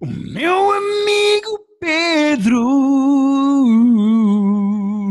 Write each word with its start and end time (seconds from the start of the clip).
O 0.00 0.06
meu 0.06 0.70
amigo 0.70 1.58
Pedro 1.80 2.62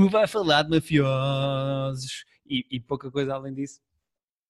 vai 0.09 0.25
falar 0.27 0.63
de 0.63 0.69
mafiosos 0.69 2.23
e, 2.45 2.65
e 2.71 2.79
pouca 2.79 3.11
coisa 3.11 3.33
além 3.33 3.53
disso. 3.53 3.81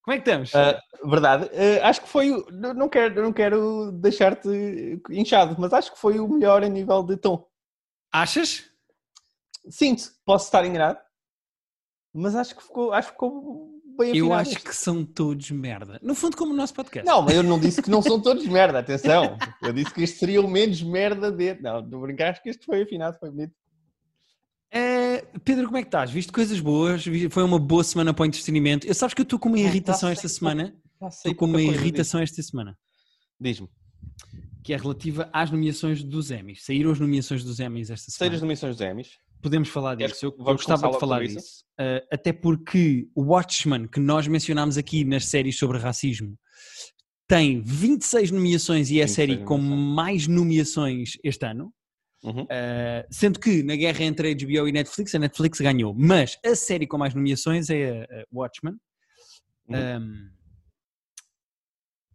Como 0.03 0.13
é 0.15 0.21
que 0.21 0.29
estamos? 0.29 0.53
Ah, 0.53 0.79
verdade. 1.03 1.49
Ah, 1.81 1.89
acho 1.89 2.01
que 2.01 2.07
foi. 2.07 2.45
não 2.51 2.87
quero, 2.87 3.19
não 3.21 3.33
quero 3.33 3.91
deixar-te 3.93 5.01
inchado, 5.09 5.55
mas 5.57 5.73
acho 5.73 5.91
que 5.91 5.99
foi 5.99 6.19
o 6.19 6.27
melhor 6.27 6.63
a 6.63 6.69
nível 6.69 7.01
de 7.01 7.17
tom. 7.17 7.49
Achas? 8.11 8.69
Sinto, 9.69 10.03
posso 10.23 10.45
estar 10.45 10.63
enganado, 10.63 10.99
mas 12.13 12.35
acho 12.35 12.55
que 12.55 12.63
ficou, 12.63 12.93
acho 12.93 13.07
que 13.07 13.13
ficou 13.13 13.76
bem 13.97 14.15
Eu 14.15 14.31
afinado 14.33 14.49
acho 14.49 14.63
que 14.63 14.75
são 14.75 15.03
todos 15.03 15.49
merda. 15.51 15.99
No 16.03 16.13
fundo, 16.15 16.37
como 16.37 16.53
o 16.53 16.55
nosso 16.55 16.73
podcast. 16.73 17.05
Não, 17.05 17.21
mas 17.21 17.33
eu 17.35 17.43
não 17.43 17.59
disse 17.59 17.81
que 17.81 17.89
não 17.89 18.01
são 18.01 18.21
todos 18.21 18.45
merda, 18.47 18.79
atenção. 18.79 19.37
Eu 19.61 19.73
disse 19.73 19.93
que 19.93 20.03
este 20.03 20.17
seria 20.19 20.41
o 20.41 20.47
menos 20.47 20.81
merda 20.81 21.31
de. 21.31 21.55
Não, 21.61 21.81
não 21.81 22.01
brincar, 22.01 22.31
acho 22.31 22.41
que 22.43 22.49
este 22.49 22.65
foi 22.65 22.83
afinado, 22.83 23.17
foi 23.19 23.29
bonito. 23.31 23.53
Eh, 24.71 25.25
Pedro, 25.43 25.65
como 25.65 25.77
é 25.77 25.81
que 25.81 25.87
estás? 25.87 26.11
Viste 26.11 26.31
coisas 26.31 26.59
boas? 26.59 27.03
Foi 27.31 27.43
uma 27.43 27.59
boa 27.59 27.83
semana 27.83 28.13
para 28.13 28.23
o 28.23 28.25
entretenimento. 28.25 28.85
Eu 28.85 28.93
sabes 28.93 29.13
que 29.13 29.21
eu 29.21 29.23
estou 29.23 29.39
com 29.39 29.49
uma 29.49 29.59
irritação 29.59 30.09
tá 30.09 30.13
esta 30.13 30.27
sempre- 30.27 30.39
semana. 30.39 30.75
Sei 30.99 31.31
Estou 31.31 31.35
com 31.35 31.45
uma 31.45 31.61
irritação 31.61 32.19
esta 32.19 32.41
semana. 32.41 32.77
Diz-me. 33.39 33.69
Que 34.63 34.73
é 34.73 34.77
relativa 34.77 35.29
às 35.31 35.49
nomeações 35.51 36.03
dos 36.03 36.31
Emmys. 36.31 36.65
Saíram 36.65 36.91
as 36.91 36.99
nomeações 36.99 37.43
dos 37.43 37.59
Emmys 37.59 37.89
esta 37.89 38.11
semana. 38.11 38.17
Seiras 38.17 38.41
nomeações 38.41 38.75
dos 38.75 38.85
Emmys. 38.85 39.09
Podemos 39.41 39.69
falar 39.69 39.95
disso. 39.95 40.25
Eu, 40.25 40.35
eu 40.37 40.45
gostava 40.45 40.89
de 40.89 40.99
falar 40.99 41.25
disso. 41.25 41.63
Uh, 41.79 42.05
até 42.11 42.33
porque 42.33 43.07
o 43.15 43.33
Watchmen, 43.33 43.87
que 43.87 43.99
nós 43.99 44.27
mencionámos 44.27 44.77
aqui 44.77 45.03
nas 45.03 45.25
séries 45.25 45.57
sobre 45.57 45.77
racismo, 45.77 46.37
tem 47.27 47.61
26 47.61 48.31
nomeações 48.31 48.89
e 48.89 48.99
é 48.99 49.03
a 49.03 49.07
26 49.07 49.11
série 49.11 49.43
com 49.43 49.57
mais 49.57 50.27
nomeações 50.27 51.11
este 51.23 51.45
ano. 51.45 51.73
Uhum. 52.23 52.43
Uh, 52.43 53.05
sendo 53.11 53.39
que 53.39 53.61
na 53.63 53.75
guerra 53.75 54.03
entre 54.03 54.33
HBO 54.33 54.67
e 54.67 54.71
Netflix, 54.71 55.13
a 55.13 55.19
Netflix 55.19 55.59
ganhou. 55.59 55.93
Mas 55.93 56.37
a 56.43 56.55
série 56.55 56.87
com 56.87 56.97
mais 56.97 57.13
nomeações 57.13 57.69
é 57.69 58.01
a, 58.01 58.21
a 58.21 58.23
Watchmen. 58.33 58.75
Uhum. 59.69 59.97
Um, 59.97 60.29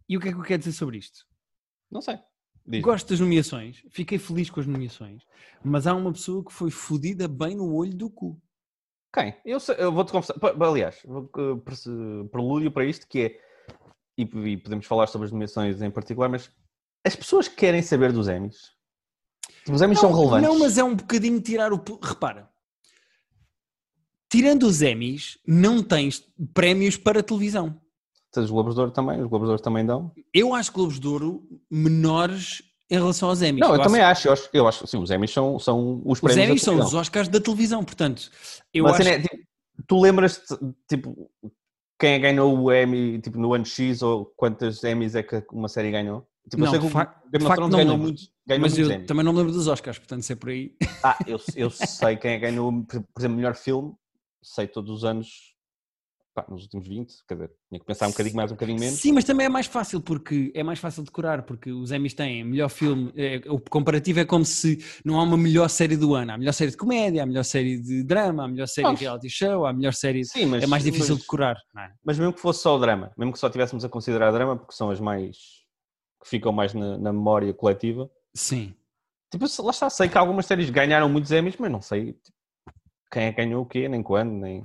e 0.09 0.17
o 0.17 0.19
que 0.19 0.29
é 0.29 0.31
que 0.31 0.37
eu 0.37 0.43
quero 0.43 0.59
dizer 0.59 0.73
sobre 0.73 0.97
isto? 0.97 1.25
Não 1.89 2.01
sei. 2.01 2.17
Diz-me. 2.65 2.81
Gosto 2.81 3.09
das 3.09 3.19
nomeações, 3.19 3.83
fiquei 3.89 4.17
feliz 4.17 4.49
com 4.49 4.59
as 4.61 4.65
nomeações, 4.65 5.23
mas 5.63 5.85
há 5.85 5.93
uma 5.93 6.13
pessoa 6.13 6.43
que 6.45 6.53
foi 6.53 6.71
fodida 6.71 7.27
bem 7.27 7.57
no 7.57 7.73
olho 7.73 7.93
do 7.93 8.09
cu. 8.09 8.41
Quem? 9.13 9.35
Eu, 9.45 9.59
eu 9.77 9.91
vou-te 9.91 10.11
confessar. 10.11 10.35
Aliás, 10.61 11.05
pre- 11.33 12.29
prelúdio 12.31 12.71
para 12.71 12.85
isto, 12.85 13.07
que 13.07 13.19
é. 13.19 13.39
E, 14.17 14.23
e 14.23 14.57
podemos 14.57 14.85
falar 14.85 15.07
sobre 15.07 15.25
as 15.25 15.31
nomeações 15.31 15.81
em 15.81 15.91
particular, 15.91 16.29
mas 16.29 16.49
as 17.05 17.15
pessoas 17.15 17.47
que 17.47 17.55
querem 17.55 17.81
saber 17.81 18.11
dos 18.11 18.27
Emmys. 18.27 18.71
Os 19.69 19.81
Emmys 19.81 19.99
são 19.99 20.13
relevantes. 20.13 20.47
Não, 20.47 20.57
mas 20.57 20.77
é 20.77 20.83
um 20.83 20.95
bocadinho 20.95 21.41
tirar 21.41 21.73
o. 21.73 21.83
Repara, 22.01 22.49
tirando 24.29 24.63
os 24.63 24.81
Emmys, 24.81 25.37
não 25.45 25.83
tens 25.83 26.25
prémios 26.53 26.95
para 26.95 27.21
televisão. 27.21 27.79
Tens 28.33 28.45
Os 28.45 28.51
Globos 28.51 28.73
de 28.73 28.79
Ouro 28.81 28.91
também, 28.91 29.21
os 29.21 29.27
Globos 29.27 29.47
de 29.47 29.51
Ouro 29.51 29.61
também 29.61 29.85
dão. 29.85 30.11
Eu 30.33 30.53
acho 30.55 30.71
Globos 30.71 30.99
de 30.99 31.07
Ouro 31.07 31.43
menores 31.69 32.63
em 32.89 32.95
relação 32.95 33.29
aos 33.29 33.41
Emmys. 33.41 33.59
Não, 33.61 33.69
eu, 33.69 33.73
acho- 33.75 33.83
também 33.83 34.01
acho. 34.01 34.27
Eu 34.27 34.33
acho, 34.33 34.49
eu 34.53 34.67
acho 34.67 34.87
sim, 34.87 34.97
os 34.97 35.11
Emmys 35.11 35.31
são, 35.31 35.59
são 35.59 36.01
os 36.05 36.13
Os 36.13 36.19
prémios. 36.21 36.37
da 36.45 36.49
Emmys 36.51 36.61
são 36.63 36.79
os. 36.79 36.93
Oscars 36.93 37.27
da 37.27 37.39
televisão, 37.39 37.83
portanto, 37.83 38.29
eu 38.73 38.83
Mas, 38.85 38.93
acho. 38.99 39.01
assim, 39.03 39.11
é, 39.11 39.19
tipo, 39.21 39.43
tu 39.87 40.01
lembras-te, 40.01 40.55
tipo, 40.89 41.29
quem 41.99 42.13
é 42.13 42.19
ganhou 42.19 42.57
o 42.57 42.73
Emmy 42.73 43.19
tipo, 43.21 43.37
no 43.39 43.53
ano 43.53 43.65
X 43.65 44.01
ou 44.01 44.25
quantas 44.35 44.83
Emmys 44.83 45.15
é 45.15 45.23
que 45.23 45.43
uma 45.51 45.67
série 45.69 45.91
ganhou? 45.91 46.27
Tipo, 46.49 46.63
eu 46.63 46.65
Não, 46.65 46.71
sei 46.71 46.79
que 46.79 46.85
o 46.87 47.29
Game 47.31 47.45
não 47.59 47.69
ganhou 47.69 47.97
muitos, 47.97 48.29
ganhou 48.45 48.61
mas 48.61 48.73
muitos 48.73 48.89
eu 48.89 48.95
Emmys. 48.95 49.07
também 49.07 49.23
não 49.23 49.31
me 49.31 49.37
lembro 49.39 49.53
dos 49.53 49.67
Oscars, 49.67 49.97
portanto, 49.97 50.23
se 50.23 50.33
é 50.33 50.35
por 50.35 50.49
aí. 50.49 50.75
Ah, 51.03 51.17
eu, 51.25 51.39
eu 51.55 51.69
sei 51.69 52.17
quem 52.17 52.31
é 52.31 52.39
ganhou, 52.39 52.71
por 52.83 53.01
por 53.01 53.19
exemplo, 53.21 53.37
melhor 53.37 53.55
filme, 53.55 53.93
sei 54.43 54.67
todos 54.67 54.91
os 54.91 55.05
anos, 55.05 55.52
pá, 56.33 56.45
nos 56.49 56.63
últimos 56.63 56.87
20, 56.87 57.13
quer 57.27 57.35
dizer, 57.35 57.51
tinha 57.69 57.79
que 57.79 57.85
pensar 57.85 58.07
um 58.07 58.11
bocadinho 58.11 58.35
mais, 58.35 58.51
um 58.51 58.55
bocadinho 58.55 58.79
menos. 58.79 58.99
Sim, 58.99 59.11
mas 59.11 59.23
também 59.23 59.45
é 59.45 59.49
mais 59.49 59.67
fácil 59.67 60.01
porque 60.01 60.51
é 60.55 60.63
mais 60.63 60.79
fácil 60.79 61.03
decorar, 61.03 61.43
porque 61.43 61.71
os 61.71 61.91
Emmys 61.91 62.13
têm 62.13 62.43
melhor 62.43 62.69
filme, 62.69 63.13
é, 63.15 63.41
o 63.47 63.59
comparativo 63.59 64.19
é 64.19 64.25
como 64.25 64.43
se 64.43 64.83
não 65.05 65.19
há 65.19 65.23
uma 65.23 65.37
melhor 65.37 65.69
série 65.69 65.95
do 65.95 66.15
ano, 66.15 66.31
há 66.31 66.35
a 66.35 66.37
melhor 66.37 66.53
série 66.53 66.71
de 66.71 66.77
comédia, 66.77 67.21
há 67.21 67.23
a 67.23 67.27
melhor 67.27 67.43
série 67.43 67.79
de 67.79 68.03
drama, 68.03 68.43
há 68.43 68.45
a 68.45 68.49
melhor 68.49 68.67
série 68.67 68.85
Vamos. 68.85 68.99
de 68.99 69.05
reality 69.05 69.29
show, 69.29 69.65
há 69.65 69.69
a 69.69 69.73
melhor 69.73 69.93
série. 69.93 70.25
Sim, 70.25 70.45
mas, 70.47 70.63
é 70.63 70.67
mais 70.67 70.83
difícil 70.83 71.15
mas, 71.15 71.17
de 71.17 71.23
decorar, 71.23 71.57
não 71.73 71.83
é? 71.83 71.93
mas 72.03 72.17
mesmo 72.17 72.33
que 72.33 72.39
fosse 72.39 72.61
só 72.61 72.75
o 72.75 72.79
drama, 72.79 73.11
mesmo 73.17 73.33
que 73.33 73.39
só 73.39 73.49
tivéssemos 73.49 73.85
a 73.85 73.89
considerar 73.89 74.31
drama, 74.31 74.57
porque 74.57 74.73
são 74.73 74.89
as 74.89 74.99
mais 74.99 75.37
que 76.21 76.29
ficam 76.29 76.51
mais 76.51 76.73
na, 76.73 76.97
na 76.97 77.13
memória 77.13 77.53
coletiva. 77.53 78.09
Sim. 78.33 78.73
Tipo, 79.29 79.45
lá 79.63 79.71
está, 79.71 79.89
sei 79.89 80.07
que 80.07 80.17
algumas 80.17 80.45
séries 80.45 80.69
ganharam 80.69 81.09
muitos 81.09 81.31
Emmys, 81.31 81.57
mas 81.57 81.71
não 81.71 81.81
sei 81.81 82.13
tipo, 82.13 82.37
quem 83.11 83.25
é 83.25 83.31
que 83.31 83.37
ganhou 83.37 83.61
o 83.61 83.65
quê, 83.65 83.87
nem 83.87 84.01
quando, 84.01 84.31
nem. 84.31 84.63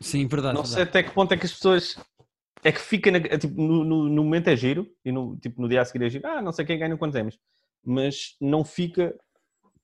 Sim, 0.00 0.26
verdade. 0.26 0.54
Não 0.54 0.62
verdade. 0.62 0.74
sei 0.74 0.82
até 0.82 1.02
que 1.02 1.10
ponto 1.14 1.32
é 1.32 1.36
que 1.36 1.46
as 1.46 1.52
pessoas. 1.52 1.96
É 2.64 2.72
que 2.72 2.80
fica 2.80 3.10
na- 3.10 3.18
é 3.18 3.38
tipo, 3.38 3.60
no, 3.60 3.84
no- 3.84 4.08
no 4.08 4.24
momento 4.24 4.48
é 4.48 4.56
giro 4.56 4.88
e 5.04 5.12
no, 5.12 5.36
tipo, 5.36 5.60
no 5.60 5.68
dia 5.68 5.80
a 5.82 5.84
seguir 5.84 6.04
é 6.04 6.10
giro. 6.10 6.26
Ah, 6.26 6.42
não 6.42 6.52
sei 6.52 6.64
quem 6.64 6.78
ganhou 6.78 6.98
quantos 6.98 7.18
Emmys. 7.18 7.38
Mas 7.84 8.34
não 8.40 8.64
fica 8.64 9.14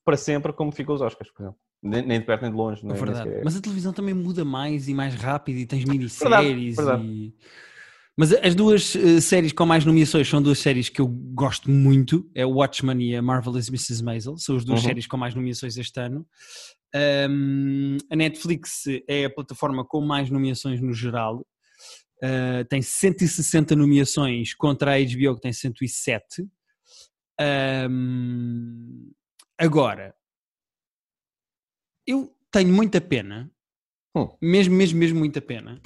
para 0.04 0.16
sempre 0.16 0.52
como 0.52 0.72
fica 0.72 0.92
os 0.92 1.00
Oscars, 1.00 1.30
por 1.32 1.42
exemplo. 1.42 1.58
Nem, 1.82 2.02
nem 2.04 2.20
de 2.20 2.26
perto 2.26 2.42
nem 2.42 2.50
de 2.50 2.56
longe. 2.56 2.82
Nem, 2.84 2.92
nem 2.94 3.04
verdade. 3.04 3.40
Mas 3.44 3.56
a 3.56 3.60
televisão 3.60 3.92
também 3.92 4.14
muda 4.14 4.44
mais 4.44 4.88
e 4.88 4.94
mais 4.94 5.14
rápido 5.14 5.58
e 5.58 5.66
tens 5.66 5.84
minisséries 5.84 6.76
verdade. 6.76 7.02
e... 7.04 7.34
Mas 8.16 8.32
as 8.32 8.54
duas 8.54 8.94
eh, 8.94 9.20
séries 9.20 9.52
com 9.52 9.64
mais 9.64 9.84
nomeações 9.84 10.28
são 10.28 10.42
duas 10.42 10.58
séries 10.58 10.88
que 10.88 11.00
eu 11.00 11.06
gosto 11.08 11.70
muito, 11.70 12.28
é 12.34 12.44
o 12.44 12.50
Watchmen 12.56 13.00
e 13.02 13.16
a 13.16 13.22
Marvelous 13.22 13.68
Mrs. 13.68 14.02
Maisel, 14.04 14.36
são 14.36 14.56
as 14.56 14.64
duas 14.64 14.80
Uhum. 14.80 14.86
séries 14.86 15.06
com 15.06 15.16
mais 15.16 15.34
nomeações 15.34 15.76
este 15.78 15.98
ano. 15.98 16.26
Ahm, 16.94 17.96
a 18.10 18.16
Netflix 18.16 18.84
é 19.08 19.24
a 19.24 19.30
plataforma 19.30 19.84
com 19.84 20.00
mais 20.00 20.30
nomeações 20.30 20.80
no 20.80 20.92
geral, 20.92 21.46
Ah, 22.22 22.64
tem 22.68 22.80
160 22.80 23.74
nomeações 23.74 24.54
contra 24.54 24.92
a 24.94 24.98
HBO 24.98 25.34
que 25.34 25.40
tem 25.40 25.52
107. 25.52 26.46
Ahm, 27.40 29.10
agora, 29.58 30.14
eu 32.06 32.32
tenho 32.50 32.72
muita 32.72 33.00
pena, 33.00 33.50
Hum. 34.14 34.28
mesmo, 34.40 34.74
mesmo, 34.76 34.98
mesmo 34.98 35.18
muita 35.18 35.40
pena, 35.40 35.80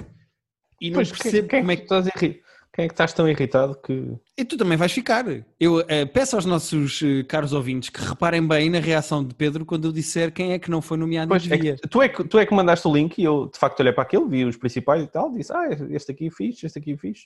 e 0.79 0.89
não 0.91 0.97
Pois, 0.97 1.09
percebo 1.11 1.47
quem, 1.49 1.59
como 1.61 1.71
é 1.71 1.75
que 1.75 1.81
que. 1.83 1.87
tu 1.87 1.95
estás 1.95 2.15
irri- 2.23 2.43
quem 2.77 2.85
é 2.85 2.87
que 2.87 2.93
estás 2.93 3.11
tão 3.11 3.27
irritado 3.27 3.75
que. 3.81 4.15
E 4.37 4.45
tu 4.45 4.55
também 4.55 4.77
vais 4.77 4.91
ficar. 4.91 5.25
Eu 5.59 5.83
eh, 5.87 6.05
peço 6.05 6.35
aos 6.35 6.45
nossos 6.45 7.01
eh, 7.01 7.23
caros 7.23 7.51
ouvintes 7.51 7.89
que 7.89 7.99
reparem 7.99 8.47
bem 8.47 8.69
na 8.69 8.79
reação 8.79 9.25
de 9.25 9.33
Pedro 9.33 9.65
quando 9.65 9.85
eu 9.87 9.91
disser 9.91 10.31
quem 10.31 10.51
é 10.53 10.59
que 10.59 10.69
não 10.69 10.79
foi 10.79 10.95
nomeado 10.95 11.27
Pois, 11.29 11.49
é 11.49 11.57
que- 11.57 11.73
tu, 11.87 12.03
é 12.03 12.07
que, 12.07 12.23
tu 12.23 12.37
é 12.37 12.45
que 12.45 12.53
mandaste 12.53 12.87
o 12.87 12.93
link 12.93 13.17
e 13.17 13.23
eu 13.23 13.47
de 13.51 13.57
facto 13.57 13.79
olhei 13.79 13.91
para 13.91 14.03
aquilo, 14.03 14.29
vi 14.29 14.45
os 14.45 14.55
principais 14.57 15.03
e 15.03 15.07
tal, 15.07 15.31
disse, 15.33 15.51
ah, 15.51 15.67
este 15.89 16.11
aqui 16.11 16.29
fiz, 16.29 16.63
este 16.63 16.77
aqui 16.77 16.95
fiz. 16.95 17.21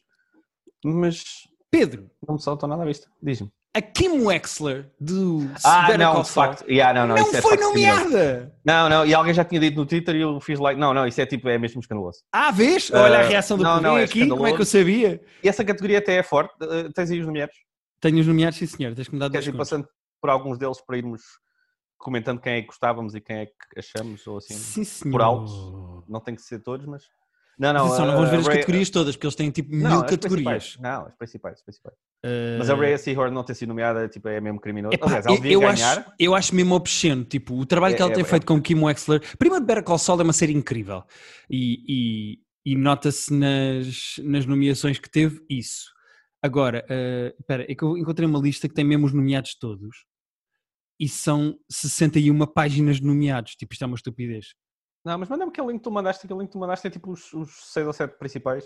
Mas 0.85 1.22
Pedro, 1.69 2.09
não 2.25 2.35
me 2.35 2.41
saltou 2.41 2.69
nada 2.69 2.83
à 2.83 2.85
vista. 2.85 3.09
Diz-me. 3.22 3.51
A 3.73 3.81
Kim 3.81 4.25
Wexler 4.25 4.91
do 4.99 5.49
Ah, 5.63 5.83
Better 5.83 5.99
não, 5.99 6.13
Call 6.13 6.21
de 6.23 6.27
Saul 6.27 6.47
facto. 6.47 6.69
Yeah, 6.69 6.99
não, 6.99 7.07
não, 7.15 7.23
não 7.23 7.33
é 7.35 7.41
foi 7.41 7.57
criminoso. 7.57 8.03
nomeada. 8.03 8.53
Não, 8.65 8.89
não, 8.89 9.05
e 9.05 9.13
alguém 9.13 9.33
já 9.33 9.45
tinha 9.45 9.61
dito 9.61 9.77
no 9.77 9.85
Twitter 9.85 10.15
e 10.15 10.21
eu 10.21 10.39
fiz 10.41 10.59
like. 10.59 10.79
Não, 10.79 10.93
não, 10.93 11.07
isso 11.07 11.21
é 11.21 11.25
tipo, 11.25 11.47
é 11.47 11.57
mesmo 11.57 11.79
escandaloso. 11.79 12.19
Ah, 12.33 12.51
vês? 12.51 12.91
Olha 12.91 13.19
a 13.19 13.21
Ah, 13.21 13.23
reação 13.23 13.57
do 13.57 13.63
não, 13.63 13.79
não, 13.79 13.97
é 13.97 14.03
aqui, 14.03 14.27
como 14.27 14.45
é 14.45 14.53
que 14.53 14.61
eu 14.61 14.65
sabia? 14.65 15.21
E 15.43 15.47
essa 15.47 15.63
categoria 15.63 15.99
até 15.99 16.15
é 16.17 16.23
forte. 16.23 16.53
Uh, 16.61 16.91
tens 16.93 17.09
aí 17.11 17.19
os 17.21 17.25
nomeados? 17.25 17.55
Tenho 18.01 18.19
os 18.19 18.27
nomeados, 18.27 18.57
sim 18.59 18.65
senhor, 18.65 18.93
tens 18.93 19.07
que 19.07 19.13
me 19.13 19.19
dar 19.19 19.27
dois 19.29 19.43
Queres 19.45 19.55
ir 19.55 19.57
passando 19.57 19.88
por 20.19 20.29
alguns 20.29 20.57
deles 20.57 20.81
para 20.85 20.97
irmos 20.97 21.21
comentando 21.97 22.41
quem 22.41 22.53
é 22.53 22.61
que 22.61 22.67
gostávamos 22.67 23.13
e 23.15 23.21
quem 23.21 23.38
é 23.38 23.45
que 23.45 23.53
achamos, 23.79 24.25
ou 24.27 24.38
assim. 24.38 24.55
Sim, 24.55 24.83
senhor. 24.83 25.11
por 25.11 25.21
alto. 25.21 26.03
Não 26.09 26.19
tem 26.19 26.35
que 26.35 26.41
ser 26.41 26.59
todos, 26.59 26.85
mas. 26.85 27.03
Não, 27.59 27.73
não. 27.73 27.85
Atenção, 27.85 28.06
não 28.07 28.13
vamos 28.13 28.29
uh, 28.29 28.31
ver 28.31 28.38
as 28.39 28.47
Ray- 28.47 28.56
categorias 28.57 28.89
todas, 28.89 29.16
porque 29.16 29.28
eles 29.28 29.35
têm 29.35 29.51
tipo 29.51 29.75
Não, 29.75 29.89
mil 29.91 30.00
as 30.03 30.09
categorias. 30.09 30.78
Não, 30.79 31.06
as 31.06 31.16
principais, 31.16 31.56
as 31.57 31.62
principais. 31.63 31.95
Uh, 32.25 32.57
Mas 32.59 32.69
a 32.69 32.75
Rhea 32.75 32.97
Seahorn 32.97 33.34
não 33.34 33.44
ter 33.44 33.56
sido 33.56 33.69
nomeada 33.69 34.07
tipo, 34.07 34.27
é 34.27 34.39
mesmo 34.42 34.59
criminoso. 34.59 34.94
Epá, 34.95 35.06
Aliás, 35.07 35.25
ela 35.25 35.36
eu, 35.36 35.42
devia 35.42 35.53
eu 35.56 35.59
ganhar. 35.62 35.98
acho, 36.00 36.12
eu 36.19 36.36
acho 36.36 36.56
mesmo 36.56 36.74
obsceno, 36.75 37.24
tipo, 37.24 37.56
o 37.56 37.65
trabalho 37.65 37.94
É- 37.94 37.95
que 37.98 38.01
ela 38.01 38.12
é- 38.12 38.15
tem 38.15 38.24
é- 38.24 38.27
feito 38.27 38.45
com 38.45 38.62
Kim 38.62 38.80
Wexler. 38.83 39.21
Primeiro, 39.38 39.63
Better 39.65 39.83
Call 39.83 39.98
Saul 39.98 40.19
é 40.19 40.24
uma 40.24 40.33
série 40.33 40.53
incrível 40.53 41.03
e, 41.50 41.83
e- 41.88 42.39
e 42.74 42.75
nota-se 42.75 43.33
nas, 43.33 44.15
nas 44.24 44.45
nomeações 44.45 44.98
que 45.00 45.09
teve 45.09 45.44
isso. 45.50 45.92
Agora, 46.44 46.83
eh, 46.89 47.36
espera, 47.39 47.65
é 47.69 47.75
que 47.75 47.83
eu 47.83 47.98
encontrei 47.98 48.27
uma 48.27 48.39
lista 48.39 48.68
que 48.68 48.74
tem 48.74 48.83
mesmo 48.86 49.06
os 49.06 49.13
nomeados 49.13 49.56
todos 49.59 50.06
e 51.00 51.07
são 51.07 51.56
61 51.69 52.45
páginas 52.48 52.98
de 52.98 53.03
nomeados. 53.06 53.56
Tipo, 53.56 53.74
isto 53.74 53.83
é 53.83 53.88
uma 53.88 53.95
estupidez. 53.95 54.48
Não, 55.03 55.18
mas 55.18 55.30
manda-me 55.30 55.50
aquele 55.51 55.68
link 55.68 55.77
que 55.80 55.83
tu 55.83 55.92
mandaste. 55.92 56.25
Aquele 56.25 56.39
link 56.39 56.50
que 56.50 56.53
tu 56.53 56.59
mandaste 56.59 56.86
é 56.88 56.89
tipo 56.89 57.12
os, 57.12 57.33
os 57.33 57.71
seis 57.74 57.86
ou 57.88 57.94
sete 57.94 58.18
principais. 58.18 58.65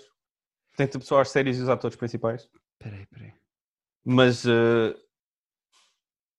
Tem 0.76 0.86
tipo 0.88 1.06
só 1.06 1.22
as 1.22 1.30
séries 1.30 1.58
e 1.58 1.62
os 1.62 1.70
atores 1.70 1.96
principais. 1.96 2.50
Espera 2.74 2.96
aí, 2.98 3.04
espera 3.04 3.26
aí. 3.26 3.34
Mas 4.04 4.44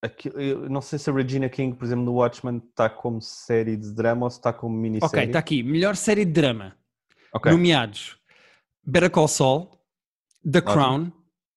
aqui- 0.01 0.31
eu 0.35 0.69
não 0.69 0.81
sei 0.81 0.99
se 0.99 1.09
a 1.09 1.13
Regina 1.13 1.49
King, 1.49 1.75
por 1.75 1.85
exemplo, 1.85 2.05
no 2.05 2.13
Watchmen 2.13 2.57
está 2.69 2.89
como 2.89 3.21
série 3.21 3.75
de 3.75 3.91
drama 3.93 4.25
ou 4.25 4.29
se 4.29 4.37
está 4.37 4.53
como 4.53 4.75
minissérie. 4.77 5.07
Ok, 5.07 5.23
está 5.25 5.39
aqui. 5.39 5.63
Melhor 5.63 5.95
série 5.95 6.25
de 6.25 6.31
drama. 6.31 6.77
Ok. 7.33 7.51
Nomeados: 7.51 8.17
Better 8.85 9.09
Call 9.11 9.27
Saul, 9.27 9.69
The 10.49 10.59
Ótimo. 10.59 10.73
Crown, 10.73 11.11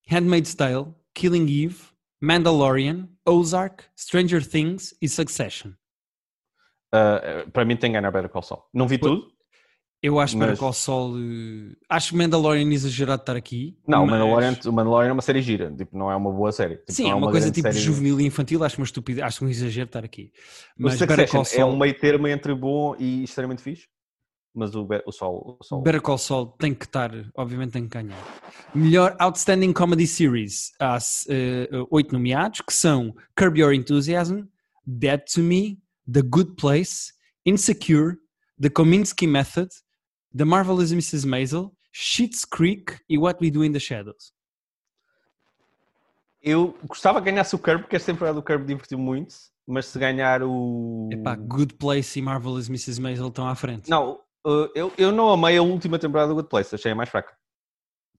Handmaid's 0.08 0.54
Tale, 0.54 0.94
Killing 1.14 1.46
Eve, 1.64 1.76
Mandalorian, 2.20 3.08
Ozark, 3.26 3.84
Stranger 3.96 4.44
Things 4.46 4.94
e 5.00 5.08
Succession. 5.08 5.72
Uh, 6.92 7.48
para 7.50 7.64
mim 7.64 7.76
tem 7.76 7.92
que 7.92 7.98
ganhar 7.98 8.10
Better 8.10 8.28
Call 8.31 8.42
Saul. 8.42 8.62
Não 8.75 8.87
vi 8.88 8.98
Pois- 8.98 9.12
tudo. 9.12 9.32
Eu 10.02 10.19
acho 10.19 10.34
Mas- 10.38 10.46
Better 10.48 10.58
Call 10.60 10.72
Saul. 10.72 11.14
eh, 11.19 11.76
Acho 11.87 12.16
Mandalorian 12.16 12.72
exagerado 12.72 13.19
de 13.19 13.22
estar 13.25 13.37
aqui. 13.37 13.76
Não, 13.87 13.98
o, 14.04 14.06
mas- 14.06 14.19
Mandalorian, 14.19 14.56
o 14.64 14.72
Mandalorian 14.72 15.10
é 15.10 15.12
uma 15.12 15.20
série 15.20 15.42
gira. 15.42 15.70
Tipo, 15.76 15.96
não 15.98 16.10
é 16.10 16.16
uma 16.16 16.32
boa 16.32 16.50
série. 16.52 16.76
Tipo, 16.78 16.92
Sim, 16.92 17.02
não 17.04 17.10
é 17.10 17.14
uma, 17.16 17.31
coisa 17.31 17.46
grande 17.48 17.54
tipo 17.56 17.70
série. 17.70 17.84
juvenil 17.84 18.19
e 18.19 18.25
infantil. 18.25 18.64
Acho 18.64 18.78
uma 18.78 18.87
estupidez. 18.87 19.22
Acho 19.26 19.44
um 19.44 19.48
exagero 19.50 19.87
estar 19.87 20.02
aqui. 20.02 20.32
Mas 20.75 20.98
Better 20.98 21.28
Call 21.31 21.42
é 21.42 21.44
Saul, 21.44 21.75
um 21.75 21.78
meio 21.78 21.92
termo 22.00 22.26
entre 22.28 22.54
bom 22.54 22.96
e 22.98 23.22
extremamente 23.25 23.60
fixe. 23.62 23.88
Mas 24.54 24.75
o, 24.75 24.88
o 25.06 25.12
Sol... 25.12 25.58
O 25.60 25.64
Sol 25.64 25.82
Better 25.82 26.00
Call 26.00 26.16
Saul 26.19 26.46
tem 26.58 26.72
que 26.75 26.87
estar. 26.87 27.12
Obviamente 27.37 27.72
tem 27.72 27.82
que 27.87 27.90
ganhar. 28.02 28.19
Melhor 28.75 29.14
Outstanding 29.19 29.72
Comedy 29.75 30.06
Series. 30.06 30.72
Há 30.81 30.96
eh, 31.28 31.69
oito 31.90 32.12
nomeados 32.14 32.62
que 32.62 32.72
são 32.72 33.14
Curb 33.37 33.60
Your 33.60 33.75
Enthusiasm, 33.75 34.40
Dead 34.87 35.20
to 35.34 35.40
Me, 35.40 35.78
The 36.10 36.22
Good 36.22 36.56
Place, 36.56 37.12
Insecure, 37.44 38.16
The 38.58 38.68
Kominsky 38.68 39.26
Method, 39.26 39.68
The 40.36 40.44
Marvelous 40.44 40.92
Mrs. 40.92 41.26
Maisel, 41.26 41.72
Schitt's 41.92 42.44
Creek 42.44 42.98
e 43.08 43.18
What 43.18 43.38
We 43.40 43.50
Do 43.50 43.64
in 43.64 43.72
the 43.72 43.80
Shadows. 43.80 44.32
Eu 46.42 46.76
gostava 46.86 47.20
que 47.20 47.30
ganhasse 47.30 47.54
o 47.54 47.58
Curb, 47.58 47.82
porque 47.82 47.96
esta 47.96 48.12
temporada 48.12 48.34
do 48.34 48.42
Curb 48.42 48.64
divertiu 48.64 48.98
muito. 48.98 49.34
Mas 49.66 49.86
se 49.86 49.98
ganhar 49.98 50.42
o... 50.42 51.08
Epá, 51.12 51.36
Good 51.36 51.74
Place 51.74 52.18
e 52.18 52.22
Marvelous 52.22 52.68
Mrs. 52.68 53.00
Maisel 53.00 53.28
estão 53.28 53.46
à 53.46 53.54
frente. 53.54 53.88
Não, 53.88 54.20
uh, 54.44 54.68
eu, 54.74 54.92
eu 54.98 55.12
não 55.12 55.30
amei 55.30 55.56
a 55.58 55.62
última 55.62 55.98
temporada 55.98 56.28
do 56.28 56.34
Good 56.34 56.48
Place. 56.48 56.74
Achei 56.74 56.90
a 56.92 56.94
mais 56.94 57.08
fraca. 57.08 57.36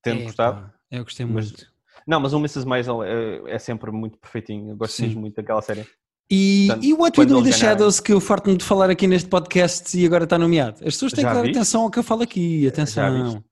Tendo 0.01 0.19
Epá, 0.19 0.25
gostado. 0.25 0.73
Eu 0.89 1.03
gostei 1.03 1.25
Mas- 1.25 1.51
muito. 1.51 1.71
Não, 2.07 2.19
mas 2.19 2.33
o 2.33 2.37
Mrs. 2.37 2.65
Maisel 2.65 3.03
é, 3.03 3.51
é 3.51 3.59
sempre 3.59 3.91
muito 3.91 4.17
perfeitinho. 4.17 4.71
Eu 4.71 4.75
gosto 4.75 4.95
Sim. 4.95 5.15
muito 5.15 5.35
daquela 5.35 5.61
série. 5.61 5.85
E, 6.33 6.67
Portanto, 6.67 6.85
e 6.85 6.93
What 6.93 7.19
We 7.19 7.25
Do 7.25 7.39
in 7.39 7.43
the 7.43 7.51
Shadows, 7.51 7.99
que 7.99 8.13
eu 8.13 8.21
farto-me 8.21 8.55
de 8.55 8.63
falar 8.63 8.89
aqui 8.89 9.05
neste 9.05 9.27
podcast 9.27 9.99
e 9.99 10.05
agora 10.05 10.23
está 10.23 10.37
nomeado. 10.37 10.77
As 10.77 10.93
pessoas 10.93 11.11
têm 11.11 11.23
Já 11.23 11.29
que 11.29 11.35
dar 11.35 11.41
viste? 11.41 11.57
atenção 11.57 11.81
ao 11.81 11.91
que 11.91 11.99
eu 11.99 12.03
falo 12.03 12.23
aqui. 12.23 12.65
Atenção. 12.65 13.43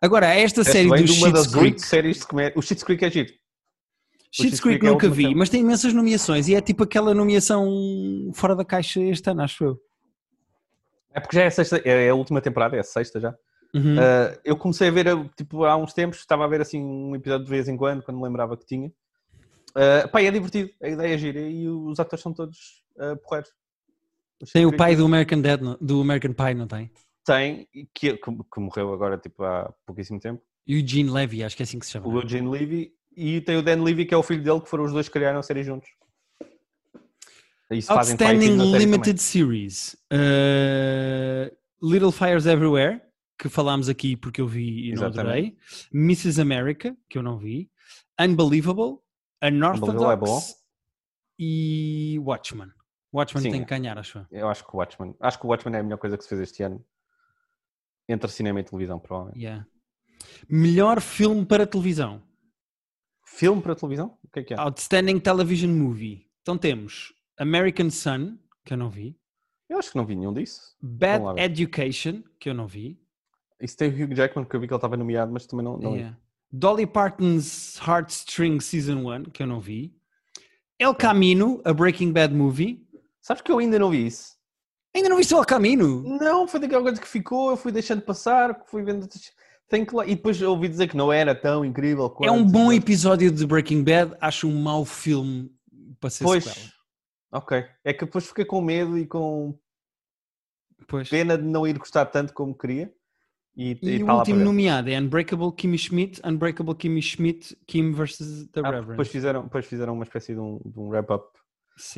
Agora, 0.00 0.26
esta 0.28 0.62
Esta 0.62 0.72
série 0.72 0.88
vem 0.88 1.04
do 1.04 1.12
de 1.12 1.18
uma 1.18 1.30
das 1.30 1.48
Creek. 1.48 1.64
oito 1.66 1.82
séries 1.82 2.20
de 2.20 2.26
comédia. 2.26 2.54
O 2.56 2.62
Schitt's 2.62 2.82
Creek 2.82 3.04
é 3.04 3.10
giro. 3.10 3.28
Schitt's 4.32 4.58
Creek 4.58 4.78
Creek 4.80 4.86
é 4.86 4.90
nunca 4.90 5.08
vi, 5.08 5.34
mas 5.34 5.50
tem 5.50 5.60
imensas 5.60 5.92
nomeações 5.92 6.48
e 6.48 6.54
é 6.54 6.62
tipo 6.62 6.82
aquela 6.82 7.12
nomeação 7.12 7.68
fora 8.34 8.56
da 8.56 8.64
caixa 8.64 9.00
este 9.02 9.30
ano, 9.30 9.42
acho 9.42 9.62
eu. 9.62 9.78
É 11.12 11.20
porque 11.20 11.36
já 11.36 11.44
é 11.44 11.46
a, 11.46 11.50
sexta, 11.50 11.76
é 11.84 12.08
a 12.08 12.14
última 12.14 12.40
temporada, 12.40 12.74
é 12.74 12.80
a 12.80 12.84
sexta 12.84 13.20
já. 13.20 13.34
Uhum. 13.74 13.96
Uh, 13.96 14.38
eu 14.44 14.56
comecei 14.56 14.88
a 14.88 14.90
ver, 14.90 15.06
tipo, 15.36 15.64
há 15.64 15.76
uns 15.76 15.92
tempos, 15.92 16.20
estava 16.20 16.44
a 16.44 16.48
ver 16.48 16.60
assim 16.62 16.82
um 16.82 17.14
episódio 17.14 17.44
de 17.44 17.50
vez 17.50 17.68
em 17.68 17.76
quando, 17.76 18.02
quando 18.02 18.16
me 18.16 18.24
lembrava 18.24 18.56
que 18.56 18.64
tinha. 18.66 18.90
Uh, 19.76 20.08
pá, 20.08 20.22
é 20.22 20.30
divertido, 20.30 20.70
a 20.82 20.88
ideia 20.88 21.14
é 21.14 21.18
gira 21.18 21.40
e 21.40 21.68
os 21.68 21.98
atores 21.98 22.22
são 22.22 22.32
todos 22.32 22.84
uh, 22.96 23.16
porreiros. 23.16 23.50
Tem 24.52 24.66
o 24.66 24.68
Creek 24.68 24.78
pai 24.78 24.96
do 24.96 25.04
American 25.04 25.40
Dad, 25.40 25.60
do 25.80 26.00
American 26.00 26.32
Pie, 26.32 26.54
não 26.54 26.66
tem? 26.66 26.90
Tem, 27.24 27.68
que, 27.94 28.16
que, 28.16 28.18
que 28.18 28.60
morreu 28.60 28.92
agora, 28.92 29.16
tipo, 29.16 29.42
há 29.42 29.72
pouquíssimo 29.86 30.20
tempo. 30.20 30.42
Eugene 30.66 31.10
Levy, 31.10 31.42
acho 31.42 31.56
que 31.56 31.62
é 31.62 31.64
assim 31.64 31.78
que 31.78 31.86
se 31.86 31.92
chama. 31.92 32.08
O 32.08 32.20
Eugene 32.20 32.48
Levy 32.48 32.92
e 33.16 33.40
tem 33.40 33.56
o 33.56 33.62
Dan 33.62 33.82
Levy, 33.82 34.04
que 34.04 34.14
é 34.14 34.16
o 34.16 34.22
filho 34.22 34.42
dele, 34.42 34.60
que 34.60 34.68
foram 34.68 34.84
os 34.84 34.92
dois 34.92 35.08
que 35.08 35.12
criaram 35.12 35.38
a 35.38 35.42
série 35.42 35.62
juntos. 35.62 35.88
Outstanding 37.88 38.56
Limited 38.76 39.20
Series. 39.20 39.96
Uh, 40.12 41.54
Little 41.82 42.12
Fires 42.12 42.46
Everywhere, 42.46 43.00
que 43.38 43.48
falámos 43.48 43.88
aqui 43.88 44.16
porque 44.16 44.40
eu 44.40 44.46
vi 44.46 44.88
e 44.88 44.94
não 44.94 45.04
Exatamente. 45.04 45.20
adorei. 45.20 45.56
Mrs. 45.92 46.40
America, 46.40 46.96
que 47.08 47.18
eu 47.18 47.22
não 47.22 47.38
vi. 47.38 47.70
Unbelievable. 48.20 48.98
Unbelievable 49.44 50.12
é 50.12 50.16
bom. 50.16 50.26
Unorthodox. 50.26 50.54
E 51.38 52.18
Watchmen. 52.20 52.70
Watchmen 53.12 53.42
Sim. 53.42 53.50
tem 53.50 53.64
que 53.64 53.70
ganhar, 53.70 53.98
acho 53.98 54.26
eu. 54.30 54.48
acho 54.48 54.64
que 54.66 54.74
o 54.74 54.78
Watchmen. 54.78 55.14
Acho 55.20 55.38
que 55.38 55.46
o 55.46 55.48
Watchmen 55.48 55.76
é 55.76 55.80
a 55.80 55.82
melhor 55.82 55.98
coisa 55.98 56.16
que 56.16 56.22
se 56.22 56.28
fez 56.28 56.40
este 56.40 56.62
ano. 56.62 56.84
Entre 58.08 58.30
cinema 58.30 58.60
e 58.60 58.64
televisão, 58.64 58.98
provavelmente. 58.98 59.40
Yeah. 59.40 59.66
Melhor 60.48 61.00
filme 61.00 61.44
para 61.46 61.66
televisão. 61.66 62.22
Filme 63.24 63.62
para 63.62 63.74
televisão? 63.74 64.18
O 64.22 64.28
que 64.28 64.40
é 64.40 64.42
que 64.42 64.54
é? 64.54 64.60
Outstanding 64.60 65.18
Television 65.18 65.70
Movie. 65.70 66.28
Então 66.42 66.58
temos 66.58 67.14
American 67.38 67.90
Sun, 67.90 68.38
que 68.64 68.74
eu 68.74 68.76
não 68.76 68.90
vi. 68.90 69.18
Eu 69.68 69.78
acho 69.78 69.90
que 69.90 69.96
não 69.96 70.04
vi 70.04 70.14
nenhum 70.14 70.32
disso. 70.32 70.76
Bad. 70.80 71.40
Education, 71.40 72.22
que 72.38 72.50
eu 72.50 72.54
não 72.54 72.66
vi. 72.66 73.00
Isso 73.60 73.76
tem 73.76 73.88
o 73.88 73.92
Hugh 73.92 74.14
Jackman, 74.14 74.44
que 74.44 74.54
eu 74.54 74.60
vi 74.60 74.66
que 74.66 74.74
ele 74.74 74.78
estava 74.78 74.96
nomeado, 74.96 75.32
mas 75.32 75.46
também 75.46 75.64
não, 75.64 75.78
não 75.78 75.92
vi. 75.92 75.98
Yeah. 75.98 76.18
Dolly 76.56 76.86
Parton's 76.86 77.80
Heartstring 77.84 78.60
Season 78.60 79.04
1, 79.04 79.24
que 79.24 79.42
eu 79.42 79.46
não 79.46 79.58
vi. 79.58 79.92
El 80.78 80.94
Camino, 80.94 81.60
a 81.64 81.72
Breaking 81.72 82.12
Bad 82.12 82.32
Movie. 82.32 82.86
Sabes 83.20 83.42
que 83.42 83.50
eu 83.50 83.58
ainda 83.58 83.76
não 83.76 83.90
vi 83.90 84.06
isso? 84.06 84.34
Ainda 84.94 85.08
não 85.08 85.16
viste 85.16 85.34
o 85.34 85.38
El 85.38 85.44
Camino? 85.44 86.04
Não, 86.20 86.46
foi 86.46 86.60
daquela 86.60 86.82
coisa 86.82 87.00
que 87.00 87.08
ficou, 87.08 87.50
eu 87.50 87.56
fui 87.56 87.72
deixando 87.72 88.02
passar, 88.02 88.62
fui 88.66 88.84
vendo. 88.84 89.08
Tem 89.68 89.84
que 89.84 89.92
lá... 89.96 90.06
E 90.06 90.14
depois 90.14 90.40
ouvi 90.42 90.68
dizer 90.68 90.86
que 90.86 90.96
não 90.96 91.12
era 91.12 91.34
tão 91.34 91.64
incrível 91.64 92.08
quanto. 92.08 92.28
É 92.28 92.32
um 92.32 92.44
bom 92.44 92.72
episódio 92.72 93.32
de 93.32 93.44
Breaking 93.44 93.82
Bad, 93.82 94.16
acho 94.20 94.46
um 94.46 94.62
mau 94.62 94.84
filme 94.84 95.52
para 95.98 96.10
ser 96.10 96.22
Pois. 96.22 96.44
sequela. 96.44 96.72
Ok. 97.32 97.66
É 97.82 97.92
que 97.92 98.04
depois 98.04 98.28
fiquei 98.28 98.44
com 98.44 98.60
medo 98.60 98.96
e 98.96 99.04
com 99.04 99.58
Pois. 100.86 101.08
pena 101.08 101.36
de 101.36 101.42
não 101.42 101.66
ir 101.66 101.76
gostar 101.78 102.06
tanto 102.06 102.32
como 102.32 102.56
queria. 102.56 102.94
E, 103.56 103.78
E, 103.82 103.96
e 103.98 104.02
o 104.02 104.06
tá 104.06 104.12
lá 104.12 104.18
último 104.18 104.40
nomeado 104.40 104.90
é 104.90 104.98
Unbreakable 105.00 105.52
Kimmy 105.52 105.78
Schmidt, 105.78 106.20
Unbreakable 106.24 106.74
Kimmy 106.74 107.00
Schmidt, 107.00 107.56
Kim 107.66 107.92
vs. 107.92 108.48
The 108.52 108.60
Ah, 108.60 108.70
Reverend. 108.70 108.90
depois, 108.90 109.08
fizeram, 109.08 109.42
depois 109.44 109.66
fizeram 109.66 109.94
uma 109.94 110.04
espécie 110.04 110.34
de 110.34 110.40
um, 110.40 110.60
um 110.76 110.88
wrap-up. 110.88 111.26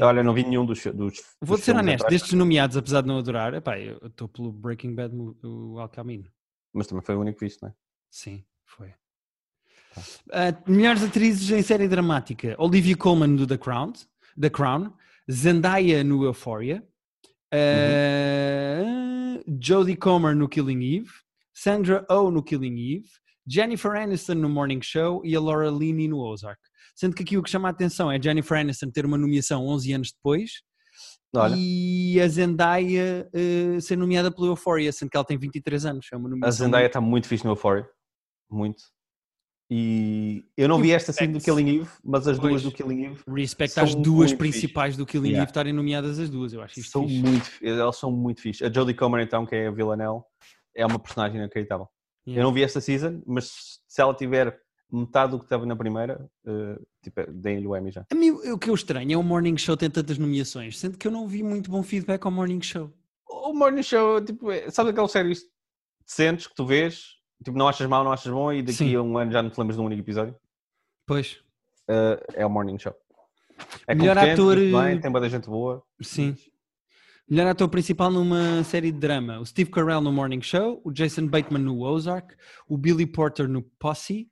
Olha, 0.00 0.22
não 0.22 0.32
vi 0.32 0.42
nenhum 0.44 0.64
dos. 0.64 0.82
dos 0.84 1.22
Vou 1.40 1.56
dos 1.56 1.64
ser 1.64 1.76
honesto, 1.76 2.04
atrás, 2.04 2.12
destes 2.20 2.32
nomeados, 2.32 2.76
apesar 2.76 3.02
de 3.02 3.08
não 3.08 3.18
adorar, 3.18 3.52
epá, 3.54 3.78
eu 3.78 3.98
estou 4.06 4.26
pelo 4.28 4.50
Breaking 4.50 4.94
Bad, 4.94 5.14
o 5.14 5.78
El 5.78 5.88
Camino. 5.90 6.24
Mas 6.72 6.86
também 6.86 7.04
foi 7.04 7.14
o 7.14 7.20
único 7.20 7.38
que 7.38 7.44
viste, 7.44 7.62
não 7.62 7.68
é? 7.70 7.74
Sim, 8.10 8.44
foi. 8.64 8.88
Tá. 9.94 10.02
Ah, 10.32 10.70
melhores 10.70 11.02
atrizes 11.02 11.50
em 11.50 11.62
série 11.62 11.88
dramática: 11.88 12.54
Olivia 12.58 12.96
Colman 12.96 13.28
no 13.28 13.46
The 13.46 13.58
Crown, 13.58 13.92
The 14.40 14.48
Crown 14.50 14.92
Zendaya 15.30 16.02
no 16.04 16.24
Euphoria, 16.24 16.82
ah, 17.52 19.42
Jodie 19.60 19.96
Comer 19.96 20.34
no 20.34 20.48
Killing 20.48 20.82
Eve, 20.96 21.10
Sandra 21.56 22.04
Oh 22.10 22.30
no 22.30 22.42
Killing 22.42 22.96
Eve, 22.96 23.08
Jennifer 23.48 23.92
Aniston 23.92 24.34
no 24.34 24.48
Morning 24.48 24.82
Show 24.82 25.22
e 25.24 25.34
a 25.34 25.40
Laura 25.40 25.70
Linney 25.70 26.06
no 26.06 26.18
Ozark. 26.18 26.60
Sendo 26.94 27.16
que 27.16 27.22
aqui 27.22 27.38
o 27.38 27.42
que 27.42 27.48
chama 27.50 27.68
a 27.68 27.70
atenção 27.70 28.12
é 28.12 28.20
Jennifer 28.20 28.58
Aniston 28.58 28.90
ter 28.90 29.06
uma 29.06 29.16
nomeação 29.16 29.66
11 29.66 29.92
anos 29.94 30.12
depois 30.12 30.62
Olha, 31.34 31.54
e 31.56 32.20
a 32.20 32.28
Zendaya 32.28 33.28
eh, 33.32 33.80
ser 33.80 33.96
nomeada 33.96 34.30
pela 34.30 34.48
Euphoria, 34.48 34.92
sendo 34.92 35.10
que 35.10 35.16
ela 35.16 35.24
tem 35.24 35.38
23 35.38 35.86
anos. 35.86 36.06
É 36.12 36.16
uma 36.16 36.46
a 36.46 36.50
Zendaya 36.50 36.86
está 36.86 37.00
muito 37.00 37.26
fixe 37.26 37.44
no 37.44 37.52
Euphoria. 37.52 37.88
Muito. 38.50 38.82
E 39.70 40.44
eu 40.56 40.68
não 40.68 40.78
E 40.78 40.82
vi 40.82 40.92
esta 40.92 41.10
assim 41.10 41.32
do. 41.32 41.40
Killing 41.40 41.80
Eve, 41.80 41.90
mas 42.04 42.28
as 42.28 42.38
duas 42.38 42.52
Pois. 42.52 42.62
do 42.62 42.70
Killing 42.70 43.06
Eve 43.06 43.20
Respect 43.28 43.74
São 43.74 43.84
às 43.84 43.94
duas 43.96 44.32
principais 44.32 44.96
do 44.96 45.04
Killing 45.04 45.30
Yeah. 45.30 45.42
Eve 45.42 45.50
estarem 45.50 45.72
nomeadas 45.72 46.18
as 46.20 46.30
duas, 46.30 46.52
eu 46.52 46.62
acho 46.62 46.78
isto 46.78 46.92
são 46.92 47.08
fixe. 47.08 47.22
muito, 47.22 47.50
elas 47.62 47.96
são 47.96 48.12
muito 48.12 48.40
fixe. 48.40 48.64
A 48.64 48.72
Jodie 48.72 48.94
Comer, 48.94 49.22
então, 49.24 49.44
que 49.44 49.56
é 49.56 49.66
a 49.66 49.70
Villanelle, 49.72 50.20
é 50.76 50.86
uma 50.86 50.98
personagem 50.98 51.38
inacreditável. 51.38 51.88
Yeah. 52.26 52.40
Eu 52.40 52.44
não 52.44 52.52
vi 52.52 52.62
esta 52.62 52.80
season, 52.80 53.22
mas 53.26 53.80
se 53.86 54.00
ela 54.00 54.14
tiver 54.14 54.60
metade 54.90 55.32
do 55.32 55.38
que 55.38 55.44
estava 55.44 55.66
na 55.66 55.74
primeira, 55.74 56.28
eh, 56.46 56.78
tipo, 57.02 57.20
deem-lhe 57.32 57.66
o 57.66 57.76
Emmy 57.76 57.90
já. 57.90 58.04
A 58.10 58.14
mim 58.14 58.30
o 58.30 58.58
que 58.58 58.70
eu 58.70 58.74
estranho 58.74 59.12
é 59.12 59.16
o 59.16 59.22
Morning 59.22 59.56
Show 59.56 59.76
ter 59.76 59.90
tantas 59.90 60.18
nomeações, 60.18 60.78
sendo 60.78 60.96
que 60.98 61.06
eu 61.06 61.10
não 61.12 61.26
vi 61.26 61.42
muito 61.42 61.70
bom 61.70 61.82
feedback 61.82 62.24
ao 62.24 62.30
Morning 62.30 62.62
Show. 62.62 62.92
O 63.28 63.52
Morning 63.52 63.82
Show, 63.82 64.24
tipo, 64.24 64.50
é, 64.50 64.70
sabe 64.70 64.90
aquelas 64.90 65.10
séries 65.10 65.42
decentes 66.06 66.46
que 66.46 66.54
tu 66.54 66.64
vês, 66.64 67.16
tipo, 67.44 67.58
não 67.58 67.68
achas 67.68 67.86
mal, 67.88 68.04
não 68.04 68.12
achas 68.12 68.32
bom, 68.32 68.52
e 68.52 68.62
daqui 68.62 68.78
Sim. 68.78 68.94
a 68.96 69.02
um 69.02 69.18
ano 69.18 69.32
já 69.32 69.42
não 69.42 69.50
te 69.50 69.58
lembras 69.58 69.76
de 69.76 69.82
um 69.82 69.86
único 69.86 70.02
episódio? 70.02 70.34
Pois, 71.06 71.40
Eh, 71.88 72.26
é 72.34 72.46
o 72.46 72.50
Morning 72.50 72.78
Show. 72.78 72.94
É 73.86 73.94
Melhor 73.94 74.18
ator, 74.18 74.56
bem, 74.56 74.72
eh, 74.72 74.98
tem 74.98 75.10
boa 75.10 75.28
gente 75.28 75.48
boa. 75.48 75.82
sim. 76.02 76.36
Melhor 77.28 77.48
ator 77.48 77.68
principal 77.68 78.10
numa 78.10 78.62
série 78.62 78.92
de 78.92 78.98
drama: 78.98 79.40
o 79.40 79.46
Steve 79.46 79.70
Carell 79.70 80.00
no 80.00 80.12
Morning 80.12 80.40
Show, 80.40 80.80
o 80.84 80.92
Jason 80.92 81.26
Bateman 81.26 81.60
no 81.62 81.80
Ozark, 81.82 82.36
o 82.68 82.76
Billy 82.78 83.06
Porter 83.06 83.48
no 83.48 83.62
Posse, 83.62 84.30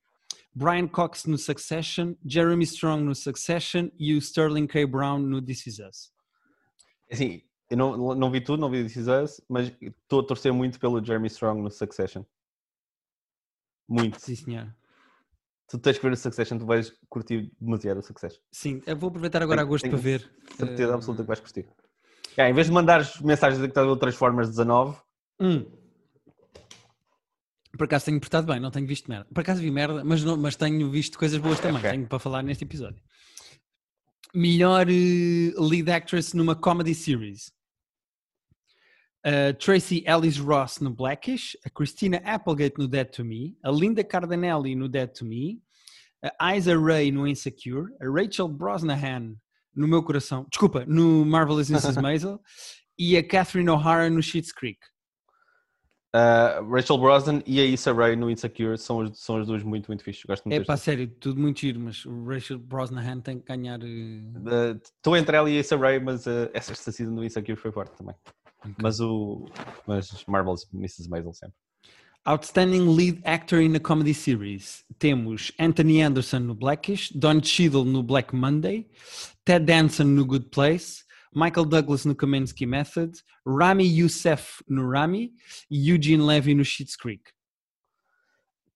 Brian 0.55 0.87
Cox 0.87 1.25
no 1.27 1.37
Succession, 1.37 2.15
Jeremy 2.25 2.63
Strong 2.65 3.03
no 3.03 3.15
Succession 3.15 3.89
e 3.99 4.15
o 4.15 4.19
Sterling 4.21 4.69
K. 4.69 4.87
Brown 4.87 5.19
no 5.19 5.43
This 5.43 5.67
Is 5.67 5.79
Us. 5.81 6.13
Assim, 7.11 7.43
eu 7.69 7.77
não, 7.77 8.15
não 8.15 8.31
vi 8.31 8.41
tudo, 8.41 8.61
não 8.61 8.71
vi 8.71 8.85
This 8.85 8.97
Is 8.97 9.07
Us, 9.09 9.41
mas 9.49 9.73
estou 9.81 10.21
a 10.21 10.27
torcer 10.27 10.53
muito 10.53 10.79
pelo 10.79 11.05
Jeremy 11.05 11.27
Strong 11.27 11.63
no 11.63 11.71
Succession. 11.73 12.25
Muito. 13.89 14.21
Sim, 14.21 14.37
senhor. 14.37 14.75
Tu 15.69 15.79
tens 15.79 15.97
que 15.99 16.03
ver 16.07 16.13
o 16.13 16.17
Succession, 16.17 16.59
tu 16.59 16.67
vais 16.67 16.93
curtir 17.09 17.51
demasiado 17.61 17.99
o 17.99 18.03
Succession. 18.03 18.41
Sim, 18.53 18.81
eu 18.87 18.97
vou 18.97 19.09
aproveitar 19.09 19.43
agora 19.43 19.59
Tenho- 19.59 19.67
agosto 19.67 19.89
para 19.89 19.99
ver. 19.99 20.31
Certeza 20.57 20.93
Eh, 20.93 20.95
absoluta 20.95 21.23
que 21.25 21.27
vais 21.27 21.41
curtir. 21.41 21.67
É, 22.37 22.49
em 22.49 22.53
vez 22.53 22.67
de 22.67 22.73
mandares 22.73 23.21
mensagens 23.21 23.61
a 23.61 23.65
que 23.65 23.69
estás 23.69 23.85
a 23.85 23.87
ver 23.87 23.93
o 23.93 23.97
Transformers 23.97 24.49
19, 24.49 24.97
Hum. 25.41 25.67
Por 27.77 27.85
acaso 27.85 28.05
tenho 28.05 28.21
portado 28.21 28.47
bem, 28.47 28.61
não 28.61 28.71
tenho 28.71 28.87
visto 28.87 29.11
merda. 29.11 29.27
Por 29.35 29.41
acaso 29.41 29.61
vi 29.61 29.71
merda, 29.71 30.05
mas, 30.05 30.23
não, 30.23 30.37
mas 30.37 30.55
tenho 30.55 30.89
visto 30.91 31.19
coisas 31.19 31.41
boas 31.41 31.59
também. 31.59 31.79
ok. 31.79 31.91
Tenho 31.91 32.07
para 32.07 32.19
falar 32.21 32.43
neste 32.43 32.65
episódio. 32.65 33.03
Melhor 34.33 34.89
eh, 34.89 35.53
lead 35.59 35.91
actress 35.91 36.35
numa 36.35 36.55
comedy 36.55 36.95
series. 36.95 37.53
A 39.25 39.53
Tracy 39.55 40.05
Ellis 40.07 40.39
Ross 40.39 40.81
no 40.81 40.91
Blackish, 40.91 41.57
a 41.65 41.71
Christina 41.71 42.19
Applegate 42.25 42.75
no 42.79 42.87
Dead 42.87 43.11
to 43.11 43.25
Me, 43.25 43.57
a 43.65 43.71
Linda 43.71 44.05
Cardinelli 44.05 44.77
no 44.77 44.87
Dead 44.87 45.09
to 45.15 45.25
Me, 45.25 45.63
a 46.39 46.57
Isa 46.57 46.79
Ray 46.79 47.11
no 47.11 47.27
Insecure, 47.27 47.91
a 48.01 48.09
Rachel 48.09 48.49
Brosnahan 48.49 49.37
no 49.75 49.87
Meu 49.89 50.03
Coração, 50.03 50.47
desculpa, 50.51 50.85
no 50.87 51.25
Marvelous 51.25 51.69
Mrs. 51.71 51.99
Maisel 52.03 52.41
e 52.99 53.17
a 53.17 53.27
Catherine 53.27 53.69
O'Hara 53.71 54.09
no 54.11 54.23
Schitt's 54.23 54.53
Creek. 54.53 54.79
Uh, 56.15 56.63
Rachel 56.71 56.97
Brosnan 56.97 57.43
e 57.45 57.59
a 57.61 57.65
Issa 57.65 57.93
Rae 57.93 58.15
no 58.15 58.31
Insecure 58.31 58.79
são, 58.79 59.01
as- 59.01 59.19
são 59.19 59.37
as 59.39 59.47
duas 59.49 59.65
muito, 59.65 59.89
muito 59.89 60.05
fixes. 60.05 60.23
Gosto 60.25 60.45
muito 60.49 60.63
É 60.63 60.65
pá, 60.65 60.77
sério, 60.77 61.09
tudo 61.09 61.41
muito 61.41 61.59
giro, 61.59 61.81
mas 61.81 62.05
o 62.07 62.25
Rachel 62.25 62.57
Brosnahan 62.61 63.21
tem 63.21 63.41
que 63.41 63.47
ganhar. 63.47 63.81
Uh, 63.83 64.81
Estou 64.81 65.17
entre 65.17 65.37
ela 65.37 65.51
e 65.51 65.57
a 65.57 65.61
Issa 65.61 65.77
Rae, 65.77 65.99
mas 65.99 66.25
uh, 66.27 66.49
essa 66.53 66.73
season 66.93 67.17
do 67.17 67.25
Insecure 67.25 67.57
foi 67.57 67.73
forte 67.73 67.97
também. 67.99 68.15
Mas 68.81 69.01
o 69.01 69.45
mas 69.89 70.25
Marvel's 70.29 70.67
Mrs. 70.73 71.09
Maisel 71.11 71.33
sempre. 71.35 71.57
Outstanding 72.27 72.97
Lead 72.97 73.21
Actor 73.27 73.61
in 73.61 73.77
a 73.77 73.81
Comedy 73.81 74.15
Series. 74.15 74.83
Temos 74.99 75.53
Anthony 75.59 76.01
Anderson 76.03 76.47
no 76.47 76.55
Blackish, 76.55 77.11
Don 77.11 77.41
Cheadle 77.43 77.85
no 77.85 78.03
Black 78.03 78.33
Monday, 78.35 78.87
Ted 79.45 79.67
Danson 79.67 80.15
no 80.15 80.25
Good 80.25 80.49
Place, 80.51 81.05
Michael 81.35 81.67
Douglas 81.67 82.07
no 82.07 82.15
Kamensky 82.15 82.65
Method, 82.67 83.13
Rami 83.47 83.85
Youssef 83.85 84.63
no 84.67 84.89
Rami 84.89 85.33
e 85.71 85.91
Eugene 85.91 86.23
Levy 86.23 86.55
no 86.55 86.65
Schitt's 86.65 86.97
Creek. 86.97 87.23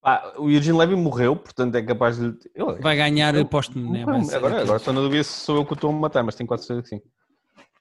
Ah, 0.03 0.35
o 0.39 0.51
Eugene 0.51 0.77
Levy 0.77 0.95
morreu, 0.95 1.35
portanto 1.35 1.75
é 1.75 1.83
capaz 1.83 2.19
de. 2.19 2.35
Eu, 2.55 2.79
Vai 2.81 2.97
ganhar 2.97 3.35
eu- 3.35 3.47
póstumo, 3.47 3.91
né? 3.93 4.03
Agora, 4.35 4.63
agora 4.63 4.79
só 4.79 4.93
na 4.93 5.01
dúvida 5.01 5.25
se 5.25 5.41
sou 5.41 5.57
eu 5.57 5.65
que 5.65 5.73
o 5.73 5.75
estou 5.75 5.91
a 5.91 5.93
matar, 5.95 6.23
mas 6.23 6.35
tenho 6.35 6.47
quase 6.47 6.67
certeza 6.67 6.83
que 6.83 6.89
sim. 6.91 7.03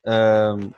Ahm, 0.06 0.72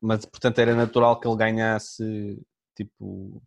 mas 0.00 0.24
portanto 0.26 0.58
era 0.58 0.74
natural 0.74 1.20
que 1.20 1.28
ele 1.28 1.36
ganhasse 1.36 2.38
tipo. 2.76 3.40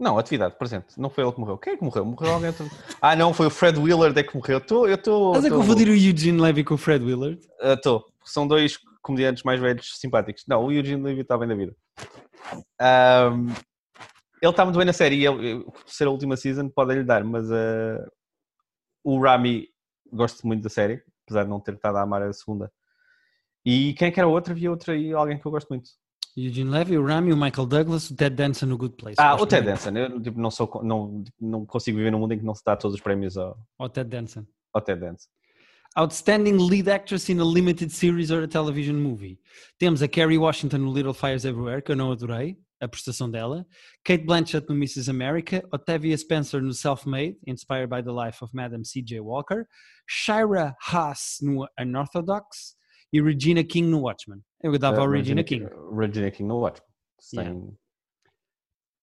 Não, 0.00 0.18
atividade 0.18 0.56
presente. 0.56 0.98
Não 0.98 1.10
foi 1.10 1.22
ele 1.22 1.32
que 1.32 1.40
morreu. 1.40 1.58
Quem 1.58 1.74
é 1.74 1.76
que 1.76 1.84
morreu? 1.84 2.06
Morreu 2.06 2.32
alguém. 2.32 2.54
Ah, 3.02 3.14
não, 3.14 3.34
foi 3.34 3.46
o 3.46 3.50
Fred 3.50 3.78
Willard 3.78 4.18
é 4.18 4.22
que 4.22 4.34
morreu. 4.34 4.54
Eu 4.54 4.58
estou. 4.62 4.88
Eu 4.88 4.94
estou. 4.94 5.36
Estás 5.36 5.52
a 5.52 5.56
confundir 5.56 5.88
o 5.88 5.94
Eugene 5.94 6.40
Levy 6.40 6.64
com 6.64 6.72
o 6.74 6.78
Fred 6.78 7.04
Willard? 7.04 7.38
Estou. 7.60 8.06
São 8.24 8.48
dois 8.48 8.78
comediantes 9.02 9.42
mais 9.42 9.60
velhos 9.60 9.98
simpáticos. 9.98 10.44
Não, 10.48 10.64
o 10.64 10.72
Eugene 10.72 11.02
Levy 11.02 11.20
está 11.20 11.36
bem 11.36 11.48
da 11.48 11.54
vida. 11.54 11.76
Ahm, 12.80 13.48
ele 14.40 14.50
está 14.50 14.64
muito 14.64 14.78
bem 14.78 14.86
na 14.86 14.92
série. 14.94 15.16
e 15.16 15.26
ele- 15.26 15.66
ser 15.86 16.06
a 16.06 16.10
última 16.10 16.34
season 16.34 16.70
pode 16.70 16.94
lhe 16.94 17.04
dar, 17.04 17.22
mas 17.22 17.52
ah, 17.52 18.08
o 19.04 19.20
Rami 19.20 19.68
gosto 20.10 20.46
muito 20.46 20.62
da 20.62 20.70
série, 20.70 21.02
apesar 21.26 21.44
de 21.44 21.50
não 21.50 21.60
ter 21.60 21.74
estado 21.74 21.96
a 21.96 22.02
amar 22.02 22.22
a 22.22 22.32
segunda. 22.32 22.72
E 23.66 23.92
quem 23.94 24.08
é 24.08 24.10
que 24.10 24.18
era 24.18 24.26
outra? 24.26 24.54
Havia 24.54 24.70
outra 24.70 24.94
aí, 24.94 25.12
alguém 25.12 25.38
que 25.38 25.44
eu 25.46 25.50
gosto 25.52 25.68
muito. 25.68 25.90
Eugene 26.36 26.70
Levy, 26.70 26.96
o 26.96 27.04
Rami, 27.04 27.32
o 27.32 27.36
Michael 27.36 27.66
Douglas, 27.66 28.10
o 28.10 28.16
Ted 28.16 28.36
Danson 28.36 28.66
no 28.66 28.78
Good 28.78 28.94
Place. 28.96 29.16
Ah, 29.18 29.34
o 29.34 29.46
Ted. 29.46 29.66
Danson. 29.66 29.90
Eu 29.96 30.20
tipo, 30.22 30.40
não, 30.40 30.50
sou, 30.50 30.80
não, 30.82 31.24
não 31.40 31.66
consigo 31.66 31.98
viver 31.98 32.10
num 32.12 32.20
mundo 32.20 32.32
em 32.32 32.38
que 32.38 32.44
não 32.44 32.54
se 32.54 32.62
dá 32.64 32.76
todos 32.76 32.94
os 32.94 33.00
prémios 33.00 33.36
ao, 33.36 33.58
O 33.78 33.88
Ted 33.88 34.08
Danson. 34.08 34.46
ao 34.72 34.80
Ted 34.80 35.00
Danson. 35.00 35.28
Outstanding 35.96 36.56
Lead 36.68 36.88
Actress 36.88 37.28
in 37.32 37.40
a 37.40 37.44
Limited 37.44 37.90
Series 37.90 38.30
or 38.30 38.44
a 38.44 38.48
Television 38.48 38.94
Movie. 38.94 39.40
Temos 39.76 40.02
a 40.02 40.08
Kerry 40.08 40.38
Washington 40.38 40.78
no 40.78 40.92
Little 40.92 41.12
Fires 41.12 41.44
Everywhere, 41.44 41.82
que 41.82 41.90
eu 41.90 41.96
não 41.96 42.12
adorei 42.12 42.56
a 42.80 42.86
prestação 42.86 43.28
dela. 43.28 43.66
Kate 44.04 44.24
Blanchett 44.24 44.68
no 44.68 44.74
Mrs. 44.76 45.10
America. 45.10 45.62
Octavia 45.74 46.16
Spencer 46.16 46.62
no 46.62 46.72
Self-Made, 46.72 47.38
inspired 47.44 47.88
by 47.88 48.02
the 48.02 48.12
life 48.12 48.40
of 48.42 48.54
Madam 48.54 48.84
C.J. 48.84 49.18
Walker. 49.20 49.66
Shira 50.06 50.76
Haas 50.80 51.38
no 51.42 51.66
Unorthodox. 51.76 52.76
E 53.12 53.20
Regina 53.20 53.64
King 53.64 53.88
no 53.88 54.00
Watchmen. 54.02 54.40
Eu 54.62 54.78
dava 54.78 54.98
Ah, 54.98 55.00
ao 55.00 55.10
Regina 55.10 55.42
King. 55.42 55.66
Regina 55.96 56.30
King 56.30 56.48
no 56.48 56.58
Watch. 56.60 56.80
Sem... 57.18 57.40
Yeah. 57.40 57.60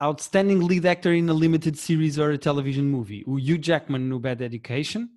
Outstanding 0.01 0.59
Lead 0.67 0.85
Actor 0.85 1.13
in 1.13 1.27
a 1.29 1.33
Limited 1.33 1.75
Series 1.75 2.19
or 2.19 2.31
a 2.31 2.37
Television 2.37 2.85
Movie. 2.85 3.23
O 3.25 3.37
Hugh 3.39 3.57
Jackman 3.57 4.07
no 4.07 4.19
Bad 4.19 4.43
Education. 4.43 5.09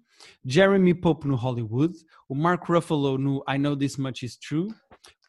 Jeremy 0.44 0.94
Pope 0.94 1.26
no 1.28 1.36
Hollywood. 1.36 1.92
O 2.28 2.34
Mark 2.34 2.64
Ruffalo 2.66 3.18
no 3.18 3.42
I 3.46 3.58
Know 3.58 3.76
This 3.76 3.98
Much 3.98 4.22
Is 4.22 4.36
True. 4.38 4.68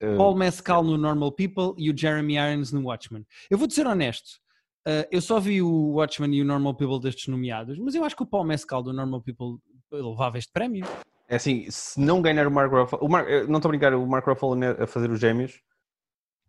Uh, 0.02 0.18
Paul 0.18 0.36
Mescal 0.36 0.84
no 0.84 0.98
Normal 0.98 1.32
People 1.34 1.76
e 1.78 1.92
o 1.92 1.98
Jeremy 1.98 2.36
Irons 2.36 2.72
no 2.72 2.82
Watchmen. 2.82 3.26
Eu 3.50 3.58
vou-te 3.58 3.74
ser 3.76 3.86
honesto, 3.86 4.40
uh, 4.88 5.06
eu 5.12 5.22
só 5.22 5.40
vi 5.40 5.62
o 5.62 5.92
Watchmen 5.94 6.34
e 6.34 6.42
o 6.42 6.46
Normal 6.46 6.74
People 6.76 7.00
destes 7.00 7.28
nomeados, 7.28 7.78
mas 7.78 7.94
eu 7.94 8.04
acho 8.04 8.16
que 8.16 8.24
o 8.24 8.26
Paul 8.26 8.44
Mescal 8.46 8.82
do 8.82 8.92
Normal 8.92 9.22
People 9.22 9.60
levava 9.92 10.40
este 10.40 10.52
prémio. 10.52 10.86
É 11.32 11.38
assim, 11.38 11.66
se 11.72 11.98
não 11.98 12.22
ganhar 12.22 12.46
o 12.46 12.52
Mark 12.52 12.70
Ruffalo, 12.70 13.06
o 13.06 13.08
Mark, 13.08 13.26
não 13.48 13.56
estou 13.56 13.70
a 13.70 13.72
brincar, 13.72 13.94
o 13.94 14.06
Mark 14.06 14.28
Ruffalo 14.28 14.54
a 14.84 14.86
fazer 14.86 15.10
os 15.10 15.18
gêmeos, 15.18 15.62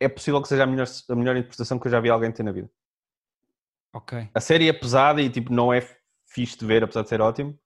é 0.00 0.08
possível 0.08 0.42
que 0.42 0.48
seja 0.48 0.64
a 0.64 0.66
melhor, 0.66 0.88
a 1.08 1.14
melhor 1.14 1.36
interpretação 1.36 1.78
que 1.78 1.86
eu 1.86 1.92
já 1.92 2.00
vi 2.00 2.10
alguém 2.10 2.32
ter 2.32 2.42
na 2.42 2.50
vida. 2.50 2.68
Ok. 3.94 4.28
A 4.34 4.40
série 4.40 4.68
é 4.68 4.72
pesada 4.72 5.22
e 5.22 5.30
tipo, 5.30 5.52
não 5.52 5.72
é 5.72 5.88
fixe 6.26 6.58
de 6.58 6.66
ver, 6.66 6.82
apesar 6.82 7.02
de 7.02 7.10
ser 7.10 7.20
ótimo. 7.20 7.56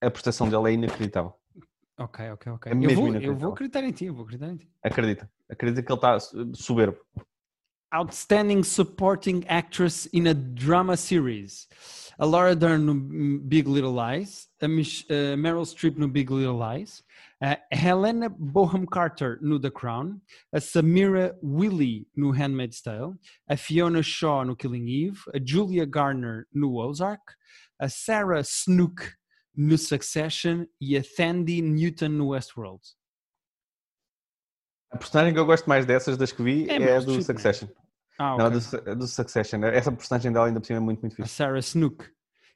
A 0.00 0.10
prestação 0.10 0.48
dele 0.48 0.70
é 0.70 0.72
inacreditável. 0.72 1.34
Ok, 1.98 2.30
ok, 2.30 2.52
ok. 2.52 2.72
É 2.72 2.74
eu, 2.74 2.94
vou, 2.94 3.14
eu 3.16 3.36
vou 3.36 3.52
acreditar 3.52 3.84
em 3.84 3.92
ti, 3.92 4.06
eu 4.06 4.14
vou 4.14 4.24
acreditar 4.24 4.50
em 4.50 4.56
ti. 4.56 4.72
Acredita. 4.82 5.30
Acredita 5.46 5.82
que 5.82 5.92
ele 5.92 5.98
está 5.98 6.18
soberbo. 6.54 6.98
Outstanding 7.92 8.62
Supporting 8.62 9.44
Actress 9.46 10.08
in 10.10 10.26
a 10.26 10.32
Drama 10.32 10.96
Series. 10.96 11.68
A 12.18 12.26
Laura 12.26 12.54
Dern 12.54 12.86
no 12.86 12.94
Big 12.94 13.66
Little 13.66 13.92
Lies, 13.92 14.48
a 14.62 14.68
Mich- 14.68 15.04
a 15.10 15.34
Meryl 15.36 15.66
Streep 15.66 15.96
no 15.96 16.06
Big 16.06 16.30
Little 16.30 16.56
Lies, 16.56 17.02
a 17.42 17.58
Helena 17.72 18.30
Boham 18.30 18.86
Carter 18.88 19.38
no 19.42 19.58
The 19.58 19.70
Crown, 19.70 20.20
a 20.52 20.58
Samira 20.58 21.34
Willy 21.42 22.06
no 22.14 22.32
Handmaid's 22.32 22.80
Tale, 22.80 23.16
a 23.48 23.56
Fiona 23.56 24.02
Shaw 24.02 24.44
no 24.44 24.54
Killing 24.54 24.86
Eve, 24.88 25.22
a 25.34 25.40
Julia 25.40 25.86
Garner 25.86 26.46
no 26.52 26.76
Ozark, 26.78 27.34
a 27.80 27.88
Sarah 27.88 28.44
Snook 28.44 29.14
no 29.56 29.76
Succession 29.76 30.66
e 30.80 30.96
a 30.96 31.02
Thandie 31.02 31.62
Newton 31.62 32.16
no 32.16 32.26
Westworld. 32.28 32.82
A 34.90 34.96
personagem 34.96 35.32
que 35.34 35.40
eu 35.40 35.46
gosto 35.46 35.68
mais 35.68 35.84
dessas 35.84 36.16
das 36.16 36.30
que 36.30 36.42
vi 36.42 36.68
É 36.70 36.74
é, 36.80 36.96
a 36.96 37.00
do 37.00 37.20
Streep, 37.20 37.66
né? 37.66 37.83
Ah, 38.18 38.36
Não, 38.38 38.46
a 38.46 38.48
ok. 38.48 38.60
do, 38.60 38.90
a 38.90 38.94
do 38.94 39.06
Succession. 39.06 39.62
Essa 39.64 39.90
personagem 39.92 40.32
dela 40.32 40.46
ainda 40.46 40.60
por 40.60 40.66
cima 40.66 40.78
é 40.78 40.80
muito, 40.80 41.00
muito 41.00 41.14
A 41.14 41.16
fixe. 41.16 41.28
Sarah 41.30 41.58
Snook. 41.58 42.04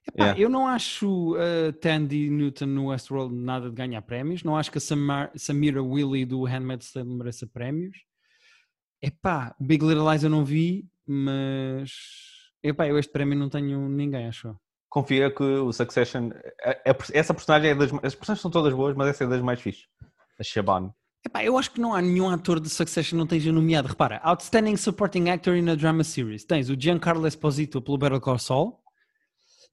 Epá, 0.09 0.25
Yeah. 0.25 0.41
Eu 0.41 0.49
não 0.49 0.67
acho 0.67 1.37
a 1.37 1.73
Tandy 1.81 2.31
Newton 2.31 2.65
no 2.67 2.87
Westworld 2.89 3.35
nada 3.35 3.69
de 3.69 3.75
ganhar 3.77 4.01
prémios. 4.03 4.43
Não 4.43 4.57
acho 4.57 4.71
que 4.73 4.79
a 4.79 4.81
Samar- 4.81 5.31
Samira 5.37 5.83
Willy 5.83 6.25
do 6.25 6.45
Handmaid's 6.45 6.91
Tale 6.93 7.07
mereça 7.15 7.47
prémios. 7.47 7.97
Epá, 9.03 9.55
Big 9.61 9.85
Little 9.85 10.11
Lies 10.11 10.23
eu 10.25 10.31
não 10.31 10.45
vi, 10.45 10.87
mas... 11.07 11.93
Epá, 12.63 12.87
eu 12.89 12.99
este 12.99 13.13
prémio 13.13 13.39
não 13.39 13.49
tenho 13.49 13.89
ninguém, 13.89 14.27
acho. 14.27 14.57
Confia 14.89 15.31
que 15.31 15.43
o 15.43 15.73
Succession. 15.73 16.31
a- 16.65 16.71
a- 16.91 16.97
essa 17.13 17.35
personagem 17.35 17.71
é 17.71 17.75
das. 17.75 17.93
As 18.03 18.15
personagens 18.15 18.41
são 18.41 18.51
todas 18.51 18.73
boas, 18.73 18.97
mas 18.97 19.09
essa 19.09 19.25
é 19.25 19.27
das 19.27 19.43
mais 19.43 19.61
fixes. 19.61 19.85
A 20.41 20.43
Shaban. 20.43 20.93
Epá, 21.27 21.45
eu 21.45 21.59
acho 21.59 21.71
que 21.73 21.81
não 21.81 21.95
há 21.95 22.01
nenhum 22.01 22.31
ator 22.31 22.61
de 22.61 22.69
Succession 22.71 23.11
que 23.11 23.17
não 23.17 23.25
esteja 23.25 23.53
nomeado. 23.53 23.89
Repara, 23.89 24.21
Outstanding 24.23 24.77
Supporting 24.77 25.29
Actor 25.29 25.57
in 25.57 25.69
a 25.69 25.75
Drama 25.75 26.05
Series. 26.05 26.45
Tens 26.45 26.71
o 26.71 26.81
Giancarlo 26.81 27.27
Esposito 27.27 27.83
pelo 27.83 27.99
Better 27.99 28.21
Call 28.21 28.39
Saul. 28.39 28.79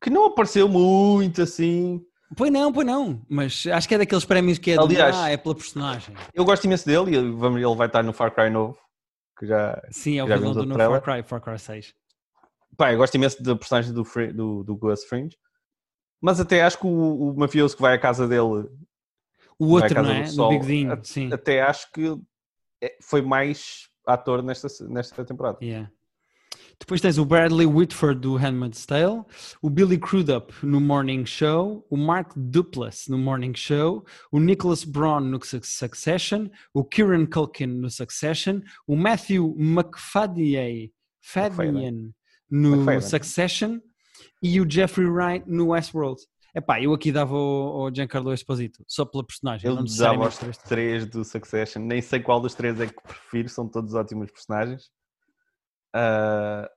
Que 0.01 0.09
não 0.09 0.25
apareceu 0.25 0.67
muito 0.67 1.41
assim. 1.41 2.01
Pois 2.35 2.51
não, 2.51 2.73
pois 2.73 2.85
não. 2.85 3.23
Mas 3.29 3.65
acho 3.67 3.87
que 3.87 3.95
é 3.95 3.97
daqueles 3.99 4.25
prémios 4.25 4.57
que 4.57 4.71
é 4.71 4.73
de, 4.73 4.83
Aliás- 4.83 5.15
ah, 5.15 5.29
é 5.29 5.37
pela 5.37 5.55
personagem. 5.55 6.15
Eu 6.33 6.43
gosto 6.43 6.65
imenso 6.65 6.85
dele 6.85 7.11
e 7.11 7.15
ele 7.15 7.75
vai 7.75 7.87
estar 7.87 8.03
no 8.03 8.11
Far 8.11 8.33
Cry 8.33 8.49
novo. 8.49 8.77
Que 9.37 9.45
já. 9.45 9.81
Sim, 9.91 10.17
é 10.17 10.23
o 10.23 10.27
vilão 10.27 10.53
do 10.53 10.65
novo 10.65 10.79
Far? 10.79 11.01
Cry, 11.01 11.23
Far 11.23 11.41
Cry 11.41 11.59
6. 11.59 11.93
Pá, 12.77 12.91
eu 12.91 12.97
gosto 12.97 13.15
imenso 13.15 13.41
da 13.41 13.55
personagem 13.55 13.93
do, 13.93 14.03
do, 14.33 14.63
do 14.63 14.75
Gus 14.75 15.03
Fringe. 15.05 15.37
Mas 16.21 16.39
até 16.39 16.63
acho 16.63 16.79
que 16.79 16.87
o, 16.87 17.31
o 17.31 17.37
mafioso 17.37 17.75
que 17.75 17.81
vai 17.81 17.93
à 17.93 17.99
casa 17.99 18.27
dele, 18.27 18.67
O 19.59 19.77
à 19.77 19.81
outro, 19.81 19.95
não 19.95 20.03
do 20.03 20.11
é? 20.11 20.23
Do 20.23 20.29
Sol. 20.31 20.49
Big 20.49 20.65
Dean, 20.65 20.93
A- 20.93 21.03
sim. 21.03 21.31
até 21.33 21.61
acho 21.61 21.91
que 21.91 22.15
é- 22.81 22.97
foi 23.01 23.21
mais 23.21 23.87
ator 24.05 24.43
nesta, 24.43 24.67
nesta 24.87 25.23
temporada. 25.25 25.57
Yeah. 25.61 25.89
Depois 26.77 26.99
tens 26.99 27.17
o 27.17 27.23
Bradley 27.23 27.65
Whitford 27.65 28.19
do 28.19 28.35
Handmaid's 28.35 28.85
Tale, 28.85 29.23
o 29.61 29.69
Billy 29.69 29.97
Crudup 29.97 30.51
no 30.61 30.81
Morning 30.81 31.25
Show, 31.25 31.87
o 31.89 31.95
Mark 31.95 32.33
Duplass 32.35 33.07
no 33.07 33.17
Morning 33.17 33.53
Show, 33.55 34.03
o 34.29 34.39
Nicholas 34.41 34.83
Braun 34.83 35.21
no 35.21 35.41
Suc- 35.41 35.63
Succession, 35.65 36.49
o 36.73 36.83
Kieran 36.83 37.27
Culkin 37.27 37.67
no 37.67 37.89
Succession, 37.89 38.59
o 38.85 38.95
Matthew 38.97 39.55
McFadden 39.57 40.91
Fadden 41.21 42.13
no 42.51 42.75
McFadden. 42.75 43.01
Succession 43.01 43.79
e 44.43 44.59
o 44.59 44.69
Jeffrey 44.69 45.07
Wright 45.07 45.45
no 45.47 45.67
Westworld. 45.67 46.21
Epá, 46.55 46.81
eu 46.81 46.93
aqui 46.93 47.11
dava 47.11 47.35
ao, 47.35 47.81
ao 47.81 47.93
Giancarlo 47.93 48.33
Esposito, 48.33 48.83
só 48.87 49.03
pela 49.03 49.25
personagem. 49.25 49.69
Ele 49.69 49.77
não 49.77 49.85
dava 49.85 50.23
aos 50.23 50.41
este. 50.41 50.63
três 50.63 51.05
do 51.05 51.23
Succession. 51.25 51.81
Nem 51.81 52.01
sei 52.01 52.21
qual 52.21 52.39
dos 52.39 52.55
três 52.55 52.79
é 52.79 52.87
que 52.87 53.01
prefiro, 53.03 53.49
são 53.49 53.67
todos 53.67 53.93
ótimos 53.93 54.31
personagens. 54.31 54.89
Ah, 55.93 56.69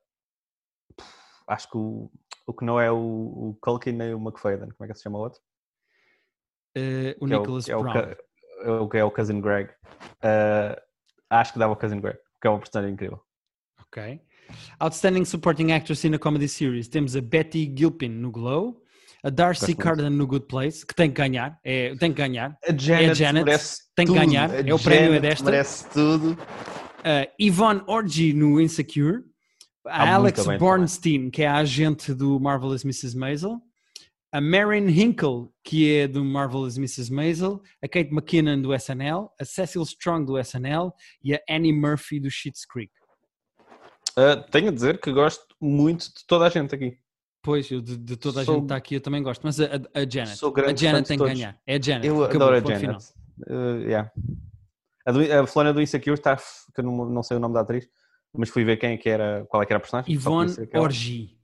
acho 1.47 1.71
que 1.71 1.77
o, 1.77 2.11
o 2.47 2.53
que 2.53 2.65
não 2.65 2.81
é 2.81 2.91
o, 2.91 2.97
o 2.97 3.59
Culkin 3.61 3.93
nem 3.93 4.15
o 4.15 4.19
McFadden. 4.19 4.71
Como 4.71 4.85
é 4.85 4.89
que 4.89 4.95
se 4.95 5.03
chama 5.05 5.19
o 5.19 5.23
outro? 5.23 5.41
Uh, 6.77 7.15
o 7.21 7.27
que 7.27 7.33
é 7.33 7.37
o- 7.37 7.41
Nicholas 7.41 7.69
é 7.69 7.77
o 7.77 7.83
Brown. 7.83 7.95
é 8.63 8.71
o 8.73 8.89
que 8.89 8.97
é 8.99 9.05
o 9.05 9.11
Cousin 9.11 9.41
Greg. 9.41 9.71
Uh, 10.23 10.81
acho 11.31 11.53
que 11.53 11.59
dava 11.59 11.73
o 11.73 11.77
Cousin 11.77 12.01
Greg, 12.01 12.19
porque 12.33 12.47
é 12.47 12.51
uma 12.51 12.59
personagem 12.59 12.95
incrível. 12.95 13.21
Ok. 13.81 14.21
Outstanding 14.81 15.25
Supporting 15.25 15.73
Actress 15.73 16.07
in 16.07 16.15
a 16.15 16.19
Comedy 16.19 16.49
Series. 16.49 16.89
Temos 16.89 17.15
a 17.17 17.21
Betty 17.21 17.73
Gilpin 17.77 18.09
no 18.09 18.31
Glow, 18.31 18.83
a 19.25 19.31
Darcy. 19.31 19.75
Carden 19.75 20.11
no 20.11 20.27
Good 20.27 20.47
Place, 20.47 20.87
que 20.87 20.95
tem 20.95 21.11
que 21.11 21.17
ganhar. 21.17 21.59
É, 21.65 21.95
tem 21.97 22.13
que 22.13 22.19
ganhar. 22.19 22.57
A 22.67 22.73
Janet, 22.77 23.15
Janet, 23.15 23.45
merece 23.45 23.83
tem 23.95 24.07
que 24.07 24.13
tudo. 24.13 24.21
ganhar, 24.21 24.51
A 24.51 24.61
é 24.61 24.75
o 24.75 24.79
prémio 24.79 25.15
é 25.15 25.15
Janet 25.15 25.21
desta. 25.23 25.45
merece 25.51 25.89
tudo. 25.91 26.33
Uh, 27.01 27.27
Yvonne 27.41 27.83
Orgy 27.87 28.33
no 28.33 28.61
Insecure. 28.61 29.23
A 29.87 30.15
Alex 30.15 30.45
Bornstein, 30.59 31.31
que 31.31 31.43
é 31.43 31.47
a 31.47 31.57
agente 31.57 32.13
do 32.13 32.39
Marvelous 32.39 32.85
Mrs. 32.85 33.17
Maisel. 33.17 33.59
A 34.31 34.41
Marin 34.41 34.89
Hinkle, 34.89 35.51
que 35.65 35.95
é 35.97 36.07
do 36.07 36.23
Marvelous 36.23 36.77
Mrs. 36.77 37.11
Maisel. 37.11 37.63
A 37.83 37.89
Kate 37.89 38.11
McKinnon 38.13 38.61
do 38.61 38.75
SNL. 38.75 39.31
A 39.41 39.45
Cecil 39.45 39.83
Strong 39.83 40.27
do 40.27 40.39
SNL. 40.39 40.93
E 41.25 41.35
a 41.35 41.41
Annie 41.49 41.73
Murphy 41.73 42.21
do 42.21 42.31
Schitt's 42.31 42.67
Creek. 42.67 42.93
Uh, 44.19 44.43
tenho 44.51 44.69
a 44.69 44.73
dizer 44.73 45.01
que 45.01 45.13
gosto 45.13 45.47
muito 45.61 46.07
de 46.07 46.27
toda 46.27 46.47
a 46.47 46.51
gente 46.51 46.75
aqui. 46.75 46.99
Pois, 47.43 47.71
eu 47.71 47.81
de, 47.81 47.97
de 47.97 48.17
toda 48.17 48.41
a 48.41 48.45
Sou- 48.45 48.55
gente 48.55 48.63
que 48.63 48.65
está 48.67 48.77
aqui 48.77 48.95
eu 48.97 49.01
também 49.01 49.23
gosto. 49.23 49.43
Mas 49.43 49.61
a, 49.61 49.65
a- 49.65 50.01
a 50.01 50.09
Janet. 50.11 50.37
Sou 50.37 50.51
A 50.51 50.53
grande 50.53 50.81
Janet 50.83 51.07
tem 51.07 51.17
que 51.17 51.25
todos. 51.25 51.39
ganhar. 51.39 51.59
É 51.67 51.77
a 51.77 51.81
Janet. 51.81 52.07
Eu 52.07 52.25
Acabou, 52.25 52.49
adoro 52.53 52.73
a. 52.75 52.79
Janet. 52.79 53.05
Uh, 53.49 53.81
yeah. 53.83 54.11
a, 55.07 55.13
do, 55.13 55.21
a 55.21 55.47
fulana 55.47 55.73
do 55.73 55.81
Insecure 55.81 56.15
está, 56.15 56.37
que 56.37 56.81
eu 56.81 56.85
não, 56.85 57.05
não 57.09 57.23
sei 57.23 57.37
o 57.37 57.41
nome 57.41 57.55
da 57.55 57.61
atriz, 57.61 57.89
mas 58.37 58.49
fui 58.49 58.65
ver 58.65 58.77
quem 58.79 58.95
é 58.95 58.97
que 58.97 59.09
era, 59.09 59.47
qual 59.49 59.63
é 59.63 59.67
que 59.67 59.73
era 59.73 59.79
a 59.79 59.81
personagem. 59.81 60.13
Yvonne 60.13 60.47
conhecia 60.47 60.65
aquela. 60.65 60.85
Orgy. 60.85 61.39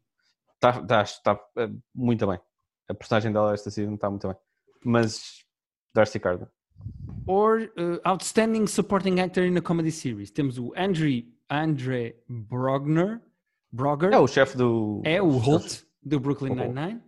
Está, 0.54 1.34
uh, 1.34 1.80
muito 1.94 2.26
bem. 2.26 2.38
A 2.88 2.94
personagem 2.94 3.32
dela 3.32 3.54
esta 3.54 3.70
season 3.70 3.94
está 3.94 4.10
muito 4.10 4.26
bem. 4.26 4.36
Mas 4.84 5.44
Darcy 5.94 6.18
Carden. 6.18 6.48
Or 7.26 7.70
uh, 7.78 8.00
Outstanding 8.04 8.66
Supporting 8.66 9.20
Actor 9.20 9.44
in 9.44 9.56
a 9.56 9.62
Comedy 9.62 9.90
Series. 9.92 10.30
Temos 10.30 10.58
o 10.58 10.72
Andre, 10.76 11.32
Andre 11.48 12.16
Brogner. 12.28 13.22
Brogger. 13.74 14.12
É 14.12 14.18
o 14.18 14.26
chefe 14.28 14.56
do. 14.56 15.02
É 15.04 15.20
o 15.20 15.30
Holt, 15.30 15.82
do 16.02 16.20
Brooklyn 16.20 16.52
O 16.52 16.54
Holt. 16.54 16.72
Nine-Nine. 16.72 17.00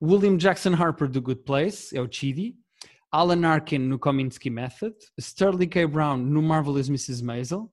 William 0.00 0.36
Jackson 0.36 0.74
Harper, 0.74 1.08
do 1.08 1.20
Good 1.20 1.42
Place, 1.42 1.96
é 1.96 2.00
o 2.00 2.08
Chidi. 2.10 2.56
Alan 3.10 3.44
Arkin, 3.46 3.78
no 3.78 3.98
Kominsky 3.98 4.48
Method. 4.48 4.94
Sterling 5.20 5.68
K. 5.68 5.86
Brown, 5.86 6.18
no 6.18 6.40
Marvelous 6.40 6.88
Mrs. 6.88 7.22
Maisel. 7.22 7.72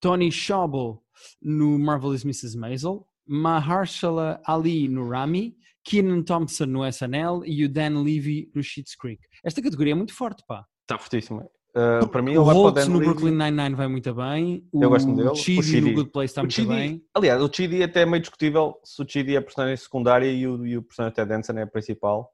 Tony 0.00 0.30
Schaubel, 0.30 1.02
no 1.40 1.78
Marvelous 1.78 2.24
Mrs. 2.24 2.56
Maisel. 2.56 3.08
Mahershala 3.26 4.40
Ali, 4.44 4.88
no 4.88 5.08
Rami. 5.08 5.56
Keenan 5.84 6.22
Thompson, 6.22 6.66
no 6.66 6.84
SNL. 6.84 7.42
E 7.46 7.64
o 7.64 7.68
Dan 7.68 8.02
Levy, 8.02 8.50
no 8.54 8.62
Schitt's 8.62 8.94
Creek. 8.94 9.20
Esta 9.44 9.62
categoria 9.62 9.92
é 9.92 9.96
muito 9.96 10.12
forte, 10.12 10.44
pá. 10.46 10.64
Está 10.82 10.98
fortíssimo. 10.98 11.48
Uh, 11.76 12.08
para 12.08 12.22
mim, 12.22 12.30
o 12.30 12.40
ele 12.40 12.44
vai 12.44 12.54
o 12.56 12.70
Dan 12.70 12.86
no. 12.86 12.98
Brooklyn 13.00 13.32
Nine-Nine 13.32 13.74
vai 13.74 13.86
muito 13.86 14.14
bem. 14.14 14.66
O 14.72 14.82
Eu 14.82 14.88
gosto 14.88 15.14
dele. 15.14 15.28
O 15.28 15.34
Chidi, 15.34 15.56
no 15.58 15.62
Chidi. 15.62 15.92
Good 15.92 16.10
Place 16.10 16.30
está 16.30 16.40
O 16.40 16.44
muito 16.44 16.54
Chidi- 16.54 16.68
bem. 16.68 17.04
Aliás, 17.14 17.42
o 17.42 17.50
Chidi 17.52 17.82
até 17.82 18.00
é 18.00 18.06
meio 18.06 18.20
discutível 18.22 18.80
se 18.82 19.02
o 19.02 19.06
Chidi 19.06 19.34
é 19.34 19.38
a 19.38 19.42
personagem 19.42 19.76
secundária 19.76 20.26
e 20.32 20.46
o, 20.46 20.66
e 20.66 20.78
o 20.78 20.82
personagem 20.82 21.14
Ted 21.14 21.28
Danson 21.28 21.52
é 21.52 21.62
a 21.62 21.66
principal. 21.66 22.32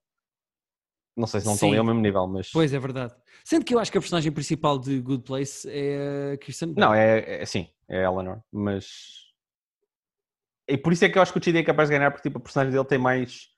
Não 1.17 1.27
sei 1.27 1.41
se 1.41 1.47
não 1.47 1.55
estão 1.55 1.69
Sim. 1.69 1.73
ali 1.73 1.79
ao 1.81 1.85
mesmo 1.85 2.01
nível, 2.01 2.27
mas. 2.29 2.51
Pois 2.53 2.73
é 2.73 2.79
verdade. 2.79 3.15
Sendo 3.45 3.65
que 3.65 3.75
eu 3.75 3.81
acho 3.81 3.91
que 3.91 3.99
a 3.99 4.01
personagem 4.01 4.31
principal 4.31 4.79
de 4.79 5.01
Good 5.01 5.25
Place 5.25 5.69
é 5.69 6.35
a 6.35 6.39
Kristen 6.39 6.73
Bell. 6.73 6.87
Não, 6.87 6.95
é, 6.95 7.43
é 7.43 7.45
sim, 7.45 7.69
é 7.89 8.05
Eleanor, 8.05 8.41
mas. 8.53 8.87
E 10.69 10.79
por 10.79 10.93
isso 10.93 11.05
é 11.05 11.09
que 11.09 11.19
eu 11.19 11.23
acho 11.23 11.33
que 11.33 11.39
o 11.41 11.43
Chidi 11.43 11.59
é 11.59 11.65
capaz 11.65 11.89
de 11.89 11.97
ganhar, 11.97 12.13
porque 12.13 12.29
tipo, 12.29 12.39
a 12.39 12.41
personagem 12.41 12.73
dele 12.73 12.85
tem 12.87 12.99
mais 12.99 13.49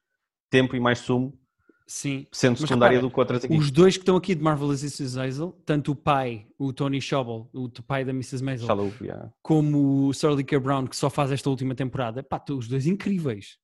tempo 0.51 0.75
e 0.75 0.81
mais 0.81 0.99
sumo, 1.01 1.39
Sim. 1.87 2.27
sendo 2.33 2.59
secundária 2.59 2.99
do 2.99 3.11
que 3.11 3.21
outras 3.21 3.45
aqui. 3.45 3.55
Os 3.57 3.71
dois 3.71 3.97
que 3.97 4.03
estão 4.03 4.17
aqui 4.17 4.35
de 4.35 4.43
Marvelous 4.43 4.83
Mrs. 4.83 5.17
Maisel, 5.17 5.53
tanto 5.67 5.93
o 5.93 5.97
pai, 5.97 6.47
o 6.59 6.73
Tony 6.73 7.01
Schaubel, 7.01 7.51
o 7.53 7.69
pai 7.83 8.05
da 8.05 8.11
Mrs. 8.11 8.43
Maisel, 8.43 8.93
yeah. 9.01 9.31
como 9.43 10.07
o 10.07 10.11
Sterling 10.13 10.45
K. 10.45 10.59
Brown, 10.59 10.87
que 10.87 10.97
só 10.97 11.11
faz 11.11 11.31
esta 11.31 11.51
última 11.51 11.75
temporada, 11.75 12.23
pá, 12.23 12.39
estão 12.39 12.57
os 12.57 12.69
dois 12.69 12.87
incríveis. 12.87 13.59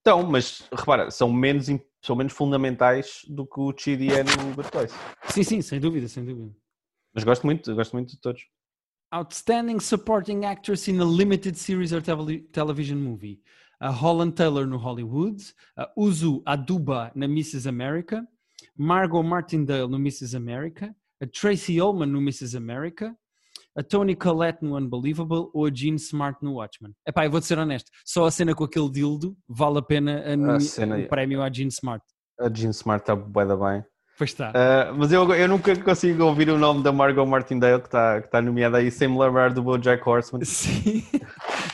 Então, 0.00 0.22
mas 0.22 0.68
repara, 0.72 1.10
são 1.10 1.32
menos, 1.32 1.66
são 2.02 2.16
menos 2.16 2.32
fundamentais 2.32 3.20
do 3.28 3.46
que 3.46 3.60
o 3.60 3.74
Chidi 3.76 4.08
é 4.12 4.22
no 4.24 4.64
Place. 4.70 4.94
Sim, 5.28 5.42
sim, 5.42 5.62
sem 5.62 5.80
dúvida, 5.80 6.08
sem 6.08 6.24
dúvida. 6.24 6.54
Mas 7.14 7.24
gosto 7.24 7.44
muito, 7.44 7.74
gosto 7.74 7.92
muito 7.92 8.10
de 8.10 8.20
todos. 8.20 8.42
Outstanding 9.12 9.80
Supporting 9.80 10.44
Actress 10.44 10.88
in 10.88 11.00
a 11.00 11.04
Limited 11.04 11.58
Series 11.58 11.92
or 11.92 12.00
Televi- 12.00 12.42
Television 12.52 12.98
Movie. 12.98 13.42
A 13.80 13.88
Holland 13.90 14.32
Taylor 14.34 14.66
no 14.66 14.76
Hollywood, 14.76 15.42
a 15.76 15.88
Uzu 15.96 16.42
Aduba 16.46 17.10
na 17.14 17.26
Mrs. 17.26 17.66
America, 17.66 18.22
Margot 18.76 19.22
Martindale 19.22 19.88
no 19.88 19.96
Mrs. 19.96 20.36
America, 20.36 20.94
a 21.22 21.26
Tracy 21.26 21.80
Ullman 21.80 22.06
no 22.10 22.18
Mrs. 22.20 22.56
America, 22.56 23.14
a 23.76 23.82
Toni 23.82 24.14
Collette 24.14 24.62
no 24.64 24.76
Unbelievable 24.76 25.48
ou 25.54 25.64
a 25.66 25.70
Jean 25.70 25.94
Smart 25.96 26.38
no 26.42 26.54
Watchmen. 26.54 26.92
Epá, 27.06 27.24
eu 27.24 27.30
vou-te 27.30 27.46
ser 27.46 27.58
honesto, 27.58 27.90
só 28.04 28.26
a 28.26 28.30
cena 28.30 28.54
com 28.54 28.64
aquele 28.64 28.90
dildo 28.90 29.34
vale 29.48 29.78
a 29.78 29.82
pena 29.82 30.22
a 30.32 30.36
nomi- 30.36 30.60
cena- 30.60 30.98
o 30.98 31.08
prémio 31.08 31.40
à 31.42 31.50
Jean 31.50 31.68
Smart. 31.68 32.04
A 32.38 32.48
Jean 32.52 32.70
Smart 32.72 33.02
está 33.02 33.14
bué 33.16 33.46
da 33.46 33.56
bem. 33.56 33.84
Pois 34.18 34.30
está. 34.30 34.50
Uh, 34.50 34.94
mas 34.98 35.10
eu, 35.12 35.32
eu 35.34 35.48
nunca 35.48 35.74
consigo 35.82 36.24
ouvir 36.24 36.50
o 36.50 36.58
nome 36.58 36.82
da 36.82 36.92
Margot 36.92 37.24
Martindale 37.24 37.80
que 37.80 37.86
está 37.86 38.20
que 38.20 38.28
tá 38.28 38.42
nomeada 38.42 38.76
aí 38.76 38.90
sem 38.90 39.08
me 39.08 39.18
lembrar 39.18 39.54
do 39.54 39.62
BoJack 39.62 40.06
Horseman. 40.06 40.44
Sim. 40.44 41.02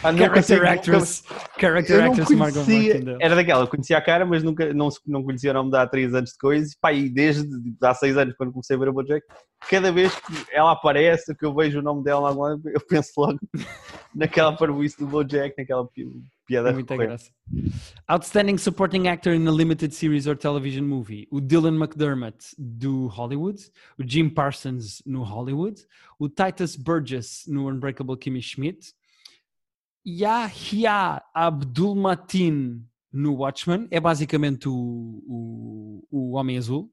Ah, 0.02 0.12
não 0.12 0.18
Character 0.18 0.30
consigo- 0.42 0.60
nunca- 0.60 0.72
actress, 0.72 1.24
character 1.58 1.96
eu 1.96 2.02
não 2.02 2.08
actress 2.10 2.30
Margot 2.36 2.64
conhecia, 2.64 2.92
Martindale. 2.94 3.18
era 3.20 3.34
daquela, 3.34 3.62
eu 3.62 3.68
conhecia 3.68 3.98
a 3.98 4.00
cara, 4.02 4.24
mas 4.26 4.42
nunca 4.42 4.72
não, 4.74 4.88
não 5.06 5.22
conhecia 5.24 5.50
o 5.50 5.54
nome 5.54 5.70
da 5.70 5.82
atriz 5.82 6.12
antes 6.14 6.32
de 6.32 6.38
coisa. 6.38 6.66
E, 6.72 6.76
pá, 6.80 6.92
e 6.92 7.08
desde 7.08 7.48
há 7.82 7.94
seis 7.94 8.16
anos, 8.16 8.34
quando 8.36 8.52
comecei 8.52 8.76
a 8.76 8.78
ver 8.78 8.88
o 8.88 8.92
BoJack, 8.92 9.26
cada 9.68 9.90
vez 9.90 10.14
que 10.14 10.32
ela 10.52 10.72
aparece, 10.72 11.34
que 11.34 11.44
eu 11.44 11.54
vejo 11.54 11.78
o 11.78 11.82
nome 11.82 12.04
dela 12.04 12.30
lado, 12.30 12.62
eu 12.68 12.80
penso 12.86 13.10
logo 13.16 13.38
naquela 14.14 14.56
parvoíce 14.56 14.98
do 14.98 15.06
BoJack, 15.06 15.54
naquela 15.58 15.86
pi- 15.86 16.08
piada 16.46 16.72
Muita 16.72 16.96
graça. 16.96 17.30
Outstanding 18.06 18.58
Supporting 18.58 19.08
Actor 19.08 19.34
in 19.34 19.46
a 19.48 19.50
Limited 19.50 19.92
Series 19.92 20.26
or 20.26 20.36
Television 20.36 20.84
Movie. 20.84 21.26
O 21.30 21.40
Dylan 21.40 21.76
McDermott 21.76 22.54
do 22.58 23.06
Hollywood. 23.08 23.60
O 23.98 24.04
Jim 24.06 24.28
Parsons 24.28 25.02
no 25.04 25.22
Hollywood. 25.24 25.80
O 26.18 26.28
Titus 26.28 26.76
Burgess 26.76 27.44
no 27.48 27.68
Unbreakable 27.68 28.16
Kimmy 28.16 28.40
Schmidt. 28.42 28.92
Yahya 30.06 31.20
Abdul 31.34 31.96
Mateen 31.96 32.88
no 33.12 33.34
Watchmen. 33.34 33.88
É 33.90 33.98
basicamente 33.98 34.68
o, 34.68 34.72
o, 35.26 36.06
o 36.10 36.32
Homem 36.36 36.56
Azul. 36.56 36.92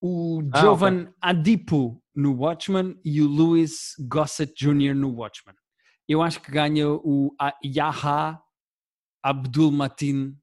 O 0.00 0.40
Ah, 0.52 0.60
Jovan 0.60 1.12
Adipo 1.20 2.02
no 2.14 2.34
Watchmen 2.36 2.98
e 3.04 3.20
o 3.20 3.26
Louis 3.28 3.94
Gossett 4.08 4.54
Jr. 4.56 4.94
no 4.94 5.10
Watchmen. 5.14 5.54
Eu 6.08 6.22
acho 6.22 6.40
que 6.40 6.50
ganha 6.50 6.88
o 6.88 7.34
A- 7.38 7.54
Yaha 7.62 8.40
Abdul 9.22 9.70
Mateen 9.72 10.36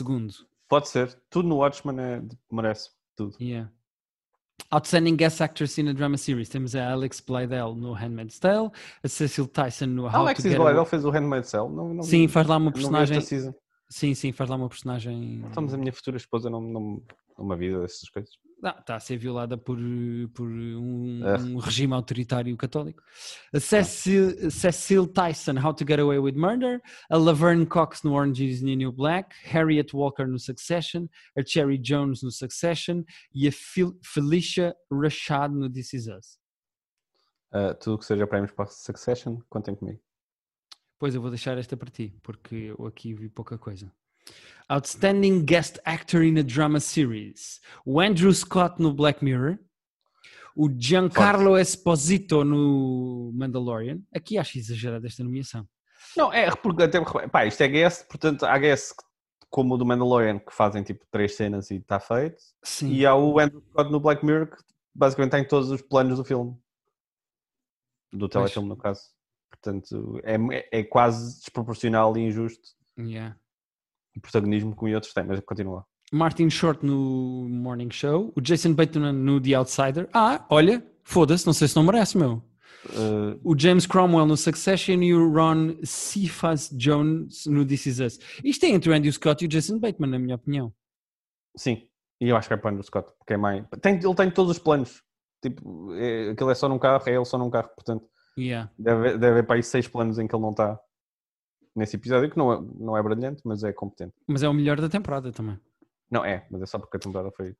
II. 0.00 0.28
Pode 0.68 0.88
ser, 0.88 1.12
tudo 1.30 1.48
no 1.48 1.56
Watchmen 1.56 1.98
é, 1.98 2.22
merece 2.52 2.90
tudo. 3.16 3.36
Yeah. 3.40 3.72
Outstanding 4.72 5.16
Guest 5.16 5.40
Actress 5.40 5.78
in 5.78 5.88
a 5.88 5.92
Drama 5.94 6.16
Series. 6.16 6.48
Temos 6.48 6.74
a 6.74 6.90
Alex 6.90 7.20
Bledel 7.20 7.74
no 7.74 7.92
Handmaid's 7.92 8.38
Tale, 8.38 8.70
a 9.02 9.08
Cecil 9.08 9.46
Tyson 9.48 9.86
no 9.86 10.06
How 10.06 10.22
Alex 10.22 10.42
to 10.42 10.48
Get 10.48 10.58
Away- 10.58 10.84
fez 10.86 11.04
o 11.04 11.10
Handmaid's 11.10 11.50
Cell? 11.50 11.68
Não, 11.68 11.94
não, 11.94 12.02
Sim, 12.02 12.26
faz 12.28 12.46
lá 12.46 12.56
uma 12.56 12.72
personagem. 12.72 13.20
Sim, 13.88 14.14
sim, 14.14 14.32
faz 14.32 14.50
lá 14.50 14.56
uma 14.56 14.68
personagem. 14.68 15.44
Estamos 15.46 15.72
a 15.74 15.76
minha 15.76 15.92
futura 15.92 16.16
esposa 16.16 16.50
não, 16.50 16.60
não, 16.60 17.02
não 17.38 17.46
me 17.46 17.54
avisa 17.54 17.80
dessas 17.80 18.08
coisas. 18.08 18.30
Ah, 18.62 18.76
está 18.80 18.96
a 18.96 19.00
ser 19.00 19.18
violada 19.18 19.58
por, 19.58 19.76
por 20.32 20.48
um, 20.48 21.20
Ah. 21.22 21.36
um 21.38 21.58
regime 21.58 21.92
autoritário 21.92 22.56
católico. 22.56 23.02
A 23.52 23.60
Cecil, 23.60 24.50
Cecil 24.50 25.06
Tyson, 25.08 25.58
How 25.62 25.74
to 25.74 25.84
Get 25.86 25.98
Away 26.00 26.18
with 26.18 26.34
Murder. 26.34 26.80
A 27.10 27.18
Laverne 27.18 27.66
Cox 27.66 28.02
no 28.04 28.14
Orange 28.14 28.42
is 28.42 28.60
the 28.60 28.74
New 28.74 28.90
Black. 28.90 29.34
Harriet 29.44 29.92
Walker 29.92 30.26
no 30.26 30.38
Succession. 30.38 31.08
A 31.36 31.42
Cherry 31.44 31.76
Jones 31.78 32.22
no 32.22 32.30
Succession. 32.30 33.04
E 33.34 33.46
a 33.48 33.52
Fel- 33.52 33.98
Felicia 34.02 34.74
Rashad 34.90 35.52
no 35.52 35.68
This 35.70 35.92
Is 35.92 36.06
Us. 36.06 36.38
Uh, 37.52 37.74
tudo 37.78 37.98
que 37.98 38.06
seja 38.06 38.26
prémios 38.26 38.50
para 38.52 38.66
Succession, 38.66 39.40
contem 39.50 39.74
comigo. 39.74 40.00
Pois 40.98 41.14
eu 41.14 41.20
vou 41.20 41.30
deixar 41.30 41.58
esta 41.58 41.76
para 41.76 41.90
ti, 41.90 42.16
porque 42.22 42.72
eu 42.78 42.86
aqui 42.86 43.12
vi 43.12 43.28
pouca 43.28 43.58
coisa. 43.58 43.92
Outstanding 44.68 45.44
Guest 45.44 45.78
Actor 45.84 46.22
in 46.22 46.38
a 46.38 46.42
Drama 46.42 46.80
Series. 46.80 47.60
O 47.84 48.00
Andrew 48.00 48.32
Scott 48.32 48.80
no 48.80 48.92
Black 48.92 49.22
Mirror. 49.22 49.58
O 50.56 50.68
Giancarlo 50.68 51.58
Esposito 51.58 52.44
no 52.44 53.32
Mandalorian. 53.34 54.00
Aqui 54.14 54.38
acho 54.38 54.58
exagerada 54.58 55.06
esta 55.06 55.24
nomeação. 55.24 55.68
Não, 56.16 56.32
é 56.32 56.50
porque 56.54 56.84
até, 56.84 57.00
pá, 57.28 57.44
isto 57.44 57.60
é 57.62 57.68
guest, 57.68 58.06
portanto 58.08 58.44
há 58.44 58.56
guest 58.56 58.94
como 59.50 59.74
o 59.74 59.76
do 59.76 59.84
Mandalorian 59.84 60.38
que 60.38 60.52
fazem 60.52 60.82
tipo 60.82 61.04
três 61.10 61.34
cenas 61.34 61.70
e 61.70 61.76
está 61.76 61.98
feito. 61.98 62.40
Sim. 62.62 62.92
E 62.92 63.04
há 63.04 63.14
o 63.14 63.38
Andrew 63.38 63.62
Scott 63.70 63.90
no 63.90 64.00
Black 64.00 64.24
Mirror 64.24 64.48
que 64.48 64.56
basicamente 64.94 65.32
tem 65.32 65.46
todos 65.46 65.70
os 65.70 65.82
planos 65.82 66.18
do 66.18 66.24
filme. 66.24 66.56
Do 68.12 68.28
telefilme, 68.28 68.68
no 68.68 68.76
caso. 68.76 69.02
Portanto, 69.50 70.20
é, 70.22 70.36
é 70.70 70.84
quase 70.84 71.40
desproporcional 71.40 72.16
e 72.16 72.20
injusto 72.20 72.74
Yeah. 72.96 73.36
O 74.16 74.20
protagonismo 74.20 74.76
que 74.76 74.86
e 74.86 74.94
outros 74.94 75.12
têm, 75.12 75.24
mas 75.24 75.40
continua. 75.40 75.84
Martin 76.12 76.48
Short 76.50 76.84
no 76.84 77.48
Morning 77.48 77.90
Show, 77.90 78.32
o 78.36 78.40
Jason 78.40 78.72
Bateman 78.74 79.12
no 79.12 79.40
The 79.40 79.54
Outsider. 79.54 80.08
Ah, 80.12 80.44
olha, 80.48 80.84
foda-se, 81.02 81.46
não 81.46 81.52
sei 81.52 81.66
se 81.68 81.74
não 81.76 81.82
merece, 81.82 82.16
meu. 82.16 82.42
Uh, 82.86 83.40
O 83.42 83.58
James 83.58 83.86
Cromwell 83.86 84.26
no 84.26 84.36
Succession 84.36 85.02
e 85.02 85.14
o 85.14 85.32
Ron 85.32 85.74
Cephas 85.82 86.68
Jones 86.72 87.46
no 87.46 87.64
This 87.66 87.86
Is 87.86 87.98
Us. 88.00 88.18
Isto 88.44 88.64
é 88.66 88.68
entre 88.68 88.90
o 88.90 88.92
Andy 88.94 89.10
Scott 89.10 89.42
e 89.42 89.46
o 89.46 89.48
Jason 89.48 89.78
Bateman, 89.78 90.10
na 90.10 90.18
minha 90.18 90.34
opinião. 90.36 90.72
sim, 91.56 91.88
e 92.20 92.28
eu 92.28 92.36
acho 92.36 92.46
que 92.48 92.54
é 92.54 92.56
para 92.56 92.68
o 92.68 92.70
Andrew 92.70 92.84
Scott, 92.84 93.08
porque 93.18 93.32
é 93.34 93.36
mais. 93.36 93.64
Tem, 93.80 93.94
ele 93.96 94.14
tem 94.14 94.30
todos 94.30 94.52
os 94.52 94.58
planos. 94.58 95.02
Tipo, 95.42 95.92
é, 95.94 96.30
aquilo 96.30 96.50
é 96.50 96.54
só 96.54 96.68
num 96.68 96.78
carro, 96.78 97.02
é 97.06 97.14
ele 97.16 97.24
só 97.24 97.36
num 97.38 97.50
carro, 97.50 97.68
portanto, 97.74 98.04
Yeah. 98.36 98.68
deve, 98.78 99.12
deve 99.12 99.26
haver 99.28 99.46
para 99.46 99.56
aí 99.56 99.62
seis 99.62 99.86
planos 99.86 100.18
em 100.18 100.26
que 100.26 100.34
ele 100.34 100.42
não 100.42 100.50
está 100.50 100.78
nesse 101.74 101.96
episódio, 101.96 102.30
que 102.30 102.36
não 102.36 102.52
é, 102.52 102.60
não 102.78 102.96
é 102.96 103.02
brilhante, 103.02 103.42
mas 103.44 103.64
é 103.64 103.72
competente. 103.72 104.14
Mas 104.26 104.42
é 104.42 104.48
o 104.48 104.54
melhor 104.54 104.80
da 104.80 104.88
temporada 104.88 105.32
também. 105.32 105.58
Não 106.10 106.24
é, 106.24 106.46
mas 106.50 106.62
é 106.62 106.66
só 106.66 106.78
porque 106.78 106.96
a 106.96 107.00
temporada 107.00 107.30
foi 107.30 107.54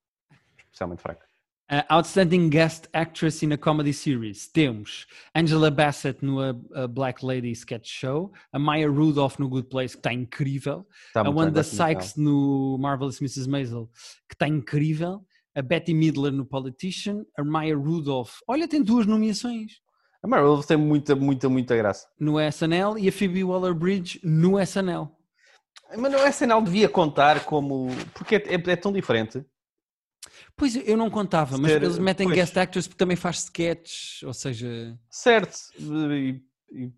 especialmente 0.58 1.02
fraca. 1.02 1.26
Uh, 1.72 1.82
Outstanding 1.88 2.50
Guest 2.50 2.88
Actress 2.92 3.42
in 3.42 3.52
a 3.52 3.56
Comedy 3.56 3.92
Series. 3.94 4.46
Temos 4.46 5.06
Angela 5.34 5.70
Bassett 5.70 6.22
no 6.22 6.40
A, 6.40 6.86
Black 6.86 7.24
Lady 7.24 7.52
Sketch 7.52 7.88
Show, 7.88 8.32
a 8.52 8.58
Maya 8.58 8.86
Rudolph 8.86 9.38
no 9.38 9.48
Good 9.48 9.68
Place, 9.68 9.94
que 9.94 10.00
está 10.00 10.12
incrível, 10.12 10.86
Está 11.06 11.22
a 11.22 11.30
Wanda 11.30 11.62
Sykes 11.62 12.16
no 12.16 12.76
Marvelous 12.78 13.18
Mrs. 13.18 13.48
Maisel, 13.48 13.88
que 14.28 14.34
está 14.34 14.46
incrível, 14.46 15.24
a 15.54 15.62
Betty 15.62 15.94
Midler 15.94 16.32
no 16.32 16.44
Politician, 16.44 17.24
a 17.38 17.42
Maya 17.42 17.76
Rudolph, 17.76 18.40
olha, 18.46 18.68
tem 18.68 18.82
duas 18.82 19.06
nomeações. 19.06 19.80
A 20.24 20.26
Meryl 20.26 20.62
tem 20.64 20.78
muita, 20.78 21.14
muita, 21.14 21.50
muita 21.50 21.76
graça. 21.76 22.08
no 22.18 22.40
SNL 22.40 22.98
e 22.98 23.06
a 23.10 23.12
Phoebe 23.12 23.44
Waller-Bridge 23.44 24.20
no 24.24 24.58
SNL. 24.58 25.06
Mas 25.98 26.10
não 26.10 26.20
é 26.20 26.32
sinal 26.32 26.62
devia 26.62 26.88
contar 26.88 27.44
como. 27.44 27.88
Porque 28.14 28.36
é, 28.36 28.54
é- 28.54 28.70
é 28.72 28.76
tão 28.76 28.90
diferente. 28.90 29.44
Pois 30.56 30.74
eu 30.76 30.96
não 30.96 31.10
contava, 31.10 31.58
mas 31.58 31.70
eles 31.72 31.98
metem 31.98 32.26
pois. 32.26 32.38
guest 32.38 32.56
actors 32.56 32.86
porque 32.88 32.96
também 32.98 33.16
faz 33.18 33.40
sketches, 33.40 34.22
ou 34.22 34.32
seja, 34.32 34.98
Certo. 35.10 35.58
E, 35.78 36.40
e- 36.72 36.92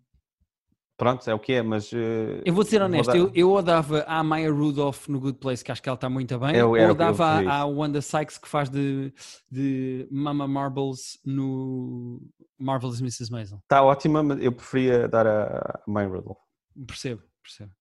pronto, 0.97 1.29
é 1.29 1.33
o 1.33 1.39
que 1.39 1.53
é, 1.53 1.61
mas. 1.61 1.91
eh, 1.93 2.41
eu 2.45 2.53
vou 2.53 2.65
ser 2.65 2.81
honesto, 2.81 3.15
eu, 3.15 3.31
eu 3.35 3.49
ou 3.51 3.61
dava 3.61 4.01
à 4.07 4.23
Maya 4.23 4.51
Rudolph 4.51 5.07
no 5.07 5.19
Good 5.19 5.37
Place, 5.37 5.63
que 5.63 5.71
acho 5.71 5.81
que 5.81 5.87
ela 5.87 5.95
está 5.95 6.09
muito 6.09 6.37
bem, 6.39 6.55
Eu- 6.55 6.75
eu 6.75 6.95
dava 6.95 7.27
preferia. 7.35 7.51
à, 7.51 7.59
à 7.61 7.65
Wanda 7.65 8.01
Sykes, 8.01 8.37
que 8.37 8.47
faz 8.47 8.69
de, 8.69 9.13
de 9.51 10.07
Mama 10.11 10.47
Marbles 10.47 11.19
no 11.25 12.21
Marvelous 12.59 12.99
Mrs. 12.99 13.31
Maisel. 13.31 13.59
Está 13.63 13.81
ótima, 13.83 14.23
mas 14.23 14.41
eu 14.41 14.51
preferia 14.51 15.07
dar 15.07 15.27
a, 15.27 15.45
a 15.45 15.81
Mãe 15.87 16.07
Rudolph. 16.07 16.39
Percebo, 16.87 17.21
percebo. 17.43 17.71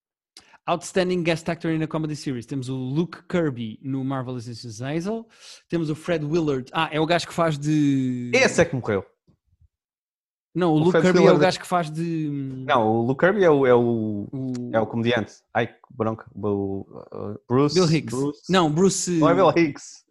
Outstanding 0.69 1.23
Guest 1.23 1.49
Actor 1.49 1.71
in 1.71 1.83
a 1.83 1.87
Comedy 1.87 2.17
Series. 2.17 2.45
Temos 2.45 2.69
o 2.69 2.75
Luke 2.77 3.23
Kirby 3.29 3.79
no 3.83 4.03
Marvelous 4.05 4.47
Mrs. 4.49 4.83
Maisel. 4.83 5.29
Temos 5.69 5.89
o 5.91 5.95
Fred 5.95 6.25
Willard. 6.25 6.69
Ah, 6.73 6.89
é 6.91 6.99
o 7.01 7.07
gajo 7.07 7.27
que 7.29 7.33
faz 7.33 7.57
de... 7.57 8.33
Esse 8.35 8.63
é 8.63 8.65
que 8.65 8.75
morreu. 8.75 9.05
Não, 10.57 10.73
o, 10.73 10.77
o 10.77 10.79
Luke 10.85 11.03
Kirby 11.03 11.27
é 11.27 11.31
o 11.31 11.37
gajo 11.37 11.61
que 11.61 11.67
faz 11.67 11.91
de... 11.91 12.65
Não, 12.67 12.89
o 12.89 13.03
Luke 13.03 13.21
Kirby 13.21 13.45
é 13.45 13.51
o, 13.51 13.67
é 13.67 13.75
o, 13.75 14.27
o... 14.33 14.71
é 14.73 14.81
o 14.81 14.87
comediante. 14.87 15.35
Ai, 15.53 15.67
que 15.67 15.75
bronca. 15.91 16.25
O, 16.35 16.87
uh, 17.13 17.39
Bruce. 17.47 17.75
Bill 17.75 17.85
Hicks. 17.85 18.15
Bruce. 18.15 18.41
Não, 18.49 18.71
Bruce... 18.71 19.19
Não 19.19 19.29
é 19.29 19.35
Bill 19.35 19.51
Hicks. 19.51 20.07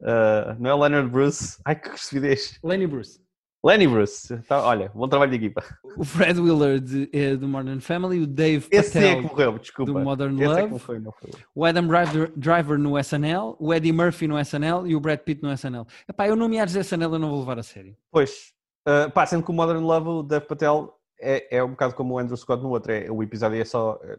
Uh, 0.00 0.56
não 0.58 0.70
é 0.70 0.74
Leonard 0.74 1.08
Bruce. 1.08 1.58
Ai, 1.64 1.76
que 1.76 1.88
estupidez. 1.90 2.58
Lenny 2.64 2.88
Bruce. 2.88 3.20
Lenny 3.64 3.86
Bruce. 3.86 4.36
Tá, 4.48 4.64
olha, 4.66 4.90
bom 4.92 5.06
trabalho 5.08 5.30
de 5.30 5.36
equipa. 5.36 5.64
O 5.96 6.04
Fred 6.04 6.40
Willard 6.40 7.08
é 7.12 7.36
do 7.36 7.46
Modern 7.46 7.78
Family, 7.78 8.22
o 8.22 8.26
Dave 8.26 8.66
Esse 8.70 8.90
sim 8.90 8.98
é 8.98 9.14
Patel 9.14 9.22
que 9.22 9.28
morreu, 9.28 9.58
desculpa. 9.58 9.92
do 9.92 10.00
Modern 10.00 10.34
Esse 10.34 10.44
é 10.44 10.46
que 10.46 10.60
Love, 10.60 10.72
não 10.72 10.78
foi, 10.78 10.98
não 10.98 11.12
foi. 11.12 11.30
o 11.54 11.64
Adam 11.64 11.86
Driver, 11.86 12.32
Driver 12.36 12.78
no 12.78 12.98
SNL, 12.98 13.56
o 13.58 13.72
Eddie 13.72 13.92
Murphy 13.92 14.26
no 14.26 14.38
SNL 14.38 14.86
e 14.86 14.94
o 14.94 15.00
Brad 15.00 15.20
Pitt 15.20 15.42
no 15.42 15.52
SNL. 15.52 15.86
Epá, 16.08 16.28
eu 16.28 16.36
nomeados 16.36 16.74
de 16.74 16.80
SNL 16.80 17.14
eu 17.14 17.18
não 17.18 17.30
vou 17.30 17.40
levar 17.40 17.58
a 17.58 17.62
sério. 17.62 17.96
Pois, 18.10 18.52
uh, 18.86 19.10
pá, 19.12 19.26
sendo 19.26 19.42
que 19.44 19.50
o 19.50 19.54
Modern 19.54 19.80
Love, 19.84 20.08
o 20.08 20.22
Dev 20.22 20.44
Patel, 20.44 20.94
é, 21.20 21.56
é 21.58 21.64
um 21.64 21.70
bocado 21.70 21.94
como 21.94 22.14
o 22.14 22.18
Andrew 22.18 22.36
Scott 22.36 22.62
no 22.62 22.70
outro. 22.70 22.92
É, 22.92 23.10
o 23.10 23.22
episódio 23.22 23.60
é 23.60 23.64
só. 23.64 23.98
é- 24.02 24.18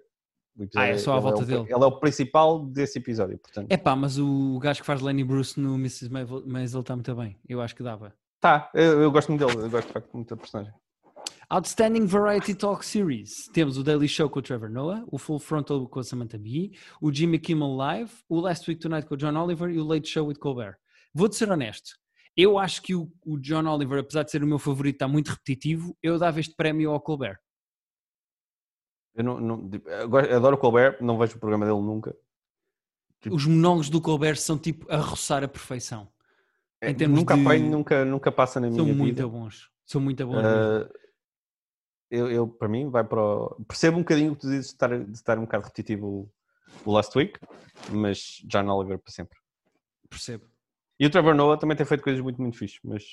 episódio 0.60 0.72
Ah, 0.76 0.88
é 0.88 0.98
só 0.98 1.12
à 1.12 1.16
ele 1.16 1.22
volta 1.24 1.42
o- 1.44 1.46
dele. 1.46 1.62
Ele 1.70 1.84
é 1.84 1.86
o 1.86 2.00
principal 2.00 2.60
desse 2.66 2.98
episódio, 2.98 3.38
portanto. 3.38 3.72
Epá, 3.72 3.96
mas 3.96 4.18
o 4.18 4.58
gajo 4.60 4.80
que 4.82 4.86
faz 4.88 5.02
Lenny 5.02 5.24
Bruce 5.24 5.60
no 5.60 5.76
Mrs. 5.76 6.10
Maisel 6.46 6.82
está 6.82 6.96
muito 6.96 7.14
bem. 7.16 7.38
Eu 7.48 7.62
acho 7.62 7.76
que 7.76 7.84
dava. 7.84 8.14
Tá, 8.42 8.70
eu, 8.74 9.02
eu 9.04 9.12
gosto 9.12 9.30
muito 9.32 9.46
dele, 9.46 9.66
eu 9.66 9.70
gosto 9.70 9.88
de 9.88 9.94
facto 9.94 10.14
muito 10.14 10.30
da 10.30 10.38
personagem. 10.42 10.74
Outstanding 11.50 12.06
Variety 12.06 12.56
Talk 12.56 12.86
Series. 12.86 13.32
Temos 13.54 13.78
o 13.78 13.84
Daily 13.84 14.08
Show 14.08 14.30
com 14.30 14.40
o 14.40 14.42
Trevor 14.42 14.70
Noah, 14.70 15.04
o 15.12 15.18
Full 15.18 15.40
Frontal 15.40 15.88
com 15.88 16.00
a 16.00 16.04
Samantha 16.04 16.38
Bee, 16.38 16.72
o 17.02 17.12
Jimmy 17.14 17.40
Kimmel 17.40 17.74
Live, 17.76 18.12
o 18.28 18.40
Last 18.40 18.70
Week 18.70 18.82
Tonight 18.82 19.08
com 19.08 19.14
o 19.16 19.18
John 19.18 19.36
Oliver 19.42 19.70
e 19.70 19.80
o 19.80 19.86
Late 19.86 20.08
Show 20.10 20.28
with 20.28 20.36
Colbert. 20.40 20.76
Vou-te 21.14 21.36
ser 21.36 21.50
honesto. 21.52 21.92
Eu 22.38 22.60
acho 22.60 22.82
que 22.84 22.94
o, 22.94 23.12
o 23.26 23.38
John 23.40 23.66
Oliver, 23.68 24.00
apesar 24.00 24.22
de 24.24 24.30
ser 24.30 24.44
o 24.44 24.48
meu 24.48 24.60
favorito, 24.60 24.96
está 24.96 25.08
muito 25.08 25.30
repetitivo. 25.30 25.98
Eu 26.04 26.20
dava 26.20 26.40
este 26.40 26.56
prémio 26.56 26.92
ao 26.92 27.02
Colbert. 27.02 27.40
Eu, 29.16 29.24
não, 29.24 29.40
não- 29.42 29.70
eu 29.74 30.36
adoro 30.38 30.56
o 30.56 30.60
Colbert, 30.60 30.98
não 31.02 31.18
vejo 31.18 31.36
o 31.36 31.40
programa 31.40 31.66
dele 31.66 31.82
nunca. 31.82 32.16
Tipo- 33.20 33.36
Os 33.36 33.46
monólogos 33.48 33.90
do 33.90 34.00
Colbert 34.00 34.38
são 34.38 34.58
tipo 34.60 34.86
a 34.92 34.98
roçar 34.98 35.44
a 35.44 35.48
perfeição. 35.48 36.08
É, 36.80 36.94
nunca 37.08 37.34
de- 37.34 37.42
apanho, 37.42 37.72
nunca, 37.72 38.06
nunca 38.06 38.32
passa 38.32 38.60
na 38.60 38.68
São 38.72 38.86
minha 38.86 38.96
muito 38.96 39.16
vida. 39.16 39.28
bons. 39.28 39.72
São 39.84 40.00
muito 40.00 40.24
bons. 40.28 40.36
Uh, 40.38 40.94
eu, 42.12 42.30
eu, 42.32 42.48
para 42.48 42.68
mim, 42.68 42.88
vai 42.90 43.04
para 43.04 43.20
o... 43.20 43.66
Percebo 43.68 43.98
um 43.98 44.02
bocadinho 44.02 44.34
o 44.34 44.36
que 44.36 44.42
tu 44.42 44.48
dizes 44.48 44.68
de 44.68 44.74
estar, 44.74 45.04
de 45.04 45.12
estar 45.12 45.40
um 45.40 45.46
bocado 45.46 45.64
repetitivo 45.64 46.32
o 46.86 46.92
Last 46.92 47.18
Week, 47.18 47.40
mas 47.92 48.40
John 48.46 48.68
Oliver 48.70 49.00
para 49.00 49.12
sempre. 49.12 49.40
Percebo. 50.08 50.46
E 51.00 51.06
o 51.06 51.10
Trevor 51.10 51.36
Noah 51.36 51.60
também 51.60 51.78
tem 51.78 51.86
feito 51.86 52.04
coisas 52.04 52.22
muito, 52.22 52.42
muito 52.42 52.58
fixe, 52.58 52.80
mas 52.84 53.04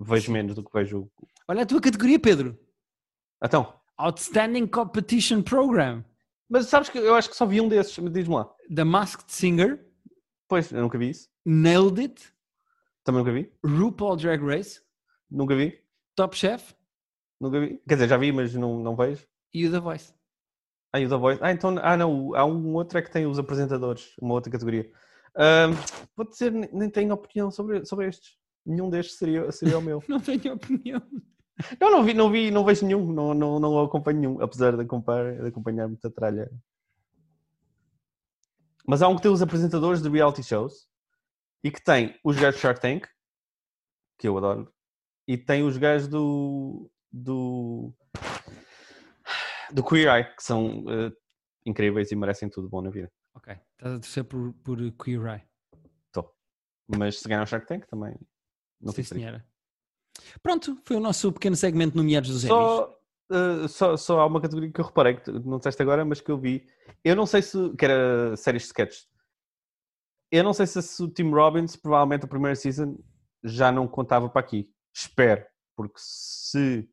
vejo 0.00 0.32
menos 0.32 0.54
do 0.54 0.64
que 0.64 0.72
vejo. 0.72 1.10
Olha 1.46 1.62
a 1.62 1.66
tua 1.66 1.80
categoria, 1.80 2.18
Pedro. 2.18 2.58
Então, 3.42 3.72
Outstanding 3.96 4.66
Competition 4.66 5.42
Program. 5.42 6.04
mas 6.48 6.66
sabes 6.66 6.88
que 6.88 6.98
eu 6.98 7.14
acho 7.14 7.30
que 7.30 7.36
só 7.36 7.46
vi 7.46 7.60
um 7.60 7.68
desses, 7.68 7.96
mas 7.98 8.12
diz-me 8.12 8.34
lá. 8.34 8.50
The 8.74 8.84
Masked 8.84 9.30
Singer, 9.32 9.84
Pois, 10.48 10.70
eu 10.70 10.82
nunca 10.82 10.98
vi 10.98 11.10
isso. 11.10 11.28
Nailed 11.46 12.00
It, 12.00 12.32
Também 13.04 13.20
nunca 13.24 13.32
vi. 13.32 13.50
RuPaul 13.64 14.16
Drag 14.16 14.42
Race, 14.44 14.80
Nunca 15.30 15.56
vi. 15.56 15.80
Top 16.14 16.36
Chef 16.36 16.74
Nunca 17.40 17.58
vi. 17.58 17.78
Quer 17.88 17.94
dizer, 17.94 18.08
já 18.08 18.16
vi, 18.16 18.30
mas 18.32 18.54
não, 18.54 18.78
não 18.78 18.94
vejo. 18.94 19.26
e 19.54 19.66
o 19.66 19.70
The 19.72 19.80
Voice. 19.80 20.14
Ah, 20.92 21.00
e 21.00 21.06
o 21.06 21.08
The 21.08 21.16
Voice. 21.16 21.40
Ah, 21.42 21.50
então, 21.52 21.74
ah, 21.82 21.96
não, 21.96 22.34
há 22.34 22.44
um 22.44 22.74
outro 22.74 22.98
é 22.98 23.02
que 23.02 23.10
tem 23.10 23.26
os 23.26 23.38
apresentadores, 23.38 24.14
uma 24.20 24.34
outra 24.34 24.52
categoria. 24.52 24.90
Ahm, 25.34 25.72
vou 26.16 26.28
dizer, 26.28 26.52
nem 26.52 26.90
tenho 26.90 27.14
opinião 27.14 27.50
sobre, 27.50 27.84
sobre 27.84 28.08
estes. 28.08 28.36
Nenhum 28.64 28.90
destes 28.90 29.16
seria, 29.16 29.50
seria 29.50 29.78
o 29.78 29.82
meu. 29.82 30.02
Não 30.08 30.20
tenho 30.20 30.54
opinião. 30.54 31.02
Eu 31.78 31.90
não 31.90 32.02
vi, 32.02 32.14
não 32.14 32.30
vi, 32.30 32.50
não 32.50 32.64
vejo 32.64 32.84
nenhum, 32.84 33.12
não, 33.12 33.34
não, 33.34 33.60
não 33.60 33.80
acompanho 33.82 34.18
nenhum, 34.18 34.42
apesar 34.42 34.74
de 34.74 34.82
acompanhar, 34.82 35.42
de 35.42 35.46
acompanhar 35.46 35.86
muita 35.86 36.10
tralha. 36.10 36.50
Mas 38.86 39.00
há 39.00 39.06
um 39.06 39.14
que 39.14 39.22
tem 39.22 39.30
os 39.30 39.42
apresentadores 39.42 40.02
de 40.02 40.08
reality 40.08 40.42
shows 40.42 40.88
e 41.62 41.70
que 41.70 41.82
tem 41.82 42.18
os 42.24 42.36
gajos 42.36 42.58
do 42.58 42.62
Shark 42.62 42.80
Tank, 42.80 43.06
que 44.18 44.26
eu 44.26 44.36
adoro, 44.36 44.72
e 45.28 45.36
tem 45.36 45.62
os 45.62 45.76
gajos 45.76 46.08
do 46.08 46.90
do 47.12 47.92
do 49.70 49.84
Queer 49.84 50.08
Eye, 50.08 50.34
que 50.34 50.42
são 50.42 50.84
eh, 50.88 51.12
incríveis 51.64 52.10
e 52.10 52.16
merecem 52.16 52.48
tudo 52.48 52.68
bom 52.68 52.82
na 52.82 52.90
vida. 52.90 53.10
Ok, 53.34 53.56
estás 53.82 53.94
a 53.96 54.00
torcer 54.00 54.24
por, 54.24 54.52
por 54.64 54.78
Queer 54.92 55.26
Eye. 55.26 55.52
Mas 56.96 57.20
se 57.20 57.28
ganhar 57.28 57.42
o 57.42 57.46
Shark 57.46 57.66
Tank 57.66 57.86
também 57.86 58.14
não 58.80 58.92
Sim, 58.92 59.02
senhora. 59.02 59.44
Pronto, 60.42 60.78
foi 60.84 60.96
o 60.96 61.00
nosso 61.00 61.32
pequeno 61.32 61.56
segmento 61.56 61.96
nomeados 61.96 62.30
dos. 62.30 62.42
Só, 62.42 62.98
uh, 63.30 63.68
só, 63.68 63.96
só 63.96 64.20
há 64.20 64.26
uma 64.26 64.40
categoria 64.40 64.70
que 64.70 64.80
eu 64.80 64.84
reparei, 64.84 65.14
que 65.14 65.22
tu 65.22 65.40
não 65.40 65.58
disseste 65.58 65.80
agora, 65.80 66.04
mas 66.04 66.20
que 66.20 66.30
eu 66.30 66.38
vi. 66.38 66.66
Eu 67.02 67.16
não 67.16 67.24
sei 67.24 67.40
se. 67.40 67.74
que 67.76 67.84
era 67.84 68.36
séries 68.36 68.62
de 68.62 68.66
sketches. 68.66 69.08
Eu 70.30 70.44
não 70.44 70.52
sei 70.52 70.66
se, 70.66 70.82
se 70.82 71.02
o 71.02 71.08
Tim 71.08 71.30
Robbins, 71.30 71.76
provavelmente 71.76 72.24
a 72.24 72.28
primeira 72.28 72.56
season, 72.56 72.98
já 73.44 73.70
não 73.70 73.86
contava 73.86 74.28
para 74.28 74.40
aqui. 74.40 74.70
Espero, 74.94 75.44
porque 75.76 75.94
se 75.96 76.88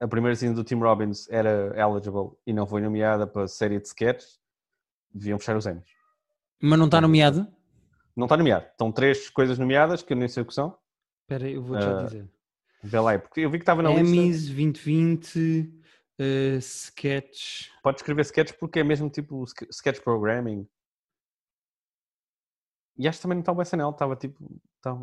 a 0.00 0.08
primeira 0.08 0.34
season 0.34 0.54
do 0.54 0.64
Tim 0.64 0.80
Robbins 0.80 1.28
era 1.30 1.72
eligible 1.78 2.32
e 2.46 2.52
não 2.52 2.66
foi 2.66 2.80
nomeada 2.80 3.26
para 3.26 3.46
série 3.46 3.78
de 3.78 3.86
sketches, 3.86 4.41
deviam 5.14 5.38
fechar 5.38 5.56
os 5.56 5.66
Emmys. 5.66 5.84
Mas 6.60 6.78
não 6.78 6.86
está 6.86 7.00
nomeado? 7.00 7.46
Não 8.16 8.26
está 8.26 8.36
nomeado. 8.36 8.66
Estão 8.66 8.92
três 8.92 9.28
coisas 9.30 9.58
nomeadas 9.58 10.02
que 10.02 10.12
eu 10.12 10.16
nem 10.16 10.28
sei 10.28 10.42
o 10.42 10.46
que 10.46 10.54
são. 10.54 10.78
Espera 11.22 11.46
aí, 11.46 11.54
eu 11.54 11.62
vou 11.62 11.80
já 11.80 12.00
Ah, 12.00 12.04
dizer. 12.04 12.30
Vê 12.82 13.00
lá 13.00 13.18
porque 13.18 13.40
eu 13.40 13.50
vi 13.50 13.58
que 13.58 13.62
estava 13.62 13.82
na 13.82 13.90
lista. 13.90 14.00
Emmys 14.16 14.46
2020, 14.48 15.72
uh, 16.18 16.58
sketch. 16.58 17.68
Pode 17.82 17.98
escrever 17.98 18.22
sketch 18.22 18.52
porque 18.58 18.80
é 18.80 18.84
mesmo 18.84 19.08
tipo 19.08 19.42
sk- 19.46 19.68
sketch 19.70 20.00
programming. 20.00 20.68
E 22.98 23.08
acho 23.08 23.18
que 23.18 23.22
também 23.22 23.36
não 23.36 23.40
está 23.40 23.52
o 23.52 23.62
SNL, 23.62 23.90
estava 23.90 24.14
tipo. 24.16 24.60
Está 24.76 24.96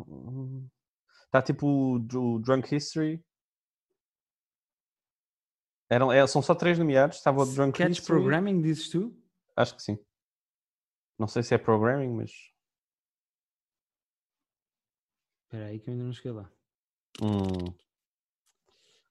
tá, 1.30 1.42
tipo 1.42 1.66
o 1.66 1.98
Dr- 1.98 2.18
o 2.18 2.38
Drunk 2.38 2.74
History. 2.74 3.22
Eram, 5.88 6.12
é, 6.12 6.24
são 6.26 6.40
só 6.40 6.54
três 6.54 6.78
nomeados. 6.78 7.16
Estava 7.16 7.42
o 7.42 7.46
Drunk 7.46 7.74
Sketch 7.80 7.98
History. 7.98 8.20
Programming, 8.20 8.60
dizes 8.62 8.88
tu? 8.90 9.16
Acho 9.60 9.76
que 9.76 9.82
sim. 9.82 9.98
Não 11.18 11.26
sei 11.28 11.42
se 11.42 11.54
é 11.54 11.58
programming, 11.58 12.14
mas. 12.14 12.30
Espera 15.44 15.66
aí 15.66 15.78
que 15.78 15.88
eu 15.90 15.92
ainda 15.92 16.04
não 16.04 16.12
cheguei 16.12 16.32
lá. 16.32 16.50
Hum, 17.20 17.74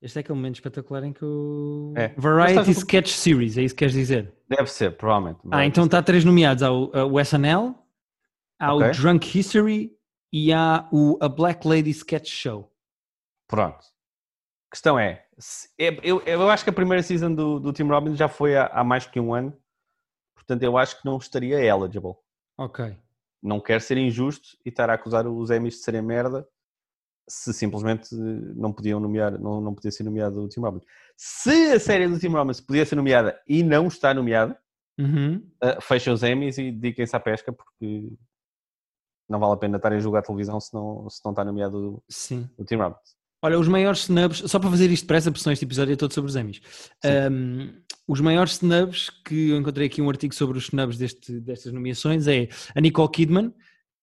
Este 0.01 0.17
é 0.17 0.21
aquele 0.21 0.37
momento 0.37 0.55
espetacular 0.55 1.03
em 1.03 1.11
que 1.11 1.23
o... 1.25 1.93
É. 1.97 2.07
Variety 2.17 2.59
estás 2.61 2.77
Sketch 2.77 3.09
Series, 3.11 3.57
é 3.57 3.61
isso 3.63 3.75
que 3.75 3.79
queres 3.79 3.93
dizer? 3.93 4.33
deve 4.47 4.67
ser, 4.71 4.95
provavelmente. 4.97 5.41
Ah, 5.51 5.65
então 5.65 5.85
está 5.85 6.01
três 6.01 6.23
nomeados. 6.23 6.63
Há 6.63 6.71
o, 6.71 6.89
o 7.11 7.19
SNL, 7.19 7.75
há 8.57 8.73
Ok. 8.73 8.87
o 8.87 8.91
Drunk 8.93 9.37
History 9.37 9.95
e 10.31 10.53
há 10.53 10.87
o 10.91 11.17
A 11.21 11.27
Black 11.27 11.67
Lady 11.67 11.89
Sketch 11.91 12.29
Show. 12.29 12.73
Pronto. 13.47 13.77
A 13.77 14.71
questão 14.71 14.97
é, 14.97 15.27
se- 15.37 15.67
é- 15.77 15.99
eu, 16.01 16.21
eu 16.21 16.49
acho 16.49 16.63
que 16.63 16.69
a 16.69 16.73
primeira 16.73 17.03
season 17.03 17.33
do, 17.35 17.59
do 17.59 17.73
Tim 17.73 17.83
Robbins 17.83 18.17
já 18.17 18.29
foi 18.29 18.55
há, 18.55 18.67
há 18.67 18.83
mais 18.83 19.05
que 19.05 19.19
um 19.19 19.33
ano, 19.33 19.58
portanto 20.39 20.63
eu 20.63 20.77
acho 20.77 20.99
que 20.99 21.05
não 21.05 21.17
estaria 21.17 21.59
eligible. 21.63 22.15
Ok. 22.57 22.97
Não 23.41 23.59
quero 23.59 23.79
ser 23.81 23.97
injusto 23.97 24.57
e 24.65 24.69
estar 24.69 24.89
a 24.89 24.93
acusar 24.93 25.25
os 25.27 25.49
Emmys 25.49 25.75
de 25.75 25.79
serem 25.81 26.01
merda 26.01 26.47
se 27.29 27.53
simplesmente 27.53 28.13
não 28.15 28.73
podiam 28.73 28.99
nomear, 28.99 29.39
não, 29.39 29.61
não 29.61 29.73
podia 29.75 29.91
ser 29.91 30.03
nomeado 30.03 30.41
o 30.43 30.49
Tim 30.49 30.61
Robbins. 30.61 30.83
Se 31.15 31.71
a 31.73 31.79
série 31.79 32.07
do 32.07 32.17
Tim 32.19 32.29
Robbins 32.29 32.59
podia 32.59 32.83
ser 32.85 32.95
nomeada 32.95 33.39
e 33.47 33.63
não 33.63 33.87
está 33.87 34.13
nomeada, 34.13 34.59
Uhum. 34.97 35.37
uh, 35.63 35.81
fecha 35.81 36.11
os 36.11 36.23
Emmys 36.23 36.57
e 36.57 36.71
dediquem-se 36.73 37.15
à 37.15 37.19
pesca 37.21 37.53
porque 37.53 38.11
não 39.29 39.39
vale 39.39 39.53
a 39.53 39.57
pena 39.57 39.77
estarem 39.77 39.97
a 39.97 40.01
jogar 40.01 40.21
televisão 40.23 40.59
se 40.59 40.73
não, 40.73 41.09
se 41.09 41.21
não 41.23 41.31
está 41.31 41.45
nomeado 41.45 42.03
Sim. 42.09 42.49
o, 42.57 42.63
o 42.63 42.65
Tim 42.65 42.75
Robbins. 42.75 43.15
Olha, 43.41 43.57
os 43.57 43.67
maiores 43.67 44.01
snubs, 44.01 44.43
só 44.47 44.59
para 44.59 44.69
fazer 44.69 44.89
isto 44.91 45.03
depressa, 45.03 45.31
porque 45.31 45.41
senão 45.41 45.53
este 45.53 45.63
episódio 45.65 45.93
é 45.93 45.95
todo 45.95 46.13
sobre 46.13 46.29
os 46.29 46.35
Emmys. 46.35 46.59
Um, 47.31 47.73
os 48.07 48.19
maiores 48.19 48.53
snubs 48.53 49.09
que 49.25 49.51
eu 49.51 49.57
encontrei 49.57 49.87
aqui 49.87 50.01
um 50.01 50.09
artigo 50.09 50.35
sobre 50.35 50.57
os 50.57 50.65
snubs 50.65 50.97
deste, 50.97 51.39
destas 51.39 51.71
nomeações 51.71 52.27
é 52.27 52.49
a 52.75 52.81
Nicole 52.81 53.09
Kidman, 53.09 53.53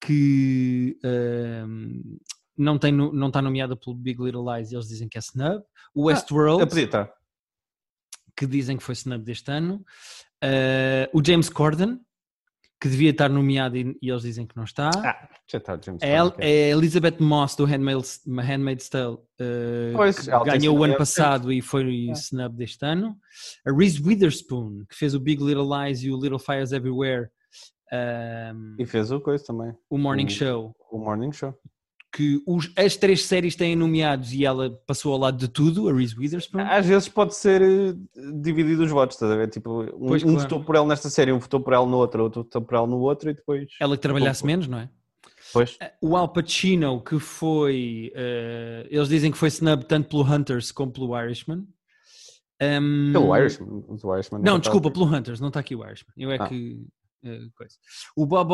que 0.00 0.96
um, 1.04 2.18
não, 2.56 2.78
tem, 2.78 2.92
não 2.92 3.26
está 3.28 3.42
nomeada 3.42 3.76
pelo 3.76 3.94
Big 3.94 4.22
Little 4.22 4.44
Lies 4.54 4.72
e 4.72 4.74
eles 4.74 4.88
dizem 4.88 5.08
que 5.08 5.18
é 5.18 5.20
snub. 5.20 5.62
O 5.94 6.04
Westworld, 6.04 6.62
Eu 6.62 6.66
podia 6.66 6.84
estar. 6.84 7.10
que 8.36 8.46
dizem 8.46 8.76
que 8.76 8.82
foi 8.82 8.94
snub 8.94 9.22
deste 9.22 9.50
ano. 9.50 9.84
Uh, 10.42 11.08
o 11.12 11.22
James 11.24 11.48
Corden, 11.50 12.00
que 12.80 12.88
devia 12.88 13.10
estar 13.10 13.28
nomeado 13.30 13.76
e, 13.76 13.96
e 14.02 14.10
eles 14.10 14.22
dizem 14.22 14.46
que 14.46 14.54
não 14.56 14.64
está. 14.64 14.90
Ah, 14.96 15.28
já 15.50 15.58
está, 15.58 15.78
James 15.82 16.02
A 16.02 16.06
El- 16.06 16.30
Corden, 16.30 16.46
a 16.46 16.68
Elizabeth 16.68 17.16
Moss 17.20 17.56
do 17.56 17.64
Handmaid's, 17.64 18.20
Handmaid's 18.26 18.88
Tale 18.88 19.14
uh, 19.14 19.94
Pois, 19.94 20.26
ganhou 20.44 20.76
o 20.78 20.84
ano 20.84 20.94
é, 20.94 20.98
passado 20.98 21.50
e 21.52 21.62
foi 21.62 22.08
É. 22.08 22.12
snub 22.12 22.54
deste 22.56 22.84
ano. 22.84 23.16
A 23.66 23.72
Reese 23.72 24.02
Witherspoon, 24.02 24.84
que 24.90 24.94
fez 24.96 25.14
o 25.14 25.20
Big 25.20 25.42
Little 25.42 25.68
Lies 25.68 26.02
e 26.02 26.10
o 26.10 26.20
Little 26.20 26.38
Fires 26.38 26.72
Everywhere, 26.72 27.28
um, 28.54 28.76
E 28.78 28.84
fez 28.84 29.10
o 29.10 29.20
coisa 29.20 29.44
também, 29.44 29.72
o 29.88 29.96
Morning 29.96 30.26
o- 30.26 30.30
Show, 30.30 30.76
o 30.90 30.98
Morning 30.98 31.32
Show. 31.32 31.54
Que 32.16 32.40
os, 32.46 32.72
as 32.76 32.96
três 32.96 33.24
séries 33.26 33.54
têm 33.54 33.76
nomeados 33.76 34.32
e 34.32 34.42
ela 34.44 34.70
passou 34.86 35.12
ao 35.12 35.18
lado 35.18 35.36
de 35.36 35.48
tudo, 35.48 35.86
a 35.88 35.92
Reese 35.92 36.16
Witherspoon. 36.18 36.60
Às 36.62 36.86
vezes 36.86 37.08
pode 37.10 37.34
ser 37.34 37.60
eh, 37.60 37.94
dividido 38.40 38.84
os 38.84 38.90
votos, 38.90 39.16
estás 39.16 39.30
a 39.30 39.36
ver? 39.36 39.50
Tipo, 39.50 39.82
um, 39.82 40.06
Pois, 40.08 40.22
um 40.22 40.28
claro. 40.28 40.40
votou 40.40 40.64
por 40.64 40.76
ela 40.76 40.86
nesta 40.86 41.10
série, 41.10 41.30
um 41.30 41.38
votou 41.38 41.60
por 41.60 41.74
ela 41.74 41.84
no 41.86 41.98
outro, 41.98 42.22
outro 42.22 42.42
votou 42.44 42.62
por 42.62 42.74
ela 42.74 42.86
no 42.86 42.98
outro 43.00 43.28
e 43.28 43.34
depois. 43.34 43.68
Ela 43.78 43.96
que 43.96 44.02
trabalhasse 44.02 44.46
menos, 44.46 44.66
não 44.66 44.78
é? 44.78 44.88
Depois. 45.46 45.76
O 46.00 46.16
Al 46.16 46.28
Pacino, 46.32 47.02
que 47.02 47.18
foi. 47.18 48.10
eh, 48.14 48.86
eles 48.90 49.08
dizem 49.08 49.30
que 49.30 49.36
foi 49.36 49.48
snub 49.48 49.84
tanto 49.84 50.08
pelo 50.08 50.22
Hunters 50.24 50.72
como 50.72 50.90
pelo 50.90 51.20
Irishman. 51.20 51.66
Um, 52.62 53.12
Pelo 53.12 53.36
Irishman. 53.36 53.84
O 53.86 54.14
Irishman 54.14 54.40
Não, 54.42 54.56
está- 54.56 54.70
desculpa, 54.70 54.90
pelo 54.90 55.04
Hunters, 55.04 55.38
não 55.40 55.48
está 55.48 55.60
aqui 55.60 55.76
o 55.76 55.84
Irishman. 55.86 56.14
Eu 56.16 56.30
é 56.30 56.36
Ah. 56.40 56.48
que. 56.48 56.78
Eh, 57.26 57.48
coisa. 57.54 57.76
O 58.16 58.24
Bob 58.26 58.52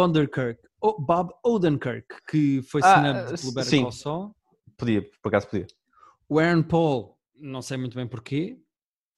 o 0.81 1.01
Bob 1.01 1.33
Odenkirk, 1.45 2.07
que 2.29 2.63
foi 2.63 2.81
Ah, 2.85 2.97
snubbed 2.99 3.35
eh, 3.35 3.37
pelo 3.41 3.55
Better. 3.55 3.83
Call 3.83 3.93
Saul. 3.93 4.37
Podia, 4.77 5.03
por 5.23 5.29
acaso 5.29 5.49
podia. 5.49 5.67
O 6.29 6.39
Aaron 6.39 6.63
Paul, 6.63 7.17
não 7.37 7.63
sei 7.63 7.77
muito 7.77 7.95
bem 7.95 8.07
porquê, 8.07 8.59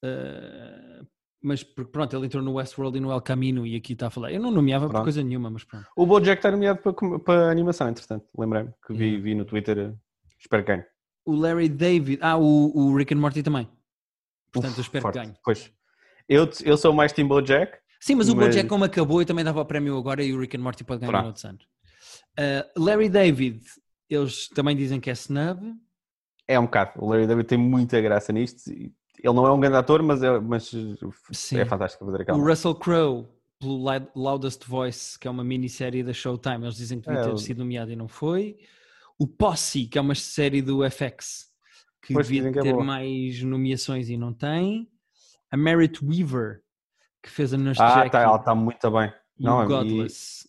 eh, 0.02 1.00
mas 1.42 1.62
por- 1.62 1.86
pronto, 1.86 2.16
ele 2.16 2.26
entrou 2.26 2.42
no 2.42 2.54
Westworld 2.54 2.96
e 2.96 3.00
no 3.00 3.10
El 3.12 3.20
Camino 3.20 3.66
e 3.66 3.76
aqui 3.76 3.92
está 3.92 4.06
a 4.08 4.10
falar. 4.10 4.32
Eu 4.32 4.40
não 4.40 4.50
nomeava 4.50 4.86
por 4.86 4.92
Pronto. 4.92 5.04
coisa 5.04 5.22
nenhuma, 5.22 5.50
mas 5.50 5.64
pronto. 5.64 5.86
O 5.96 6.06
Bojack 6.06 6.38
está 6.38 6.50
nomeado 6.50 6.80
para, 6.80 7.18
para 7.20 7.50
animação, 7.50 7.88
entretanto. 7.88 8.26
Lembrei-me 8.36 8.70
que 8.86 8.92
vi, 8.94 9.04
Yeah. 9.04 9.22
vi 9.24 9.34
no 9.34 9.44
Twitter. 9.44 9.94
Espero 10.40 10.64
que 10.64 10.72
ganhe. 10.72 10.84
O 11.26 11.34
Larry 11.34 11.68
David, 11.68 12.18
ah, 12.22 12.36
o, 12.36 12.72
o 12.76 12.96
Rick 12.96 13.14
and 13.14 13.18
Morty 13.18 13.42
também. 13.42 13.68
Portanto, 14.52 14.72
Uf, 14.72 14.78
eu 14.78 14.82
espero 14.82 15.02
forte. 15.02 15.18
que 15.18 15.24
ganhe. 15.24 15.36
Pois. 15.44 15.72
Eu, 16.28 16.48
eu 16.64 16.76
sou 16.76 16.92
mais 16.92 17.12
Team 17.12 17.28
Bojack. 17.28 17.78
Sim, 18.04 18.16
mas 18.16 18.28
o 18.28 18.36
Mas- 18.36 18.48
Bojack 18.48 18.68
como 18.68 18.84
acabou 18.84 19.22
e 19.22 19.24
também 19.24 19.42
dava 19.44 19.60
o 19.62 19.64
prémio 19.64 19.96
agora 19.96 20.22
e 20.22 20.32
o 20.34 20.38
Rick 20.38 20.56
and 20.56 20.60
Morty 20.60 20.84
pode 20.84 21.00
ganhar 21.00 21.10
Pronto. 21.12 21.24
noutros 21.24 21.44
anos. 21.46 21.64
Uh, 22.38 22.84
Larry 22.84 23.08
David, 23.08 23.62
eles 24.10 24.46
também 24.48 24.76
dizem 24.76 25.00
que 25.00 25.08
é 25.08 25.14
snub. 25.14 25.74
É 26.46 26.60
um 26.60 26.64
bocado. 26.64 26.92
O 27.02 27.08
Larry 27.08 27.26
David 27.26 27.46
tem 27.48 27.56
muita 27.56 27.98
graça 28.02 28.30
nisto. 28.30 28.70
Ele 28.70 28.92
não 29.32 29.46
é 29.46 29.52
um 29.52 29.58
grande 29.58 29.76
ator, 29.76 30.02
mas 30.02 30.22
é, 30.22 30.38
mas 30.38 30.70
Sim. 31.32 31.58
é 31.58 31.64
fantástico 31.64 32.04
fazer 32.04 32.20
aquela. 32.22 32.36
O 32.36 32.44
Russell 32.46 32.74
Crowe, 32.74 33.26
pelo 33.58 33.76
Loud- 33.78 34.08
Loudest 34.14 34.66
Voice, 34.66 35.18
que 35.18 35.26
é 35.26 35.30
uma 35.30 35.42
minissérie 35.42 36.02
da 36.02 36.12
Showtime, 36.12 36.64
eles 36.64 36.76
dizem 36.76 37.00
que 37.00 37.06
devia 37.08 37.22
É, 37.22 37.30
ter 37.30 37.38
sido 37.38 37.58
nomeado 37.60 37.90
e 37.90 37.96
não 37.96 38.06
foi. 38.08 38.58
O 39.18 39.26
Posse, 39.26 39.86
que 39.86 39.96
é 39.96 40.00
uma 40.02 40.14
série 40.14 40.60
do 40.60 40.84
FX, 40.84 41.46
que 42.02 42.12
devia 42.12 42.48
é 42.48 42.52
ter 42.52 42.72
boa. 42.74 42.84
mais 42.84 43.42
nomeações 43.42 44.10
e 44.10 44.16
não 44.18 44.34
tem. 44.34 44.86
A 45.50 45.56
Merit 45.56 46.04
Weaver, 46.04 46.60
que 47.24 47.30
fez 47.30 47.54
a 47.54 47.56
Nurse 47.56 47.80
Ah, 47.80 48.08
tá, 48.10 48.20
ela 48.20 48.36
está 48.36 48.54
muito 48.54 48.90
bem. 48.90 49.12
e 49.38 49.42
Não, 49.44 49.60
o 49.60 49.64
e- 49.64 49.66
Godless. 49.66 50.46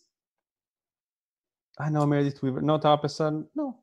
Ah, 1.78 1.90
não, 1.90 2.02
a 2.02 2.06
Meredith 2.06 2.38
Weaver. 2.42 2.62
Não, 2.62 2.76
estava 2.76 2.94
a 2.94 2.98
pensar. 2.98 3.32
Não. 3.54 3.78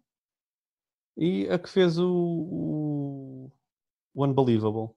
E 1.17 1.47
a 1.49 1.57
que 1.59 1.69
fez 1.69 1.97
o. 1.97 2.07
O, 2.09 3.51
o 4.13 4.25
Unbelievable. 4.25 4.95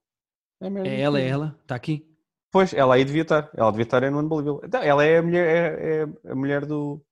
É, 0.61 0.67
É 0.89 1.01
ela, 1.01 1.21
é 1.21 1.29
ela, 1.29 1.59
está 1.63 1.75
aqui. 1.75 2.07
Pois, 2.51 2.73
ela 2.73 2.95
aí 2.95 3.05
devia 3.05 3.23
estar. 3.23 3.51
Ela 3.55 3.71
devia 3.71 3.85
estar 3.85 4.03
é 4.03 4.09
no 4.11 4.21
Unbelievable. 4.21 4.67
Então, 4.67 4.83
ela 4.83 5.05
é 5.05 5.19
a 5.19 5.23
mulher, 5.23 5.47
é, 5.79 6.03
é 6.03 6.31
a 6.33 6.35
mulher 6.35 6.65
do. 6.65 7.03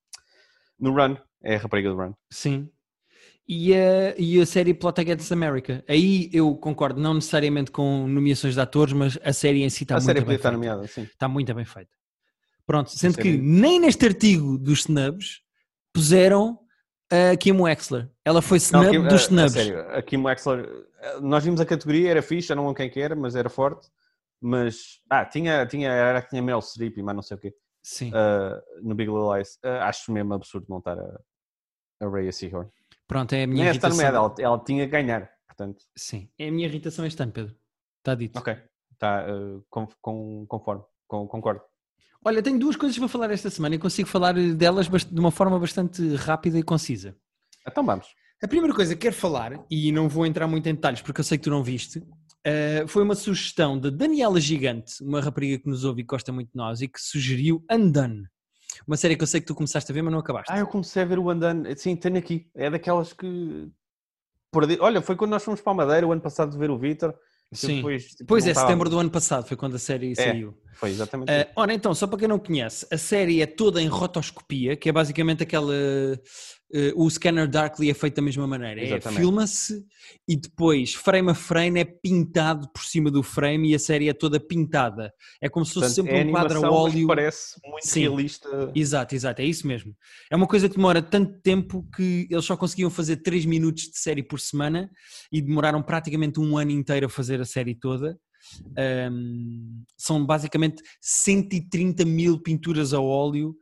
No 0.78 0.92
Run. 0.94 1.16
É 1.42 1.56
a 1.56 1.58
rapariga 1.58 1.90
do 1.90 1.96
Run. 1.96 2.14
Sim. 2.30 2.70
E 3.46 3.74
a, 3.74 4.14
e 4.16 4.40
a 4.40 4.46
série 4.46 4.72
Plot 4.72 5.00
Against 5.02 5.30
America. 5.30 5.84
Aí 5.86 6.30
eu 6.32 6.54
concordo, 6.56 6.98
não 7.00 7.12
necessariamente 7.14 7.70
com 7.70 8.06
nomeações 8.08 8.54
de 8.54 8.60
atores, 8.60 8.94
mas 8.94 9.18
a 9.22 9.32
série 9.34 9.62
em 9.62 9.68
si 9.68 9.84
está 9.84 9.96
a 9.96 9.98
muito 9.98 10.06
série 10.06 10.20
bem 10.20 10.28
feita. 10.36 10.50
nomeada, 10.50 10.86
sim. 10.86 11.02
Está 11.02 11.28
muito 11.28 11.52
bem 11.54 11.64
feita. 11.64 11.90
Pronto, 12.66 12.90
sendo 12.90 13.18
que 13.18 13.36
nem 13.36 13.78
neste 13.78 14.06
artigo 14.06 14.56
dos 14.56 14.80
snubs 14.80 15.42
puseram 15.92 16.58
a 17.10 17.36
Kim 17.36 17.52
Wexler. 17.60 18.08
Ela 18.24 18.40
foi 18.40 18.56
snub 18.56 18.88
Kim- 18.90 19.02
dos 19.02 19.12
a- 19.12 19.14
a 19.14 19.16
snubs. 19.28 19.52
sério, 19.52 19.80
a 19.90 20.00
Kim 20.02 20.22
Wexler. 20.22 20.86
eh, 21.00 21.20
Nós 21.20 21.44
vimos 21.44 21.60
a 21.60 21.66
categoria, 21.66 22.10
era 22.10 22.22
fixe, 22.22 22.48
já 22.48 22.54
não 22.54 22.62
lembro 22.62 22.76
quem 22.76 22.88
que 22.88 22.98
era, 22.98 23.14
mas 23.14 23.36
era 23.36 23.50
forte. 23.50 23.88
Mas. 24.40 25.00
Ah, 25.10 25.24
tinha, 25.26 25.66
tinha, 25.66 25.90
era 25.90 26.22
que 26.22 26.30
tinha 26.30 26.40
Meryl 26.42 26.60
Streep 26.62 26.96
e 26.98 27.02
mais 27.02 27.14
não 27.16 27.22
sei 27.22 27.36
o 27.36 27.40
quê. 27.40 27.54
Sim. 27.82 28.08
uh, 28.10 28.62
no 28.82 28.94
Big 28.94 29.10
Little 29.10 29.36
Lies. 29.36 29.56
Uh, 29.62 29.82
acho 29.82 30.10
mesmo 30.10 30.32
absurdo 30.32 30.66
não 30.70 30.78
estar 30.78 30.98
a, 30.98 31.20
a 32.00 32.08
Rhea 32.08 32.32
Seahorn. 32.32 32.70
Pronto, 33.06 33.32
é 33.34 33.44
a 33.44 33.46
minha 33.46 33.64
Nem 33.64 33.74
está 33.74 33.88
irritação. 33.88 34.12
nomeada, 34.12 34.16
ela, 34.16 34.34
ela 34.38 34.64
tinha 34.64 34.84
que 34.84 34.90
ganhar. 34.90 35.30
Portanto, 35.46 35.84
Sim, 35.96 36.28
é 36.38 36.48
a 36.48 36.52
minha 36.52 36.66
irritação 36.66 37.04
este 37.06 37.22
ano, 37.22 37.32
Pedro. 37.32 37.54
Está 37.98 38.14
dito. 38.14 38.38
ok. 38.38 38.56
Está 38.92 39.26
uh, 39.28 39.64
com, 39.68 39.86
com, 40.00 40.46
conforme. 40.46 40.82
Com, 41.06 41.26
concordo. 41.28 41.62
Olha, 42.24 42.42
tenho 42.42 42.58
duas 42.58 42.76
coisas 42.76 42.98
para 42.98 43.08
falar 43.08 43.30
esta 43.30 43.50
semana 43.50 43.74
e 43.74 43.78
consigo 43.78 44.08
falar 44.08 44.34
delas 44.34 44.88
de 44.88 45.20
uma 45.20 45.30
forma 45.30 45.58
bastante 45.58 46.14
rápida 46.16 46.58
e 46.58 46.62
concisa. 46.62 47.14
Então 47.66 47.84
vamos. 47.84 48.08
A 48.42 48.48
primeira 48.48 48.74
coisa 48.74 48.94
que 48.94 49.02
quero 49.02 49.14
falar, 49.14 49.64
e 49.70 49.92
não 49.92 50.08
vou 50.08 50.24
entrar 50.26 50.46
muito 50.46 50.66
em 50.68 50.74
detalhes 50.74 51.02
porque 51.02 51.20
eu 51.20 51.24
sei 51.24 51.38
que 51.38 51.44
tu 51.44 51.50
não 51.50 51.62
viste, 51.62 52.02
eh, 52.44 52.84
foi 52.86 53.02
uma 53.02 53.14
sugestão 53.14 53.78
da 53.78 53.88
Daniela 53.88 54.40
Gigante, 54.40 55.02
uma 55.02 55.20
rapariga 55.20 55.58
que 55.58 55.68
nos 55.68 55.84
ouve 55.84 56.02
e 56.02 56.04
gosta 56.04 56.30
muito 56.32 56.50
de 56.50 56.56
nós, 56.56 56.82
e 56.82 56.88
que 56.88 57.00
sugeriu 57.00 57.64
Undone. 57.70 58.26
Uma 58.86 58.96
série 58.96 59.16
que 59.16 59.22
eu 59.22 59.26
sei 59.26 59.40
que 59.40 59.46
tu 59.46 59.54
começaste 59.54 59.90
a 59.90 59.94
ver, 59.94 60.02
mas 60.02 60.12
não 60.12 60.20
acabaste. 60.20 60.52
Ah, 60.52 60.58
eu 60.58 60.66
comecei 60.66 61.02
a 61.02 61.06
ver 61.06 61.18
o 61.18 61.30
Andan. 61.30 61.62
Sim, 61.76 61.96
tenho 61.96 62.18
aqui. 62.18 62.48
É 62.54 62.70
daquelas 62.70 63.12
que. 63.12 63.68
Perdi... 64.50 64.78
Olha, 64.80 65.02
foi 65.02 65.16
quando 65.16 65.30
nós 65.32 65.42
fomos 65.44 65.60
para 65.60 65.72
a 65.72 65.76
Madeira 65.76 66.06
o 66.06 66.12
ano 66.12 66.20
passado 66.20 66.50
de 66.52 66.58
ver 66.58 66.70
o 66.70 66.78
Vitor. 66.78 67.14
Sim. 67.52 67.76
Depois, 67.76 68.06
tipo, 68.06 68.24
pois 68.26 68.46
é, 68.46 68.50
estava- 68.50 68.66
setembro 68.66 68.90
do 68.90 68.98
ano 68.98 69.10
passado 69.10 69.46
foi 69.46 69.56
quando 69.56 69.76
a 69.76 69.78
série 69.78 70.14
saiu. 70.16 70.56
Foi 70.74 70.90
exatamente 70.90 71.30
isso. 71.32 71.46
ora, 71.56 71.72
então, 71.72 71.94
só 71.94 72.06
para 72.06 72.18
quem 72.18 72.28
não 72.28 72.38
conhece, 72.38 72.86
a 72.90 72.98
série 72.98 73.40
é 73.40 73.46
toda 73.46 73.80
em 73.80 73.86
rotoscopia, 73.86 74.76
que 74.76 74.88
é 74.88 74.92
basicamente 74.92 75.42
aquela. 75.42 75.74
eh, 75.74 76.92
o 76.96 77.08
Scanner 77.08 77.48
Darkly 77.48 77.90
é 77.90 77.94
feito 77.94 78.16
da 78.16 78.22
mesma 78.22 78.46
maneira. 78.46 78.80
É. 78.82 79.00
Filma-se 79.00 79.84
e 80.26 80.36
depois, 80.36 80.94
frame 80.94 81.30
a 81.30 81.34
frame, 81.34 81.80
é 81.80 81.84
pintado 81.84 82.68
por 82.72 82.82
cima 82.82 83.10
do 83.10 83.22
frame 83.22 83.70
e 83.70 83.74
a 83.74 83.78
série 83.78 84.08
é 84.08 84.12
toda 84.12 84.40
pintada. 84.40 85.12
É 85.40 85.48
como 85.48 85.64
se 85.64 85.74
fosse 85.74 85.94
Portanto, 85.94 86.12
sempre 86.12 86.20
é 86.20 86.24
um 86.24 86.30
quadro 86.32 86.64
a 86.64 86.70
óleo. 86.70 87.06
parece 87.06 87.60
muito 87.64 87.86
Sim. 87.86 88.00
realista. 88.00 88.72
Exato, 88.74 89.14
exato, 89.14 89.40
é 89.40 89.44
isso 89.44 89.66
mesmo. 89.66 89.94
É 90.30 90.36
uma 90.36 90.46
coisa 90.46 90.68
que 90.68 90.76
demora 90.76 91.00
tanto 91.00 91.40
tempo 91.40 91.86
que 91.94 92.26
eles 92.30 92.44
só 92.44 92.56
conseguiam 92.56 92.90
fazer 92.90 93.18
3 93.18 93.44
minutos 93.44 93.84
de 93.84 93.98
série 93.98 94.22
por 94.22 94.40
semana 94.40 94.90
e 95.30 95.40
demoraram 95.40 95.82
praticamente 95.82 96.40
um 96.40 96.58
ano 96.58 96.72
inteiro 96.72 97.06
a 97.06 97.08
fazer 97.08 97.40
a 97.40 97.44
série 97.44 97.74
toda. 97.74 98.18
Ahm, 98.76 99.82
são 99.96 100.24
basicamente 100.24 100.82
130 101.00 102.04
mil 102.04 102.40
pinturas 102.40 102.92
a 102.92 103.00
óleo 103.00 103.54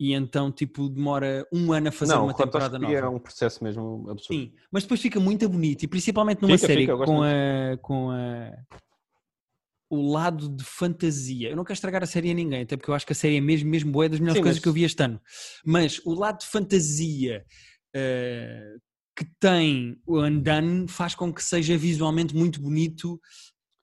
e 0.00 0.12
então 0.12 0.52
tipo 0.52 0.88
demora 0.88 1.44
um 1.52 1.72
ano 1.72 1.88
a 1.88 1.92
fazer 1.92 2.12
não, 2.14 2.24
uma 2.24 2.34
temporada 2.34 2.78
nova. 2.78 2.94
é 2.94 3.08
um 3.08 3.18
processo 3.18 3.64
mesmo 3.64 4.06
absurdo. 4.10 4.40
Sim, 4.40 4.52
mas 4.70 4.84
depois 4.84 5.00
fica 5.00 5.18
muito 5.18 5.48
bonito 5.48 5.82
e 5.82 5.88
principalmente 5.88 6.40
numa 6.42 6.56
Fica, 6.56 6.66
série 6.68 6.82
fica, 6.82 6.96
com, 6.98 7.22
a, 7.22 7.76
com 7.80 8.10
a 8.10 8.52
o 9.90 10.12
lado 10.12 10.48
de 10.50 10.62
fantasia. 10.64 11.48
Eu 11.50 11.56
não 11.56 11.64
quero 11.64 11.74
estragar 11.74 12.02
a 12.02 12.06
série 12.06 12.30
a 12.30 12.34
ninguém, 12.34 12.62
até 12.62 12.76
porque 12.76 12.90
eu 12.90 12.94
acho 12.94 13.06
que 13.06 13.12
a 13.12 13.16
série 13.16 13.36
é 13.38 13.40
mesmo, 13.40 13.70
mesmo 13.70 13.90
boa, 13.90 14.04
é 14.04 14.08
das 14.08 14.20
melhores 14.20 14.38
Sim, 14.38 14.42
coisas 14.42 14.58
mas- 14.58 14.62
que 14.62 14.68
eu 14.68 14.72
vi 14.72 14.84
este 14.84 15.02
ano. 15.02 15.20
Mas 15.64 15.98
o 16.04 16.12
lado 16.14 16.40
de 16.40 16.46
fantasia 16.46 17.44
eh, 17.96 18.74
que 19.16 19.24
tem 19.40 19.96
o 20.06 20.20
Undone 20.20 20.86
faz 20.88 21.14
com 21.14 21.32
que 21.32 21.42
seja 21.42 21.76
visualmente 21.76 22.36
muito 22.36 22.60
bonito 22.60 23.18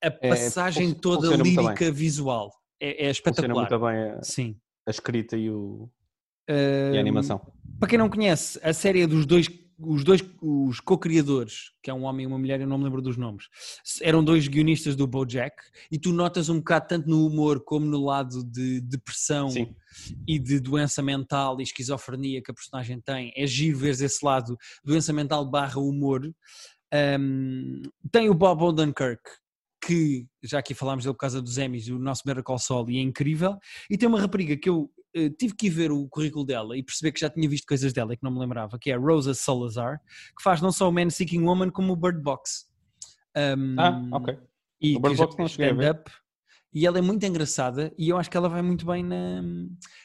a 0.07 0.11
passagem 0.11 0.89
fun- 0.89 0.99
toda 0.99 1.27
funciona 1.31 1.43
lírica 1.69 1.91
visual. 1.91 2.51
É, 2.79 2.89
é 2.89 2.93
Funciona 2.93 3.11
espetacular. 3.11 3.69
muito 3.69 3.79
bem 3.85 4.11
a, 4.19 4.23
Sim. 4.23 4.55
a 4.87 4.91
escrita 4.91 5.37
e, 5.37 5.49
o, 5.49 5.89
Eh, 6.47 6.91
e 6.93 6.97
a 6.97 6.99
animação. 7.01 7.39
Para 7.79 7.89
quem 7.89 7.97
não 7.97 8.09
conhece, 8.09 8.59
a 8.63 8.73
série 8.73 9.01
é 9.01 9.07
dos 9.07 9.25
dois, 9.25 9.47
os 9.79 10.03
dois, 10.03 10.21
os 10.41 10.79
co-criadores, 10.79 11.71
que 11.83 11.89
é 11.89 11.93
um 11.93 12.03
homem 12.03 12.23
e 12.23 12.27
uma 12.27 12.37
mulher, 12.37 12.61
eu 12.61 12.67
não 12.67 12.77
me 12.77 12.83
lembro 12.85 13.01
dos 13.01 13.17
nomes, 13.17 13.45
eram 14.01 14.23
dois 14.23 14.47
guionistas 14.47 14.95
do 14.95 15.07
BoJack, 15.07 15.55
e 15.91 15.97
tu 15.99 16.13
notas 16.13 16.47
um 16.49 16.57
bocado 16.59 16.87
tanto 16.87 17.09
no 17.09 17.25
humor 17.27 17.61
como 17.63 17.85
no 17.85 18.03
lado 18.05 18.43
de 18.45 18.79
depressão 18.81 19.49
Sim. 19.49 19.75
e 20.27 20.37
de 20.39 20.59
doença 20.59 21.01
mental 21.01 21.59
e 21.59 21.63
esquizofrenia 21.63 22.41
que 22.43 22.51
a 22.51 22.53
personagem 22.53 23.01
tem. 23.01 23.33
É 23.35 23.45
giro 23.47 23.77
ver 23.79 23.89
esse 24.01 24.23
lado, 24.25 24.55
doença 24.83 25.11
mental 25.11 25.43
barra 25.49 25.79
humor. 25.79 26.21
Um, 26.93 27.81
tem 28.11 28.29
o 28.29 28.33
Bob 28.33 28.63
Odenkirk, 28.63 29.21
que 29.85 30.25
já 30.43 30.59
aqui 30.59 30.73
falámos 30.73 31.03
dele 31.03 31.13
por 31.13 31.19
causa 31.19 31.41
dos 31.41 31.57
Emmys, 31.57 31.87
o 31.89 31.99
nosso 31.99 32.23
Call 32.43 32.57
Saul, 32.57 32.89
e 32.89 32.97
é 32.97 33.01
incrível. 33.01 33.57
E 33.89 33.97
tem 33.97 34.07
uma 34.07 34.19
rapariga 34.19 34.57
que 34.57 34.69
eu 34.69 34.91
eh, 35.13 35.29
tive 35.29 35.55
que 35.55 35.67
ir 35.67 35.69
ver 35.69 35.91
o 35.91 36.07
currículo 36.09 36.45
dela 36.45 36.77
e 36.77 36.83
perceber 36.83 37.11
que 37.11 37.19
já 37.19 37.29
tinha 37.29 37.47
visto 37.47 37.65
coisas 37.65 37.93
dela 37.93 38.13
e 38.13 38.17
que 38.17 38.23
não 38.23 38.31
me 38.31 38.39
lembrava, 38.39 38.77
que 38.79 38.91
é 38.91 38.95
a 38.95 38.97
Rosa 38.97 39.33
Salazar, 39.33 40.01
que 40.35 40.43
faz 40.43 40.61
não 40.61 40.71
só 40.71 40.89
o 40.89 40.91
Man 40.91 41.09
Seeking 41.09 41.43
Woman 41.43 41.69
como 41.69 41.93
o 41.93 41.95
Bird 41.95 42.21
Box. 42.21 42.67
Um, 43.35 43.75
Ah, 43.79 44.09
ok. 44.13 44.37
E 44.81 44.95
O 44.95 44.99
Bird 44.99 45.17
Box 45.17 45.37
não 45.37 45.47
cheguei 45.47 45.69
a 45.69 45.73
ver. 45.73 46.03
E 46.73 46.85
ela 46.85 46.97
é 46.97 47.01
muito 47.01 47.25
engraçada 47.25 47.93
e 47.97 48.09
eu 48.09 48.17
acho 48.17 48.29
que 48.29 48.35
ela 48.35 48.49
vai 48.49 48.61
muito 48.61 48.85
bem 48.85 49.01
na, 49.01 49.41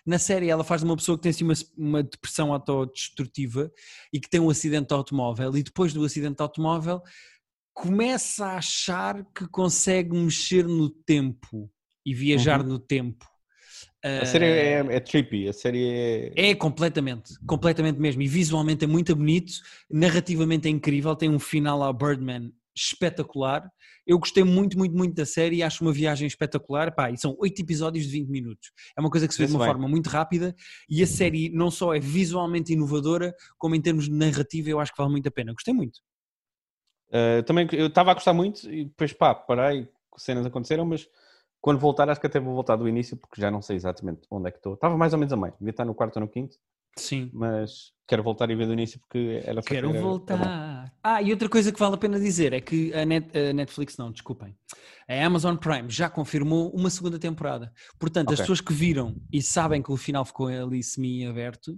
na 0.06 0.20
série. 0.20 0.48
Ela 0.48 0.62
faz 0.62 0.82
de 0.82 0.86
uma 0.86 0.94
pessoa 0.94 1.18
que 1.18 1.22
tem 1.22 1.30
assim 1.30 1.42
uma, 1.42 1.54
uma 1.76 2.02
depressão 2.04 2.52
autodestrutiva 2.52 3.72
e 4.12 4.20
que 4.20 4.30
tem 4.30 4.38
um 4.38 4.48
acidente 4.48 4.86
de 4.86 4.94
automóvel 4.94 5.56
e 5.56 5.64
depois 5.64 5.92
do 5.92 6.04
acidente 6.04 6.36
de 6.36 6.42
automóvel 6.42 7.02
começa 7.80 8.46
a 8.46 8.56
achar 8.58 9.24
que 9.34 9.46
consegue 9.48 10.14
mexer 10.14 10.66
no 10.66 10.90
tempo 10.90 11.70
e 12.04 12.14
viajar 12.14 12.60
Uhum. 12.60 12.66
no 12.68 12.78
tempo. 12.78 13.24
A 14.02 14.24
série 14.24 14.46
é, 14.46 14.78
é 14.96 15.00
trippy, 15.00 15.46
a 15.48 15.52
série 15.52 15.86
é. 16.36 16.50
É 16.50 16.54
completamente, 16.54 17.34
completamente 17.46 17.98
mesmo. 17.98 18.22
E 18.22 18.28
visualmente 18.28 18.84
é 18.84 18.86
muito 18.88 19.14
bonito, 19.14 19.52
narrativamente 19.90 20.68
é 20.68 20.70
incrível, 20.70 21.14
tem 21.14 21.28
um 21.28 21.38
final 21.38 21.82
ao 21.82 21.92
Birdman 21.92 22.50
espetacular. 22.74 23.70
Eu 24.06 24.18
gostei 24.18 24.42
muito, 24.42 24.78
muito, 24.78 24.96
muito 24.96 25.14
da 25.14 25.26
série 25.26 25.56
e 25.56 25.62
acho 25.62 25.84
uma 25.84 25.92
viagem 25.92 26.26
espetacular. 26.26 26.94
Pá, 26.94 27.10
e 27.10 27.18
são 27.18 27.36
oito 27.38 27.60
episódios 27.60 28.06
de 28.06 28.12
20 28.12 28.28
minutos. 28.28 28.70
É 28.96 29.00
uma 29.00 29.10
coisa 29.10 29.28
que 29.28 29.34
se 29.34 29.40
vê 29.40 29.46
de 29.46 29.52
uma 29.52 29.58
bem. 29.60 29.68
forma 29.68 29.86
muito 29.88 30.08
rápida 30.08 30.54
e 30.88 31.02
a 31.02 31.06
série 31.06 31.50
não 31.50 31.70
só 31.70 31.94
é 31.94 32.00
visualmente 32.00 32.72
inovadora, 32.72 33.34
como 33.58 33.74
em 33.74 33.80
termos 33.82 34.04
de 34.06 34.12
narrativa 34.12 34.70
eu 34.70 34.80
acho 34.80 34.92
que 34.92 34.98
vale 34.98 35.10
muito 35.12 35.28
a 35.28 35.30
pena. 35.30 35.52
Gostei 35.52 35.74
muito. 35.74 36.00
Uh, 37.10 37.42
também 37.42 37.66
eu 37.72 37.88
estava 37.88 38.12
a 38.12 38.14
gostar 38.14 38.32
muito 38.32 38.70
e 38.70 38.84
depois 38.84 39.12
pá, 39.12 39.34
parei, 39.34 39.88
cenas 40.16 40.46
aconteceram, 40.46 40.84
mas 40.84 41.08
quando 41.60 41.78
voltar 41.80 42.08
acho 42.08 42.20
que 42.20 42.26
até 42.26 42.38
vou 42.38 42.54
voltar 42.54 42.76
do 42.76 42.88
início 42.88 43.16
porque 43.16 43.40
já 43.40 43.50
não 43.50 43.60
sei 43.60 43.76
exatamente 43.76 44.20
onde 44.30 44.48
é 44.48 44.50
que 44.50 44.58
estou. 44.58 44.74
Estava 44.74 44.96
mais 44.96 45.12
ou 45.12 45.18
menos 45.18 45.32
a 45.32 45.36
meio, 45.36 45.52
devia 45.58 45.70
estar 45.72 45.84
no 45.84 45.94
quarto 45.94 46.16
ou 46.16 46.20
no 46.22 46.28
quinto, 46.28 46.56
Sim. 46.96 47.28
mas 47.32 47.92
quero 48.06 48.22
voltar 48.22 48.48
e 48.50 48.54
ver 48.54 48.66
do 48.66 48.72
início 48.72 48.98
porque 49.00 49.42
era 49.44 49.60
Quero 49.62 49.90
era- 49.90 50.00
voltar. 50.00 50.92
Ah, 51.02 51.20
e 51.22 51.30
outra 51.32 51.48
coisa 51.48 51.72
que 51.72 51.78
vale 51.80 51.94
a 51.94 51.98
pena 51.98 52.18
dizer 52.20 52.52
é 52.52 52.60
que 52.60 52.92
a, 52.94 53.04
Net- 53.04 53.36
a 53.36 53.52
Netflix, 53.52 53.96
não, 53.96 54.12
desculpem, 54.12 54.56
a 55.08 55.24
Amazon 55.26 55.56
Prime 55.56 55.90
já 55.90 56.08
confirmou 56.08 56.70
uma 56.70 56.90
segunda 56.90 57.18
temporada. 57.18 57.72
Portanto, 57.98 58.28
as 58.28 58.34
Ok. 58.34 58.42
pessoas 58.44 58.60
que 58.60 58.72
viram 58.72 59.16
e 59.32 59.42
sabem 59.42 59.82
que 59.82 59.90
o 59.90 59.96
final 59.96 60.24
ficou 60.24 60.46
ali 60.46 60.82
semi-aberto, 60.82 61.76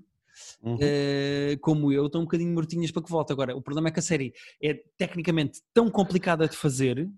Uhum. 0.62 0.78
eh, 0.80 1.56
como 1.60 1.92
eu, 1.92 2.06
estão 2.06 2.20
um 2.20 2.24
bocadinho 2.24 2.52
mortinhas 2.52 2.90
para 2.90 3.02
que 3.02 3.10
volte. 3.10 3.32
Agora, 3.32 3.56
o 3.56 3.62
problema 3.62 3.88
é 3.88 3.90
que 3.90 3.98
a 4.00 4.02
série 4.02 4.32
é 4.62 4.74
tecnicamente 4.96 5.60
tão 5.74 5.90
complicada 5.90 6.48
de 6.48 6.56
fazer 6.56 7.08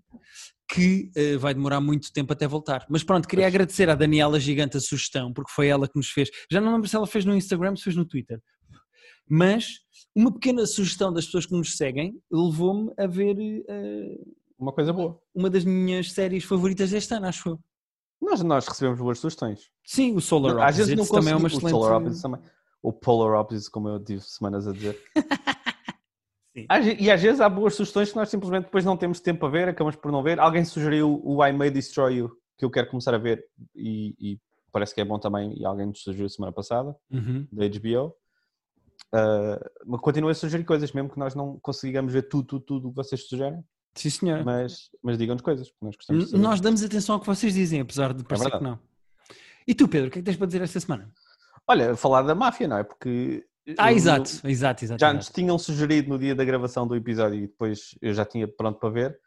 que 0.67 1.11
eh, 1.15 1.37
vai 1.37 1.53
demorar 1.53 1.79
muito 1.79 2.11
tempo 2.11 2.33
até 2.33 2.47
voltar. 2.47 2.85
Mas 2.89 3.03
pronto, 3.03 3.27
queria 3.27 3.47
agradecer 3.47 3.89
à 3.89 3.95
Daniela 3.95 4.39
Gigante 4.39 4.77
a 4.77 4.79
sugestão, 4.79 5.31
porque 5.31 5.51
foi 5.51 5.67
ela 5.67 5.87
que 5.87 5.95
nos 5.95 6.09
fez. 6.09 6.29
Já 6.51 6.59
não 6.59 6.73
lembro 6.73 6.87
se 6.87 6.95
ela 6.95 7.07
fez 7.07 7.23
no 7.23 7.35
Instagram, 7.35 7.75
se 7.75 7.83
fez 7.83 7.95
no 7.95 8.05
Twitter. 8.05 8.41
Mas 9.29 9.79
uma 10.15 10.31
pequena 10.31 10.65
sugestão 10.65 11.11
das 11.11 11.25
pessoas 11.25 11.45
que 11.45 11.53
nos 11.53 11.75
seguem 11.77 12.19
levou-me 12.31 12.91
a 12.97 13.05
ver 13.07 13.35
eh, 13.67 14.17
Uma 14.57 14.71
coisa 14.71 14.93
boa. 14.93 15.19
uma 15.33 15.49
das 15.49 15.65
minhas 15.65 16.11
séries 16.11 16.43
favoritas 16.43 16.91
deste 16.91 17.13
ano, 17.13 17.27
acho 17.27 17.49
eu. 17.49 17.59
Nós, 18.21 18.41
nós 18.41 18.67
recebemos 18.67 18.99
boas 18.99 19.19
sugestões. 19.19 19.69
Sim, 19.83 20.15
o 20.15 20.21
Solar 20.21 20.57
Às 20.67 20.77
vezes 20.77 20.95
não 20.95 21.03
Opposites 21.03 21.19
também 21.19 21.33
é 21.33 21.35
uma 21.35 21.47
excelente... 21.47 21.65
O 21.65 21.69
Solar 21.69 21.97
Opposites 21.97 22.21
também. 22.21 22.41
O 22.87 22.93
Polar 22.93 23.39
Opposites, 23.39 23.67
como 23.69 23.87
eu 23.89 23.99
tive 23.99 24.21
semanas 24.21 24.67
a 24.67 24.71
dizer. 24.71 24.97
E 26.99 27.11
às 27.11 27.21
vezes 27.21 27.41
há 27.41 27.49
boas 27.49 27.75
sugestões 27.75 28.09
que 28.11 28.15
nós 28.15 28.29
simplesmente 28.29 28.65
depois 28.65 28.85
não 28.85 28.95
temos 28.95 29.19
tempo 29.19 29.45
a 29.45 29.49
ver, 29.49 29.67
acabamos 29.67 29.97
por 29.97 30.09
não 30.09 30.23
ver. 30.23 30.39
Alguém 30.39 30.63
sugeriu 30.63 31.19
o 31.21 31.45
I 31.45 31.51
May 31.51 31.69
Destroy 31.69 32.15
You, 32.19 32.31
que 32.57 32.63
eu 32.63 32.71
quero 32.71 32.87
começar 32.89 33.13
a 33.13 33.17
ver 33.17 33.45
e, 33.75 34.15
e 34.17 34.39
parece 34.71 34.95
que 34.95 35.01
é 35.01 35.05
bom 35.05 35.19
também, 35.19 35.53
e 35.59 35.65
alguém 35.65 35.85
nos 35.87 36.01
sugeriu 36.01 36.29
semana 36.29 36.53
passada, 36.53 36.95
Uhum. 37.11 37.45
da 37.51 37.67
HBO. 37.67 38.15
Ah, 39.11 39.59
mas 39.85 39.99
continua 39.99 40.31
a 40.31 40.33
sugerir 40.33 40.63
coisas, 40.63 40.93
mesmo 40.93 41.09
que 41.09 41.19
nós 41.19 41.35
não 41.35 41.59
consigamos 41.59 42.13
ver 42.13 42.23
tudo, 42.29 42.45
tudo, 42.47 42.63
tudo 42.63 42.87
o 42.87 42.91
que 42.91 42.95
vocês 42.95 43.27
sugerem, 43.27 43.61
Sim, 43.93 44.09
senhora. 44.09 44.41
mas, 44.45 44.89
mas 45.03 45.17
digam-nos 45.17 45.41
coisas, 45.41 45.69
porque 45.69 45.85
nós 45.85 45.95
gostamos. 45.97 46.31
Nós 46.31 46.61
damos 46.61 46.81
atenção 46.83 47.15
ao 47.15 47.19
que 47.21 47.27
vocês 47.27 47.53
dizem, 47.53 47.81
apesar 47.81 48.13
de 48.13 48.23
parecer 48.23 48.49
que 48.49 48.55
É 48.55 48.59
verdade. 48.59 48.79
não. 48.81 48.95
E 49.67 49.75
tu, 49.75 49.89
Pedro, 49.89 50.07
o 50.07 50.11
que 50.11 50.19
é 50.19 50.21
que 50.21 50.25
tens 50.25 50.37
para 50.37 50.47
dizer 50.47 50.61
esta 50.61 50.79
semana? 50.79 51.11
Olha, 51.67 51.95
falar 51.95 52.21
da 52.23 52.35
máfia, 52.35 52.67
não 52.67 52.77
é? 52.77 52.83
Porque. 52.83 53.45
Ah, 53.77 53.91
eu- 53.91 53.95
exato, 53.97 54.29
exato, 54.47 54.83
exato. 54.85 54.99
já 54.99 55.07
exato. 55.07 55.15
nos 55.15 55.29
tinham 55.29 55.57
sugerido 55.57 56.09
no 56.09 56.19
dia 56.19 56.35
da 56.35 56.45
gravação 56.45 56.85
do 56.87 56.95
episódio 56.95 57.39
e 57.39 57.47
depois 57.47 57.97
eu 58.01 58.13
já 58.13 58.23
tinha 58.23 58.47
pronto 58.47 58.79
para 58.79 58.89
ver 58.89 59.19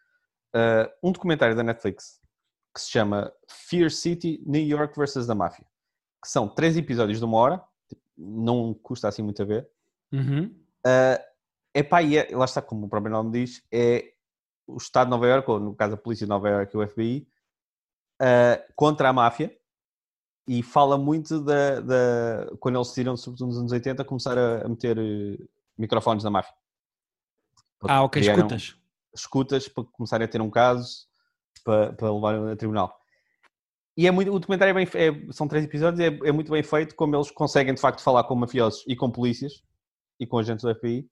uh, 0.54 0.88
um 1.02 1.10
documentário 1.10 1.56
da 1.56 1.62
Netflix 1.64 2.20
que 2.72 2.80
se 2.80 2.90
chama 2.90 3.32
Fear 3.50 3.90
City, 3.90 4.40
New 4.46 4.62
York 4.64 4.96
vs. 4.96 5.26
da 5.26 5.34
Máfia 5.34 5.66
que 6.22 6.30
são 6.30 6.48
três 6.48 6.76
episódios 6.76 7.18
de 7.18 7.24
uma 7.24 7.36
hora 7.36 7.64
não 8.16 8.72
custa 8.74 9.08
assim 9.08 9.22
muito 9.22 9.42
a 9.42 9.44
ver 9.44 9.68
Uhum. 10.12 10.54
uh, 10.86 11.22
epá, 11.74 12.00
e 12.02 12.16
é, 12.16 12.28
lá 12.30 12.44
está 12.44 12.62
como 12.62 12.86
o 12.86 12.88
próprio 12.88 13.10
nome 13.12 13.32
diz 13.32 13.60
é 13.72 14.12
o 14.68 14.76
Estado 14.76 15.06
de 15.06 15.10
Nova 15.10 15.26
Iorque 15.26 15.50
ou 15.50 15.58
no 15.58 15.74
caso 15.74 15.94
a 15.94 15.98
Polícia 15.98 16.26
de 16.26 16.30
Nova 16.30 16.48
Iorque 16.48 16.76
e 16.76 16.78
o 16.78 16.86
FBI 16.86 17.28
uh, 18.22 18.72
contra 18.76 19.08
a 19.08 19.12
máfia 19.12 19.52
e 20.48 20.62
fala 20.62 20.96
muito 20.96 21.40
da, 21.40 21.80
da- 21.80 22.50
quando 22.58 22.76
eles 22.76 22.88
decidiram, 22.88 23.16
sobretudo 23.18 23.48
nos 23.48 23.58
anos 23.58 23.70
80, 23.70 24.02
começar 24.04 24.38
a, 24.38 24.64
a 24.64 24.68
meter 24.68 24.96
eh, 24.98 25.36
microfones 25.76 26.24
na 26.24 26.30
máfia. 26.30 26.54
Ah, 27.82 28.02
ok, 28.02 28.22
Criaram 28.22 28.40
escutas. 28.46 28.76
Escutas 29.14 29.68
para 29.68 29.84
começarem 29.84 30.24
a 30.24 30.28
ter 30.28 30.40
um 30.40 30.48
caso 30.50 31.06
para, 31.62 31.92
para 31.92 32.10
levar 32.12 32.48
a 32.52 32.56
tribunal. 32.56 32.98
E 33.94 34.06
é 34.06 34.10
muito, 34.10 34.32
o 34.32 34.38
documentário 34.38 34.70
é 34.70 34.74
bem, 34.74 34.88
é- 34.94 35.32
são 35.32 35.46
três 35.46 35.64
episódios, 35.64 36.00
é, 36.00 36.28
é 36.28 36.32
muito 36.32 36.50
bem 36.50 36.62
feito, 36.62 36.94
como 36.94 37.14
eles 37.14 37.30
conseguem 37.30 37.74
de 37.74 37.80
facto 37.80 38.00
falar 38.00 38.24
com 38.24 38.34
mafiosos 38.34 38.84
e 38.88 38.96
com 38.96 39.10
polícias 39.10 39.62
e 40.18 40.26
com 40.26 40.38
agentes 40.38 40.64
do 40.64 40.74
FBI. 40.74 41.06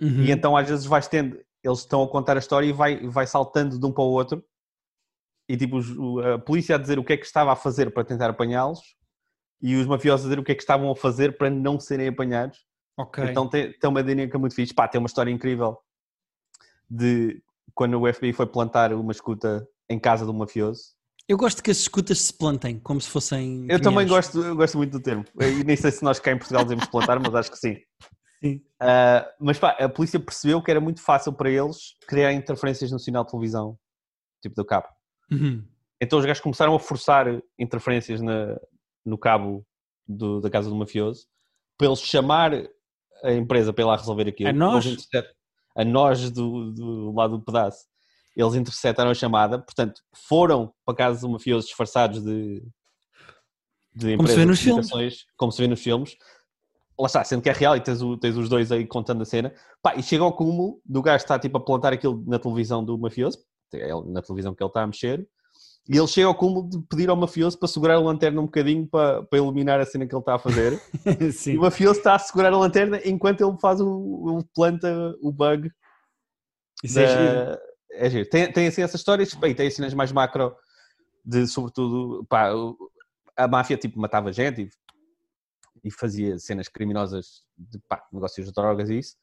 Uhum. 0.00 0.22
E 0.22 0.30
então 0.30 0.56
às 0.56 0.66
vezes 0.66 0.86
vais 0.86 1.06
tendo, 1.06 1.38
eles 1.62 1.80
estão 1.80 2.02
a 2.02 2.08
contar 2.08 2.36
a 2.36 2.38
história 2.38 2.66
e 2.66 2.72
vai, 2.72 3.06
vai 3.08 3.26
saltando 3.26 3.78
de 3.78 3.84
um 3.84 3.92
para 3.92 4.04
o 4.04 4.10
outro. 4.10 4.42
E 5.50 5.56
tipo, 5.56 5.80
a 6.20 6.38
polícia 6.38 6.76
a 6.76 6.78
dizer 6.78 6.96
o 7.00 7.02
que 7.02 7.12
é 7.12 7.16
que 7.16 7.26
estava 7.26 7.52
a 7.52 7.56
fazer 7.56 7.90
para 7.92 8.04
tentar 8.04 8.30
apanhá-los 8.30 8.80
e 9.60 9.74
os 9.74 9.84
mafiosos 9.84 10.24
a 10.24 10.28
dizer 10.28 10.38
o 10.38 10.44
que 10.44 10.52
é 10.52 10.54
que 10.54 10.62
estavam 10.62 10.88
a 10.88 10.94
fazer 10.94 11.36
para 11.36 11.50
não 11.50 11.80
serem 11.80 12.06
apanhados. 12.06 12.56
Ok. 12.96 13.24
Então 13.24 13.48
tem, 13.48 13.72
tem 13.72 13.90
uma 13.90 14.00
dinâmica 14.00 14.38
muito 14.38 14.54
fixe. 14.54 14.72
Pá, 14.72 14.86
tem 14.86 15.00
uma 15.00 15.08
história 15.08 15.28
incrível 15.28 15.76
de 16.88 17.42
quando 17.74 18.00
o 18.00 18.14
FBI 18.14 18.32
foi 18.32 18.46
plantar 18.46 18.92
uma 18.92 19.10
escuta 19.10 19.66
em 19.88 19.98
casa 19.98 20.24
de 20.24 20.30
um 20.30 20.34
mafioso. 20.34 20.94
Eu 21.26 21.36
gosto 21.36 21.64
que 21.64 21.72
as 21.72 21.78
escutas 21.78 22.20
se 22.20 22.32
plantem, 22.32 22.78
como 22.78 23.00
se 23.00 23.08
fossem. 23.08 23.66
Eu 23.68 23.82
também 23.82 24.06
pinheiros. 24.06 24.28
gosto, 24.28 24.40
eu 24.44 24.54
gosto 24.54 24.78
muito 24.78 24.92
do 24.92 25.02
termo. 25.02 25.24
E 25.40 25.64
nem 25.64 25.74
sei 25.74 25.90
se 25.90 26.04
nós 26.04 26.20
cá 26.20 26.30
em 26.30 26.38
Portugal 26.38 26.62
devemos 26.62 26.86
plantar, 26.86 27.18
mas 27.18 27.34
acho 27.34 27.50
que 27.50 27.58
sim. 27.58 27.76
Sim. 28.42 28.62
Ah, 28.80 29.30
mas 29.38 29.58
pá, 29.58 29.72
a 29.72 29.86
polícia 29.86 30.18
percebeu 30.18 30.62
que 30.62 30.70
era 30.70 30.80
muito 30.80 31.02
fácil 31.02 31.30
para 31.30 31.50
eles 31.50 31.94
criar 32.08 32.32
interferências 32.32 32.90
no 32.90 32.98
sinal 32.98 33.22
de 33.22 33.32
televisão, 33.32 33.78
tipo 34.40 34.54
do 34.54 34.64
cabo. 34.64 34.88
Uhum. 35.30 35.62
Então 36.00 36.18
os 36.18 36.24
gajos 36.24 36.42
começaram 36.42 36.74
a 36.74 36.78
forçar 36.80 37.26
interferências 37.58 38.20
na- 38.20 38.58
no 39.04 39.16
cabo 39.18 39.64
do- 40.06 40.40
da 40.40 40.48
casa 40.50 40.68
do 40.68 40.74
mafioso 40.76 41.26
para 41.78 41.86
eles 41.86 42.00
chamar 42.00 42.52
a 43.22 43.32
empresa 43.32 43.72
para 43.72 43.82
ir 43.84 43.86
lá 43.86 43.96
resolver 43.96 44.28
aquilo. 44.28 44.48
A 44.50 44.52
nós? 44.52 44.84
A 45.76 45.84
nós 45.84 46.30
do, 46.30 46.72
do 46.72 47.12
lado 47.12 47.38
do 47.38 47.44
pedaço. 47.44 47.86
Eles 48.36 48.54
interceptaram 48.54 49.10
a 49.10 49.14
chamada, 49.14 49.58
portanto, 49.58 50.00
foram 50.14 50.72
para 50.84 50.94
casa 50.96 51.20
do 51.20 51.28
mafioso 51.28 51.66
disfarçados 51.66 52.22
de, 52.24 52.62
de 53.94 54.16
Como 54.16 54.28
se 54.28 54.36
vê 54.36 54.44
nos 54.46 54.60
filmes. 54.60 55.26
como 55.36 55.52
se 55.52 55.60
vê 55.60 55.68
nos 55.68 55.80
filmes. 55.82 56.16
Lá 56.98 57.06
está, 57.06 57.24
sendo 57.24 57.42
que 57.42 57.48
é 57.48 57.52
real 57.52 57.76
e 57.76 57.80
tens, 57.80 58.02
o- 58.02 58.16
tens 58.16 58.36
os 58.36 58.48
dois 58.48 58.70
aí 58.70 58.86
contando 58.86 59.22
a 59.22 59.24
cena. 59.24 59.52
Pá, 59.82 59.94
e 59.96 60.02
chega 60.02 60.22
ao 60.22 60.32
cúmulo 60.34 60.80
do 60.84 61.02
gajo 61.02 61.22
estar 61.24 61.38
tipo 61.38 61.56
a 61.56 61.60
plantar 61.64 61.92
aquilo 61.92 62.22
na 62.26 62.38
televisão 62.38 62.84
do 62.84 62.96
mafioso, 62.98 63.38
na 64.06 64.22
televisão 64.22 64.54
que 64.54 64.62
ele 64.62 64.68
está 64.70 64.82
a 64.82 64.86
mexer, 64.86 65.26
e 65.88 65.96
ele 65.96 66.06
chega 66.06 66.26
ao 66.28 66.34
cúmulo 66.34 66.68
de 66.68 66.78
pedir 66.82 67.08
ao 67.10 67.16
mafioso 67.16 67.58
para 67.58 67.66
segurar 67.68 67.94
a 67.96 68.00
lanterna 68.00 68.40
um 68.40 68.44
bocadinho 68.44 68.86
para, 68.86 69.22
para 69.24 69.38
iluminar 69.38 69.80
a 69.80 69.84
cena 69.86 70.06
que 70.06 70.14
ele 70.14 70.20
está 70.20 70.34
a 70.34 70.38
fazer. 70.38 70.80
E 71.54 71.58
o 71.58 71.62
mafioso 71.62 71.98
está 71.98 72.14
a 72.14 72.18
segurar 72.18 72.52
a 72.52 72.56
lanterna 72.58 73.00
enquanto 73.04 73.40
ele 73.40 73.58
faz 73.58 73.80
o, 73.80 73.88
o 73.88 74.44
planta 74.54 75.14
o 75.20 75.32
bug 75.32 75.70
Isso 76.84 76.98
é 77.00 77.06
giro. 77.08 77.34
da- 77.34 77.60
é 77.92 78.10
giro. 78.10 78.28
Tem, 78.28 78.52
tem 78.52 78.66
assim 78.68 78.82
essas 78.82 79.00
histórias, 79.00 79.34
bem, 79.34 79.54
tem 79.54 79.68
cenas 79.70 79.92
mais 79.94 80.12
macro 80.12 80.54
de, 81.24 81.46
sobretudo, 81.48 82.24
pá, 82.28 82.50
a 83.36 83.48
máfia 83.48 83.76
tipo 83.76 83.98
matava 83.98 84.32
gente 84.32 84.62
e, 84.62 85.88
e 85.88 85.90
fazia 85.90 86.38
cenas 86.38 86.68
criminosas 86.68 87.42
de 87.58 87.78
pá, 87.88 88.06
negócios 88.12 88.46
de 88.46 88.52
drogas 88.52 88.90
e 88.90 88.98
isso, 88.98 89.16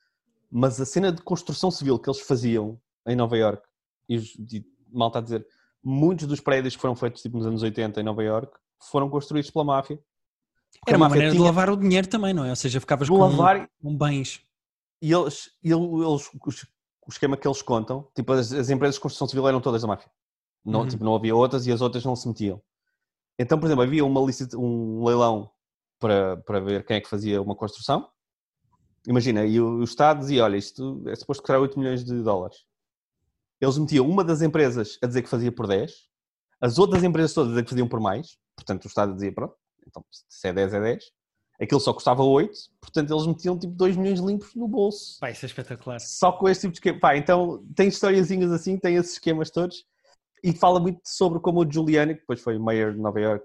mas 0.51 0.81
a 0.81 0.85
cena 0.85 1.11
de 1.13 1.21
construção 1.21 1.71
civil 1.71 1.97
que 1.97 2.09
eles 2.09 2.19
faziam 2.21 2.77
em 3.07 3.15
Nova 3.15 3.37
York 3.37 3.61
e, 4.10 4.16
e 4.18 4.66
mal 4.91 5.08
está 5.10 5.20
a 5.20 5.22
dizer, 5.22 5.45
muitos 5.84 6.28
dos 6.28 6.39
prédios 6.39 6.76
que 6.76 6.82
foram 6.82 6.95
feitos 6.95 7.22
tipo 7.22 7.38
nos 7.38 7.45
anos 7.47 7.64
80 7.64 7.99
em 7.99 8.03
Nova 8.03 8.24
York 8.24 8.51
foram 8.89 9.10
construídos 9.10 9.49
pela 9.51 9.66
máfia. 9.66 9.99
Era 10.86 10.97
uma 10.97 11.10
maneira 11.10 11.32
de 11.32 11.38
tinha 11.38 11.45
lavar 11.47 11.70
o 11.70 11.78
dinheiro 11.78 12.08
também, 12.08 12.34
não 12.34 12.43
é? 12.45 12.49
Ou 12.49 12.55
seja, 12.55 12.80
ficavas 12.80 13.08
de 13.08 13.14
com 13.14 13.20
lavar 13.20 13.70
um 13.84 13.97
bens. 13.97 14.41
e 15.01 15.12
eles, 15.12 15.49
ele- 15.64 15.76
eles 16.05 16.30
o 17.05 17.10
esquema 17.10 17.38
que 17.38 17.47
eles 17.47 17.62
contam, 17.62 18.08
tipo, 18.16 18.34
as, 18.34 18.51
as 18.51 18.70
empresas 18.70 18.95
de 18.95 19.01
construção 19.01 19.28
civil 19.28 19.47
eram 19.47 19.62
todas 19.62 19.82
da 19.82 19.88
máfia. 19.88 20.12
Não, 20.66 20.82
Uhum. 20.82 20.88
tipo, 20.88 21.03
não 21.05 21.16
havia 21.16 21.34
outras 21.36 21.66
e 21.66 21.72
as 21.72 21.80
outras 21.82 22.03
não 22.03 22.16
se 22.16 22.28
metiam. 22.28 22.62
Então, 23.39 23.58
por 23.60 23.68
exemplo, 23.68 23.84
havia 23.84 24.03
uma 24.03 24.20
licita, 24.22 24.58
um 24.58 25.05
leilão 25.05 25.49
para, 25.99 26.38
para 26.38 26.60
ver 26.60 26.86
quem 26.86 26.97
é 26.97 27.01
que 27.01 27.08
fazia 27.10 27.41
uma 27.41 27.55
construção. 27.55 28.10
Imagina, 29.08 29.45
e 29.45 29.60
o, 29.62 29.78
o 29.78 29.84
Estado 29.84 30.20
dizia, 30.20 30.43
olha, 30.43 30.58
isto 30.58 31.01
é 31.08 31.16
suposto 31.16 31.41
custar 31.43 31.60
8 31.62 31.80
milhões 31.80 32.03
de 32.03 32.22
dólares. 32.22 32.66
Eles 33.60 33.78
metiam 33.78 34.08
uma 34.08 34.24
das 34.24 34.41
empresas 34.41 34.97
a 35.01 35.08
dizer 35.08 35.22
que 35.24 35.30
fazia 35.30 35.51
por 35.51 35.68
10, 35.68 35.91
as 36.62 36.78
outras 36.80 37.03
empresas 37.03 37.34
todas 37.34 37.49
a 37.49 37.51
dizer 37.53 37.64
que 37.64 37.70
faziam 37.70 37.88
por 37.88 37.99
mais, 37.99 38.38
portanto 38.55 38.86
o 38.86 38.88
Estado 38.88 39.14
dizia, 39.14 39.34
pronto, 39.34 39.55
então 39.88 40.03
se 40.12 40.47
é 40.47 40.53
10 40.53 40.74
é 40.74 40.80
10. 40.82 41.03
Aquilo 41.60 41.80
só 41.80 41.91
custava 41.91 42.22
8, 42.24 42.51
portanto 42.80 43.12
eles 43.12 43.26
metiam 43.26 43.58
tipo 43.58 43.74
2 43.74 43.97
milhões 43.97 44.20
limpos 44.20 44.53
no 44.53 44.68
bolso. 44.68 45.20
Pá, 45.20 45.32
isso 45.32 45.43
é 45.43 45.47
espetacular. 45.47 45.99
Só 45.99 46.32
com 46.32 46.47
este 46.47 46.62
tipo 46.62 46.72
de 46.74 46.78
esquema. 46.78 46.99
Pá, 46.99 47.18
então 47.18 47.66
tem 47.76 47.88
historiazinhas 47.88 48.51
assim, 48.51 48.78
tem 48.78 48.95
esses 48.95 49.14
esquemas 49.14 49.49
todos 49.49 49.84
e 50.43 50.53
fala 50.53 50.80
muito 50.80 50.99
sobre 51.03 51.39
como 51.39 51.62
o 51.64 51.72
Giuliani, 51.72 52.14
que 52.14 52.20
depois 52.22 52.41
foi 52.41 52.60
mayor 52.60 52.93
de 52.93 52.99
Nova 52.99 53.20
York 53.20 53.43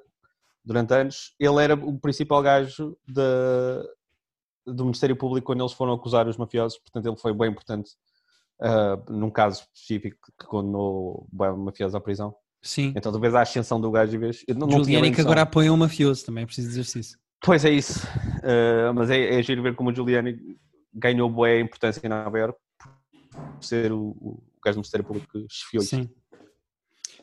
durante 0.63 0.93
anos, 0.93 1.35
ele 1.41 1.63
era 1.65 1.75
o 1.75 1.99
principal 1.99 2.43
gajo 2.43 2.97
da- 3.09 3.83
do 4.67 4.85
Ministério 4.85 5.17
Público 5.17 5.47
quando 5.47 5.61
eles 5.61 5.73
foram 5.73 5.95
acusar 5.95 6.29
os 6.29 6.37
mafiosos, 6.37 6.79
portanto 6.79 7.07
ele 7.07 7.17
foi 7.17 7.33
bem 7.33 7.51
importante 7.51 7.91
ah, 8.63 8.97
num 9.11 9.31
caso 9.31 9.63
específico 9.75 10.19
que 10.39 10.47
condenou 10.47 11.27
bem 11.33 11.53
mafiosos 11.57 11.97
à 11.97 12.01
prisão. 12.01 12.35
Sim. 12.63 12.95
Então 12.97 13.11
vês 13.19 13.35
a 13.35 13.43
ascensão 13.43 13.81
do 13.81 13.91
gajo 13.91 14.15
e 14.15 14.19
vês... 14.19 14.45
Eu 14.47 14.55
não, 14.55 14.69
não 14.69 14.85
bem 14.85 15.13
que 15.13 15.21
agora 15.21 15.43
apoia 15.43 15.73
um 15.73 15.77
mafioso, 15.77 16.25
também 16.25 16.45
é 16.45 16.47
preciso 16.47 16.69
dizer 16.69 17.01
isso. 17.01 17.19
Pois 17.45 17.65
é 17.65 17.71
isso. 17.71 18.07
Uh, 18.07 18.95
mas 18.95 19.11
é, 19.11 19.41
é 19.41 19.43
giro 19.43 19.63
ver 19.63 19.75
como 19.75 19.91
o 19.91 19.95
Giuliani 19.95 20.39
ganhou 20.95 21.29
boa 21.29 21.59
importância 21.59 22.01
em 22.05 22.09
Nova 22.09 22.39
Iorque 22.39 22.61
por 23.57 23.65
ser 23.65 23.91
o, 23.91 24.11
o 24.11 24.43
gajo 24.65 24.77
do 24.77 24.79
Ministério 24.79 25.05
Público 25.05 25.27
que 25.33 25.47
chefiou 25.51 25.83
isso. 25.83 25.97
Sim. 25.97 26.09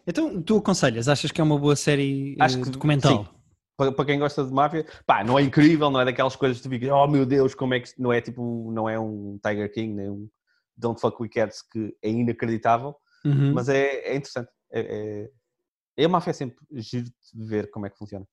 Então, 0.06 0.42
tu 0.42 0.58
aconselhas? 0.58 1.08
Achas 1.08 1.32
que 1.32 1.40
é 1.40 1.44
uma 1.44 1.58
boa 1.58 1.76
série 1.76 2.34
eh, 2.34 2.44
Acho 2.44 2.62
que 2.62 2.70
documental? 2.70 3.24
sim. 3.24 3.30
Para, 3.78 3.94
para 3.94 4.06
quem 4.06 4.20
gosta 4.20 4.44
de 4.44 4.52
máfia, 4.52 4.86
pá, 5.06 5.24
não 5.24 5.40
é 5.40 5.42
incrível, 5.42 5.90
não 5.90 6.02
é 6.02 6.06
daquelas 6.06 6.36
coisas 6.36 6.58
que 6.58 6.64
tu 6.64 6.70
ficas, 6.70 6.90
oh 6.90 7.08
meu 7.08 7.26
Deus, 7.26 7.56
como 7.56 7.74
é 7.74 7.80
que 7.80 7.88
isto-" 7.88 8.02
não 8.02 8.12
é 8.12 8.20
tipo, 8.20 8.70
não 8.74 8.90
é 8.90 9.00
um 9.00 9.40
Tiger 9.42 9.72
King, 9.72 9.94
nem 9.94 10.10
um 10.10 10.28
Don't 10.80 11.00
Fuck 11.00 11.22
With 11.22 11.30
Cats 11.30 11.62
que 11.62 11.96
é 12.02 12.10
inacreditável, 12.10 12.96
Uhum. 13.26 13.54
mas 13.54 13.68
é, 13.68 14.12
é 14.12 14.16
interessante. 14.16 14.50
É, 14.72 14.80
é, 14.80 15.32
é 15.98 16.06
a 16.06 16.10
máfia 16.10 16.32
sempre 16.34 16.58
giro 16.72 17.06
de 17.34 17.46
ver 17.46 17.70
como 17.70 17.86
é 17.86 17.90
que 17.90 17.98
funciona. 17.98 18.26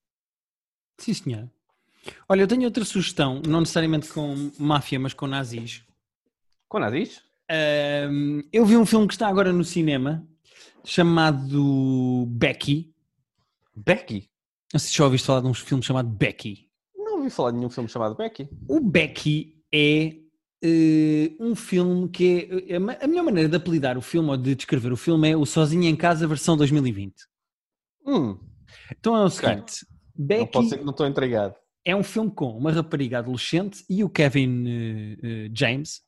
Sim, 0.99 1.12
senhor. 1.14 1.51
Olha, 2.28 2.42
eu 2.42 2.47
tenho 2.47 2.62
outra 2.64 2.84
sugestão, 2.84 3.42
não 3.47 3.61
necessariamente 3.61 4.09
com 4.12 4.53
máfia, 4.59 4.99
mas 5.01 5.12
com 5.12 5.26
nazis. 5.26 5.84
Com 6.68 6.78
nazis? 6.78 7.20
Ahm, 7.51 8.42
eu 8.53 8.64
vi 8.64 8.76
um 8.76 8.86
filme 8.86 9.09
que 9.09 9.14
está 9.14 9.26
agora 9.28 9.53
no 9.53 9.64
cinema 9.64 10.24
chamado 10.84 12.24
Becky. 12.28 12.94
Becky? 13.74 14.30
Não 14.72 14.78
sei 14.80 14.90
se 14.90 14.97
já 14.97 15.05
ouviste 15.05 15.26
falar 15.26 15.40
de 15.40 15.49
um 15.49 15.55
filme 15.55 15.82
chamado 15.82 16.09
Becky. 16.09 16.70
Não 16.97 17.18
ouvi 17.18 17.30
falar 17.30 17.51
de 17.51 17.57
nenhum 17.59 17.70
filme 17.70 17.88
chamado 17.88 18.14
Becky. 18.16 18.49
O 18.68 18.80
Becky 18.80 19.62
é 19.72 20.16
eh, 20.63 21.33
um 21.41 21.55
filme 21.55 22.09
que 22.09 22.65
é. 22.69 22.77
A 22.77 22.81
ma- 22.81 22.97
a 23.01 23.07
melhor 23.07 23.25
maneira 23.25 23.49
de 23.49 23.57
apelidar 23.57 23.97
o 23.99 24.03
filme 24.03 24.31
ou 24.31 24.37
de 24.37 24.55
descrever 24.55 24.93
o 24.93 24.97
filme 24.97 25.31
é 25.31 25.37
o 25.37 25.45
Sozinho 25.47 25.85
em 25.85 25.97
Casa 25.97 26.27
versão 26.27 26.57
2020. 26.57 27.15
Hum, 28.07 28.39
Então 28.99 29.17
é 29.17 29.25
o 29.25 29.31
seguinte: 29.31 29.87
não 30.17 30.27
Becky 30.27 30.53
pode 30.53 30.69
ser 30.69 30.79
que 30.79 30.85
não 30.85 30.91
estou 30.93 31.07
entregado. 31.07 31.55
é 31.85 31.95
um 31.95 32.03
filme 32.03 32.31
com 32.31 32.57
uma 32.57 32.73
rapariga 32.73 33.19
adolescente 33.19 33.85
e 33.89 34.03
o 34.05 34.09
Kevin 34.09 34.65
eh, 34.67 35.17
eh, 35.23 35.51
James, 35.55 36.01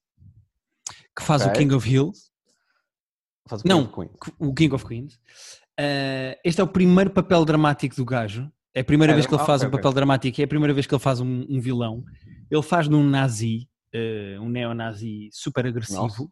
que 1.16 1.22
faz 1.22 1.44
o 1.44 1.48
Ok. 1.48 1.58
King 1.62 1.74
of 1.74 1.88
Hills, 1.88 2.28
Faz 3.48 3.62
o 3.62 3.68
Não. 3.68 3.86
Queen. 3.86 4.10
o 4.38 4.54
King 4.54 4.74
of 4.74 4.84
Queens. 4.86 5.18
Eh, 5.78 6.38
este 6.44 6.60
é 6.60 6.64
o 6.64 6.68
primeiro 6.68 7.10
papel 7.10 7.44
dramático 7.44 7.96
do 7.96 8.04
gajo. 8.04 8.50
É 8.74 8.80
a 8.80 8.84
primeira 8.84 9.12
É, 9.12 9.14
vez 9.14 9.26
que 9.26 9.34
ele 9.34 9.42
ah, 9.42 9.46
faz 9.46 9.62
ok, 9.62 9.68
um 9.68 9.70
papel 9.72 9.92
dramático, 9.92 10.40
é 10.40 10.44
a 10.44 10.48
primeira 10.48 10.74
vez 10.74 10.86
que 10.86 10.94
ele 10.94 11.02
faz 11.02 11.20
um, 11.20 11.46
um 11.48 11.58
vilão. 11.60 12.04
Ele 12.50 12.62
faz 12.62 12.88
num 12.88 13.02
nazi, 13.02 13.67
eh, 13.92 14.36
um 14.40 14.48
neonazi 14.48 15.28
super 15.32 15.66
agressivo. 15.66 16.02
Nossa. 16.02 16.28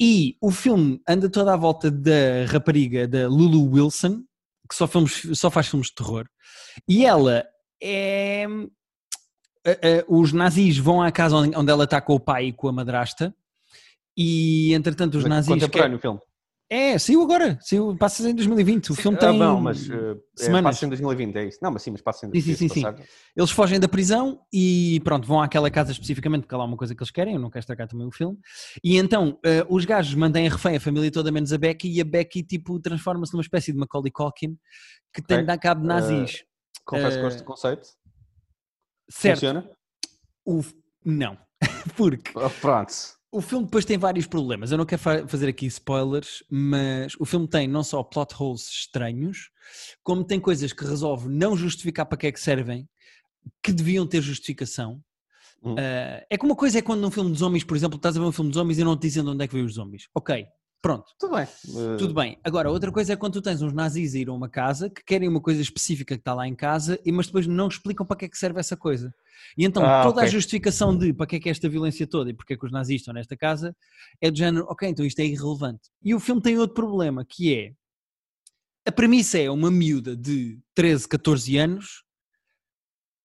E 0.00 0.36
o 0.40 0.50
filme 0.50 1.00
anda 1.08 1.28
toda 1.30 1.54
à 1.54 1.56
volta 1.56 1.90
da 1.90 2.44
rapariga 2.48 3.06
da 3.06 3.28
Lulu 3.28 3.70
Wilson, 3.70 4.24
que 4.68 4.74
só, 4.74 4.86
filmes, 4.86 5.22
só 5.34 5.50
faz 5.50 5.68
filmes 5.68 5.88
de 5.88 5.94
terror. 5.94 6.26
E 6.88 7.04
ela 7.04 7.44
é. 7.80 8.44
eh, 9.64 9.78
eh, 9.82 10.04
os 10.08 10.32
nazis 10.32 10.78
vão 10.78 11.02
à 11.02 11.12
casa 11.12 11.36
onde, 11.36 11.56
onde 11.56 11.70
ela 11.70 11.84
está 11.84 12.00
com 12.00 12.14
o 12.14 12.20
pai 12.20 12.46
e 12.46 12.52
com 12.52 12.68
a 12.68 12.72
madrasta. 12.72 13.34
E 14.16 14.74
entretanto, 14.74 15.18
os 15.18 15.24
nazis. 15.24 15.48
Contemporâneo 15.48 15.98
o 15.98 16.00
filme. 16.00 16.20
É, 16.74 16.98
saiu 16.98 17.20
agora. 17.20 17.58
Saiu, 17.60 17.94
passa 17.98 18.30
em 18.30 18.34
2020. 18.34 18.92
O 18.92 18.94
filme 18.94 19.18
Ah, 19.18 19.20
tem. 19.20 19.38
não, 19.38 19.60
mas 19.60 19.86
uh, 19.90 19.92
é, 19.94 20.16
semanas. 20.42 20.74
passa 20.76 20.86
em 20.86 20.88
2020, 20.88 21.36
é 21.36 21.44
isso. 21.44 21.58
Não, 21.60 21.70
mas 21.70 21.82
sim, 21.82 21.90
mas 21.90 22.00
passa 22.00 22.24
em 22.26 22.30
Sim, 22.32 22.40
sim, 22.40 22.54
sim, 22.54 22.68
sim. 22.70 22.82
passar. 22.82 23.04
Eles 23.36 23.50
fogem 23.50 23.78
da 23.78 23.86
prisão 23.86 24.40
e 24.50 24.98
pronto, 25.04 25.28
vão 25.28 25.42
àquela 25.42 25.70
casa 25.70 25.92
especificamente 25.92 26.44
porque 26.44 26.54
há 26.54 26.58
lá 26.58 26.64
uma 26.64 26.76
coisa 26.78 26.94
que 26.94 27.02
eles 27.02 27.10
querem, 27.10 27.34
eu 27.34 27.40
não 27.40 27.50
quero 27.50 27.60
estragar 27.60 27.88
também 27.88 28.06
o 28.06 28.10
filme. 28.10 28.38
E 28.82 28.96
então 28.96 29.38
eh, 29.44 29.66
os 29.68 29.84
gajos 29.84 30.14
mantêm 30.14 30.46
a 30.46 30.50
refém, 30.50 30.76
a 30.76 30.80
família 30.80 31.10
toda 31.12 31.30
menos 31.30 31.52
a 31.52 31.58
Becky, 31.58 31.92
e 31.92 32.00
a 32.00 32.04
Becky 32.06 32.42
tipo 32.42 32.80
transforma-se 32.80 33.34
numa 33.34 33.42
espécie 33.42 33.70
de 33.70 33.78
Macaulay 33.78 34.10
Culkin 34.10 34.56
que 35.12 35.20
tem 35.20 35.40
de 35.40 35.44
dar 35.44 35.58
cabo 35.58 35.82
de 35.82 35.86
nazis. 35.88 36.42
Confesso 36.86 37.10
que 37.16 37.18
Eh, 37.18 37.22
gosto 37.22 37.38
do 37.40 37.44
conceito. 37.44 37.86
certo, 39.10 39.34
Funciona? 39.40 39.70
o, 40.46 40.62
não, 41.04 41.36
porque 41.98 42.32
Ah, 42.34 42.48
Pronto. 42.48 42.94
O 43.32 43.40
filme 43.40 43.64
depois 43.64 43.84
tem 43.84 43.96
vários 43.96 44.26
problemas. 44.26 44.70
Eu 44.70 44.78
não 44.78 44.84
quero 44.84 45.00
fa- 45.00 45.26
fazer 45.26 45.48
aqui 45.48 45.66
spoilers, 45.66 46.44
mas 46.50 47.14
o 47.18 47.24
filme 47.24 47.48
tem 47.48 47.66
não 47.66 47.82
só 47.82 48.02
plot 48.02 48.34
holes 48.38 48.68
estranhos, 48.68 49.50
como 50.02 50.22
tem 50.22 50.38
coisas 50.38 50.72
que 50.72 50.84
resolve 50.84 51.28
não 51.28 51.56
justificar 51.56 52.04
para 52.06 52.18
que 52.18 52.26
é 52.26 52.32
que 52.32 52.40
servem, 52.40 52.86
que 53.62 53.72
deviam 53.72 54.06
ter 54.06 54.20
justificação. 54.20 55.02
Ah, 55.64 56.24
é 56.28 56.36
que 56.36 56.44
uma 56.44 56.56
coisa 56.56 56.78
é 56.78 56.82
quando 56.82 57.00
num 57.00 57.10
filme 57.10 57.32
de 57.32 57.38
zombies, 57.38 57.64
por 57.64 57.76
exemplo, 57.76 57.96
estás 57.96 58.16
a 58.16 58.20
ver 58.20 58.26
um 58.26 58.32
filme 58.32 58.50
de 58.50 58.56
zombies 58.56 58.78
e 58.78 58.84
não 58.84 58.96
te 58.96 59.02
dizem 59.02 59.22
de 59.22 59.30
onde 59.30 59.44
é 59.44 59.48
que 59.48 59.54
veio 59.54 59.64
os 59.66 59.74
zombies. 59.74 60.08
Ok, 60.14 60.44
pronto, 60.82 61.06
Tudo 61.18 61.36
bem. 61.36 61.46
Uh, 61.68 61.96
tudo 61.96 62.12
bem. 62.12 62.38
Agora, 62.42 62.68
outra 62.70 62.90
coisa 62.90 63.12
é 63.12 63.16
quando 63.16 63.34
tu 63.34 63.42
tens 63.42 63.62
uns 63.62 63.72
nazis 63.72 64.14
a 64.14 64.18
ir 64.18 64.28
a 64.28 64.32
uma 64.32 64.48
casa 64.48 64.90
que 64.90 65.02
querem 65.04 65.28
uma 65.28 65.40
coisa 65.40 65.62
específica 65.62 66.16
que 66.16 66.20
está 66.20 66.34
lá 66.34 66.46
em 66.46 66.54
casa, 66.56 66.98
e 67.04 67.12
mas 67.12 67.26
depois 67.26 67.46
não 67.46 67.68
explicam 67.68 68.04
para 68.04 68.16
que 68.16 68.24
é 68.24 68.28
que 68.28 68.36
serve 68.36 68.58
essa 68.58 68.76
coisa. 68.76 69.14
E 69.56 69.64
então 69.64 69.84
Ah, 69.84 70.02
toda 70.02 70.20
a 70.20 70.24
ok. 70.24 70.32
justificação 70.32 70.96
de 70.96 71.12
para 71.12 71.26
que 71.26 71.36
é 71.36 71.40
que 71.40 71.48
é 71.48 71.52
esta 71.52 71.68
violência 71.68 72.06
toda 72.06 72.30
e 72.30 72.34
porque 72.34 72.54
é 72.54 72.56
que 72.56 72.66
os 72.66 72.72
nazis 72.72 73.00
estão 73.00 73.14
nesta 73.14 73.36
casa 73.36 73.74
é 74.20 74.30
do 74.30 74.36
género, 74.36 74.66
ok, 74.68 74.88
então 74.88 75.06
isto 75.06 75.20
é 75.20 75.24
irrelevante. 75.24 75.88
E 76.02 76.14
o 76.14 76.20
filme 76.20 76.42
tem 76.42 76.58
outro 76.58 76.74
problema, 76.74 77.24
que 77.24 77.54
é 77.54 77.72
a 78.84 78.90
premissa 78.90 79.38
é 79.38 79.48
uma 79.48 79.70
miúda 79.70 80.16
de 80.16 80.58
13, 80.74 81.06
14 81.08 81.56
anos 81.56 82.02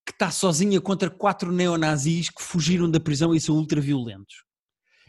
que 0.06 0.12
está 0.12 0.30
sozinha 0.30 0.80
contra 0.80 1.10
quatro 1.10 1.52
neonazis 1.52 2.30
que 2.30 2.42
fugiram 2.42 2.90
da 2.90 3.00
prisão 3.00 3.34
e 3.34 3.42
são 3.42 3.56
ultraviolentos. 3.56 4.44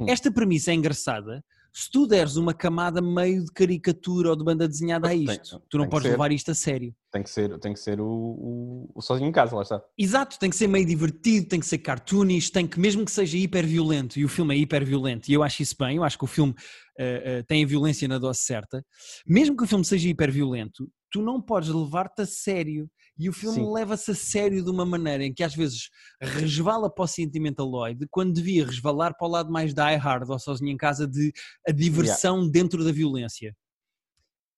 Hum. 0.01 0.07
Esta 0.09 0.31
premissa 0.31 0.71
é 0.71 0.75
engraçada 0.75 1.45
se 1.79 1.89
tu 1.89 2.09
deres 2.09 2.35
uma 2.37 2.53
camada 2.53 3.01
meio 3.01 3.45
de 3.45 3.53
caricatura 3.53 4.31
ou 4.31 4.37
de 4.37 4.43
banda 4.43 4.67
desenhada 4.67 5.07
a 5.07 5.11
Tem- 5.11 5.23
isto. 5.23 5.63
Tu 5.71 5.79
não 5.79 5.85
tem 5.85 5.91
podes 5.91 6.07
ser. 6.07 6.11
levar 6.11 6.33
isto 6.33 6.51
a 6.51 6.55
sério. 6.55 6.93
Tem 7.13 7.23
que 7.23 7.31
ser, 7.31 7.57
tem 7.61 7.73
que 7.73 7.79
ser 7.79 8.01
o, 8.01 8.05
o, 8.05 8.91
o 8.97 9.01
sozinho 9.01 9.29
em 9.29 9.33
casa, 9.33 9.55
lá 9.55 9.63
está. 9.63 9.81
Exato, 9.97 10.41
tem 10.41 10.51
que 10.51 10.57
ser 10.57 10.67
meio 10.67 10.85
divertido, 10.85 11.47
tem 11.47 11.61
que 11.61 11.67
ser 11.67 11.79
cartoonish, 11.79 12.51
tem 12.51 12.67
que, 12.67 12.81
mesmo 12.81 13.05
que 13.05 13.13
seja 13.13 13.39
hiper 13.39 13.65
violento, 13.65 14.19
e 14.19 14.25
o 14.25 14.29
filme 14.29 14.57
é 14.57 14.59
hiper 14.59 14.85
violento, 14.85 15.29
e 15.29 15.35
eu 15.35 15.45
acho 15.45 15.63
isso 15.63 15.77
bem, 15.79 15.99
eu 15.99 16.03
acho 16.03 16.19
que 16.19 16.25
o 16.25 16.27
filme 16.27 16.53
eh, 16.99 17.23
eh, 17.25 17.43
tem 17.45 17.63
a 17.63 17.67
violência 17.67 18.09
na 18.09 18.19
dose 18.19 18.41
certa, 18.41 18.85
mesmo 19.25 19.57
que 19.57 19.63
o 19.63 19.67
filme 19.67 19.85
seja 19.85 20.09
hiper 20.09 20.33
violento, 20.33 20.91
tu 21.13 21.23
não 21.23 21.41
podes 21.41 21.69
levar-te 21.69 22.23
a 22.23 22.27
sério. 22.27 22.91
E 23.19 23.29
o 23.29 23.33
filme 23.33 23.65
leva-se 23.75 24.11
a 24.13 24.15
sério 24.15 24.63
de 24.63 24.71
uma 24.71 24.87
maneira 24.87 25.25
em 25.25 25.35
que 25.35 25.43
às 25.43 25.55
vezes 25.55 25.91
resvala 26.21 26.89
para 26.93 27.05
o 27.05 27.07
sentimentaloide, 27.09 28.07
quando 28.11 28.33
devia 28.33 28.65
resvalar 28.65 29.15
para 29.17 29.27
o 29.27 29.31
lado 29.31 29.51
mais 29.51 29.75
die 29.75 29.97
hard 29.97 30.29
ou 30.31 30.39
sozinho 30.39 30.71
em 30.71 30.77
casa 30.77 31.07
de 31.07 31.33
a 31.67 31.73
diversão 31.73 32.49
dentro 32.49 32.85
da 32.85 32.93
violência. 32.93 33.57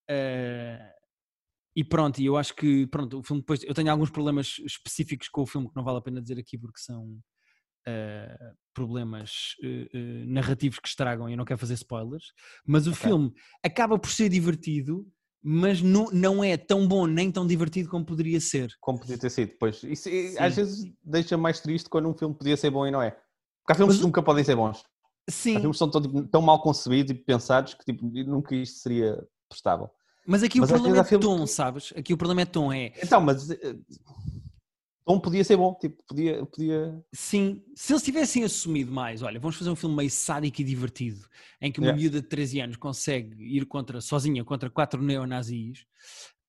Eh, 0.09 0.93
e 1.77 1.85
pronto, 1.85 2.21
e 2.21 2.27
eu 2.27 2.37
acho 2.37 2.55
que 2.57 2.87
pronto, 2.89 3.21
o 3.21 3.23
filme 3.23 3.43
depois 3.43 3.63
eu 3.65 3.75
tenho 3.75 3.91
alguns 3.91 4.11
problemas 4.11 4.57
específicos 4.67 5.29
com 5.29 5.43
o 5.43 5.47
filme 5.47 5.69
que 5.69 5.77
não 5.77 5.85
vale 5.85 5.99
a 5.99 6.03
pena 6.03 6.21
dizer 6.21 6.39
aqui 6.39 6.59
porque 6.59 6.81
são 6.81 7.19
eh, 7.87 8.53
problemas 8.75 9.57
eh, 9.63 9.89
eh, 9.93 10.25
narrativos 10.27 10.79
que 10.81 10.89
estragam 10.89 11.29
e 11.29 11.33
eu 11.35 11.39
não 11.39 11.45
quero 11.45 11.59
fazer 11.61 11.75
spoilers, 11.75 12.33
mas 12.67 12.87
o 12.87 12.93
Ok. 12.93 13.03
filme 13.03 13.33
acaba 13.65 13.99
por 13.99 14.11
ser 14.11 14.29
divertido, 14.29 15.07
mas 15.43 15.81
não, 15.81 16.07
não 16.13 16.45
é 16.45 16.57
tão 16.57 16.87
bom 16.87 17.07
nem 17.07 17.31
tão 17.33 17.47
divertido 17.47 17.89
como 17.89 18.05
poderia 18.05 18.41
ser. 18.41 18.71
Como 18.81 18.99
podia 18.99 19.17
ter 19.19 19.31
sido. 19.31 19.53
Pois, 19.59 19.83
isso 19.85 20.09
eh, 20.09 20.29
Sim. 20.33 20.39
às 20.39 20.55
vezes 20.57 20.93
deixa 21.03 21.37
mais 21.37 21.61
triste 21.61 21.89
quando 21.89 22.09
um 22.09 22.15
filme 22.15 22.35
podia 22.35 22.57
ser 22.57 22.71
bom 22.71 22.87
e 22.87 22.91
não 22.91 23.01
é. 23.03 23.11
Porque 23.11 23.73
há 23.73 23.75
filmes 23.75 23.95
Mas- 23.95 24.01
que 24.01 24.07
nunca 24.07 24.23
podem 24.23 24.45
ser 24.45 24.57
bons. 24.57 24.85
Há 25.29 25.33
Sim, 25.33 25.55
filmes 25.61 25.77
que 25.77 25.79
são 25.79 25.91
tão, 25.91 26.03
tipo, 26.03 26.23
tão 26.29 26.43
mal 26.43 26.61
concebidos 26.61 27.13
e 27.13 27.15
pensados 27.15 27.75
que 27.75 27.85
tipo, 27.85 28.05
nunca 28.27 28.55
isto 28.55 28.79
seria 28.81 29.23
prestável. 29.49 29.89
mas 30.27 30.43
aqui 30.43 30.61
Mas 30.61 30.71
o 30.71 30.75
problema 30.75 30.97
é 30.97 31.01
há 31.01 31.05
tom, 31.19 31.41
que- 31.41 31.47
sabes? 31.47 31.93
Aqui 31.97 32.13
o 32.13 32.17
problema 32.17 32.43
é 32.43 32.47
tom, 32.47 32.73
é 32.73 32.93
Então, 33.03 33.21
mas 33.21 33.49
Tom 35.11 35.19
podia 35.19 35.43
ser 35.43 35.57
bom, 35.57 35.75
tipo, 35.75 36.01
podia, 36.07 36.47
podia... 36.47 37.03
Sim, 37.13 37.63
se 37.75 37.93
eles 37.93 38.03
tivessem 38.03 38.45
assumido 38.45 38.93
mais, 38.93 39.23
olha, 39.23 39.41
vamos 39.41 39.57
fazer 39.57 39.69
um 39.71 39.75
filme 39.75 39.97
meio 39.97 40.11
sádico 40.11 40.61
e 40.61 40.65
divertido, 40.65 41.27
em 41.61 41.73
que 41.73 41.81
uma 41.81 41.87
Yeah. 41.89 42.01
miúda 42.01 42.23
de 42.23 42.29
13 42.29 42.61
anos 42.61 42.77
consegue 42.77 43.35
ir 43.43 43.65
contra, 43.67 44.01
sozinha 44.01 44.45
contra 44.45 44.71
quatro 44.71 45.03
neonazis, 45.03 45.85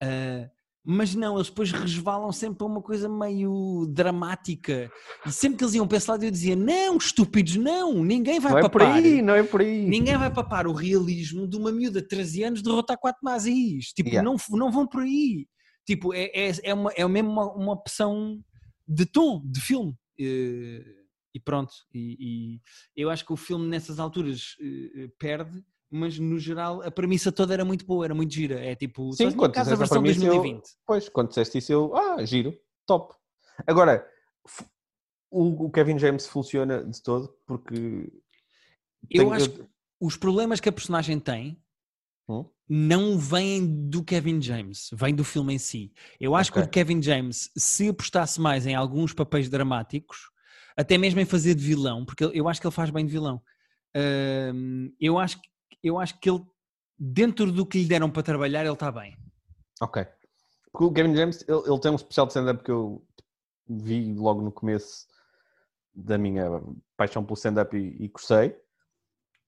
ah, 0.04 0.48
mas 0.84 1.16
não, 1.16 1.36
eles 1.38 1.48
depois 1.48 1.72
resvalam 1.72 2.32
sempre 2.32 2.58
para 2.60 2.68
uma 2.68 2.82
coisa 2.82 3.08
meio 3.08 3.88
dramática. 3.90 4.92
E 5.26 5.32
sempre 5.32 5.58
que 5.58 5.64
eles 5.64 5.76
iam 5.76 5.88
para 5.88 5.98
esse 5.98 6.10
lado 6.10 6.24
eu 6.24 6.32
dizia, 6.32 6.56
não, 6.56 6.98
estúpidos, 6.98 7.56
não, 7.56 8.04
ninguém 8.04 8.40
vai 8.40 8.52
Não 8.52 8.60
é 8.60 8.62
por 8.62 8.72
papar. 8.72 8.94
aí, 8.94 9.22
não 9.22 9.34
é 9.36 9.44
por 9.44 9.62
aí. 9.62 9.88
Ninguém 9.88 10.18
vai 10.18 10.32
papar 10.32 10.68
o 10.68 10.74
realismo 10.74 11.48
de 11.48 11.58
uma 11.58 11.72
miúda 11.72 12.02
de 12.02 12.08
13 12.08 12.44
anos 12.44 12.62
derrotar 12.62 12.98
quatro 13.00 13.22
nazis. 13.24 13.88
Tipo, 13.94 14.10
Yeah. 14.10 14.28
não, 14.28 14.38
não 14.58 14.72
vão 14.72 14.86
por 14.88 15.02
aí. 15.02 15.48
Tipo, 15.86 16.14
é, 16.14 16.32
é, 16.34 16.52
é, 16.64 16.74
uma, 16.74 16.92
é 16.92 17.08
mesmo 17.08 17.32
uma, 17.32 17.54
uma 17.54 17.74
opção 17.74 18.40
de 18.94 19.06
tom, 19.06 19.42
de 19.46 19.62
filme. 19.62 19.98
Eh, 20.20 20.98
E 21.34 21.40
pronto. 21.40 21.72
E, 21.94 22.60
e 22.96 23.02
eu 23.02 23.10
acho 23.10 23.26
que 23.26 23.32
o 23.32 23.38
filme 23.38 23.66
nessas 23.68 24.00
alturas 24.00 24.58
eh, 24.60 25.08
perde, 25.18 25.64
mas 25.90 26.20
no 26.20 26.38
geral 26.38 26.82
a 26.82 26.92
premissa 26.92 27.32
toda 27.32 27.54
era 27.54 27.64
muito 27.64 27.86
boa, 27.86 28.04
era 28.06 28.14
muito 28.14 28.34
gira. 28.34 28.60
É 28.60 28.76
tipo, 28.76 29.14
Sim, 29.14 29.32
quando 29.32 29.54
casa 29.54 29.74
a 29.74 29.78
versão 29.78 30.02
premissa, 30.02 30.26
eu- 30.26 30.34
2020. 30.34 30.70
Pois, 30.86 31.08
quando 31.10 31.30
disseste 31.30 31.58
isso, 31.58 31.72
eu. 31.72 31.96
Ah, 31.96 32.24
giro, 32.26 32.54
top. 32.86 33.16
Agora, 33.66 34.06
o, 35.30 35.66
o 35.68 35.72
Kevin 35.72 35.98
James 35.98 36.28
funciona 36.28 36.84
de 36.84 37.02
todo 37.02 37.34
porque. 37.46 38.12
Eu 39.10 39.32
acho 39.32 39.50
que 39.52 39.64
os 40.00 40.18
problemas 40.18 40.60
que 40.60 40.70
a 40.70 40.72
personagem 40.72 41.20
tem 41.20 41.62
Hum? 42.30 42.46
Não 42.74 43.18
vêm 43.20 43.90
do 43.90 44.02
Kevin 44.02 44.42
James, 44.42 44.90
vêm 44.94 45.14
do 45.14 45.26
filme 45.26 45.54
em 45.54 45.58
si. 45.58 45.92
Eu 46.18 46.34
acho 46.36 46.54
que 46.54 46.60
Ok. 46.60 46.68
o 46.68 46.72
Kevin 46.72 47.02
James, 47.02 47.52
se 47.58 47.90
apostasse 47.90 48.40
mais 48.40 48.66
em 48.66 48.74
alguns 48.76 49.12
papéis 49.14 49.50
dramáticos, 49.50 50.30
até 50.78 50.98
mesmo 50.98 51.20
em 51.20 51.26
fazer 51.26 51.54
de 51.54 51.62
vilão, 51.66 52.06
porque 52.06 52.24
eu 52.34 52.48
acho 52.48 52.62
que 52.62 52.68
ele 52.68 52.74
faz 52.74 52.90
bem 52.90 53.06
de 53.06 53.12
vilão. 53.12 53.42
eu, 55.02 55.20
acho, 55.20 55.42
que- 55.42 55.50
eu 55.84 56.00
acho 56.00 56.18
que 56.18 56.30
ele, 56.30 56.42
dentro 56.98 57.52
do 57.52 57.66
que 57.66 57.78
lhe 57.80 57.86
deram 57.90 58.10
para 58.10 58.24
trabalhar, 58.24 58.62
ele 58.64 58.72
está 58.72 58.90
bem. 58.90 59.18
Ok. 59.82 60.06
Porque 60.72 60.86
o 60.86 60.94
Kevin 60.94 61.14
James, 61.14 61.44
ele, 61.50 61.60
ele 61.70 61.80
tem 61.82 61.92
um 61.92 61.96
especial 61.96 62.26
de 62.26 62.32
stand-up 62.32 62.64
que 62.64 62.72
eu 62.72 63.06
vi 63.68 64.14
logo 64.14 64.42
no 64.42 64.50
começo 64.52 65.06
da 65.94 66.18
minha 66.18 66.50
paixão 66.96 67.22
pelo 67.22 67.34
stand-up 67.36 67.76
e, 67.76 68.02
e 68.02 68.08
gostei. 68.08 68.56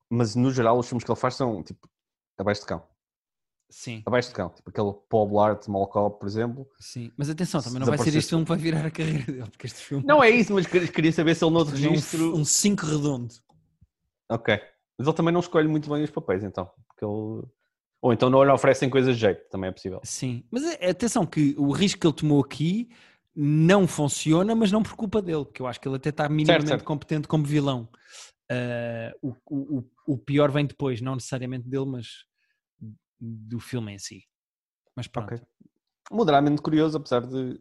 Mas 0.10 0.36
no 0.36 0.52
geral, 0.52 0.78
os 0.78 0.88
filmes 0.90 1.06
que 1.06 1.12
ele 1.12 1.20
faz 1.20 1.36
são 1.36 1.64
tipo 1.64 1.90
abaixo 2.38 2.60
de 2.62 2.68
cão. 2.68 2.86
Sim, 3.76 4.04
Abaixo 4.06 4.30
de 4.30 4.36
cão. 4.36 4.50
Tipo 4.50 4.70
aquele 4.70 4.94
Paul 5.10 5.28
Blart, 5.30 5.66
Cop, 5.66 6.20
por 6.20 6.28
exemplo. 6.28 6.70
sim. 6.80 7.12
Mas 7.18 7.28
atenção, 7.28 7.60
também 7.60 7.80
não 7.80 7.88
vai 7.88 7.98
ser 7.98 8.16
este 8.16 8.30
filme 8.30 8.46
que 8.46 8.50
vai 8.50 8.58
virar 8.60 8.86
a 8.86 8.92
carreira 8.92 9.26
dele, 9.26 9.50
porque 9.50 9.66
este 9.66 9.80
filme 9.80 10.06
Não 10.06 10.24
é 10.24 10.30
isso, 10.30 10.54
mas 10.54 10.68
queria 10.68 11.12
saber 11.12 11.34
se 11.34 11.44
ele 11.44 11.58
é 11.58 11.64
registro. 11.64 12.36
um 12.38 12.46
5 12.46 12.86
redondo. 12.86 13.34
Ok. 14.30 14.60
Mas 14.96 15.08
ele 15.08 15.16
também 15.18 15.34
não 15.34 15.40
escolhe 15.40 15.68
muito 15.68 15.90
bem 15.90 16.04
os 16.04 16.12
papéis, 16.12 16.44
então. 16.44 16.70
Porque 16.88 17.04
ele... 17.04 17.44
Ou 18.00 18.14
então 18.14 18.30
não 18.30 18.44
lhe 18.44 18.52
oferecem 18.52 18.92
coisas 18.92 19.16
de 19.16 19.22
jeito, 19.22 19.50
também 19.50 19.70
é 19.70 19.74
possível. 19.74 20.00
Sim, 20.04 20.44
mas 20.52 20.64
é- 20.64 20.92
atenção 20.92 21.26
que 21.26 21.56
o 21.58 21.72
risco 21.72 22.00
que 22.00 22.06
ele 22.06 22.14
tomou 22.16 22.42
aqui 22.44 22.90
não 23.36 23.88
funciona, 23.88 24.54
mas 24.54 24.72
não 24.72 24.84
por 24.84 24.94
culpa 24.96 25.20
dele, 25.20 25.46
porque 25.46 25.64
eu 25.64 25.66
acho 25.68 25.82
que 25.82 25.88
ele 25.88 25.96
até 25.96 26.10
está 26.10 26.30
minimamente 26.30 26.68
certo. 26.68 26.84
competente 26.84 27.28
como 27.28 27.44
vilão. 27.44 27.90
O, 29.22 29.30
o, 29.50 29.78
o- 29.80 29.90
o 30.14 30.18
pior 30.18 30.52
vem 30.52 30.66
depois, 30.68 31.02
não 31.02 31.16
necessariamente 31.16 31.68
dele, 31.68 31.86
mas 31.88 32.26
do 33.26 33.60
filme 33.60 33.94
em 33.94 34.00
si. 34.00 34.24
Mas 34.96 35.08
pronto. 35.08 35.34
Ok. 35.34 35.42
Moderadamente 36.12 36.62
curioso, 36.62 36.98
apesar 36.98 37.26
de 37.26 37.60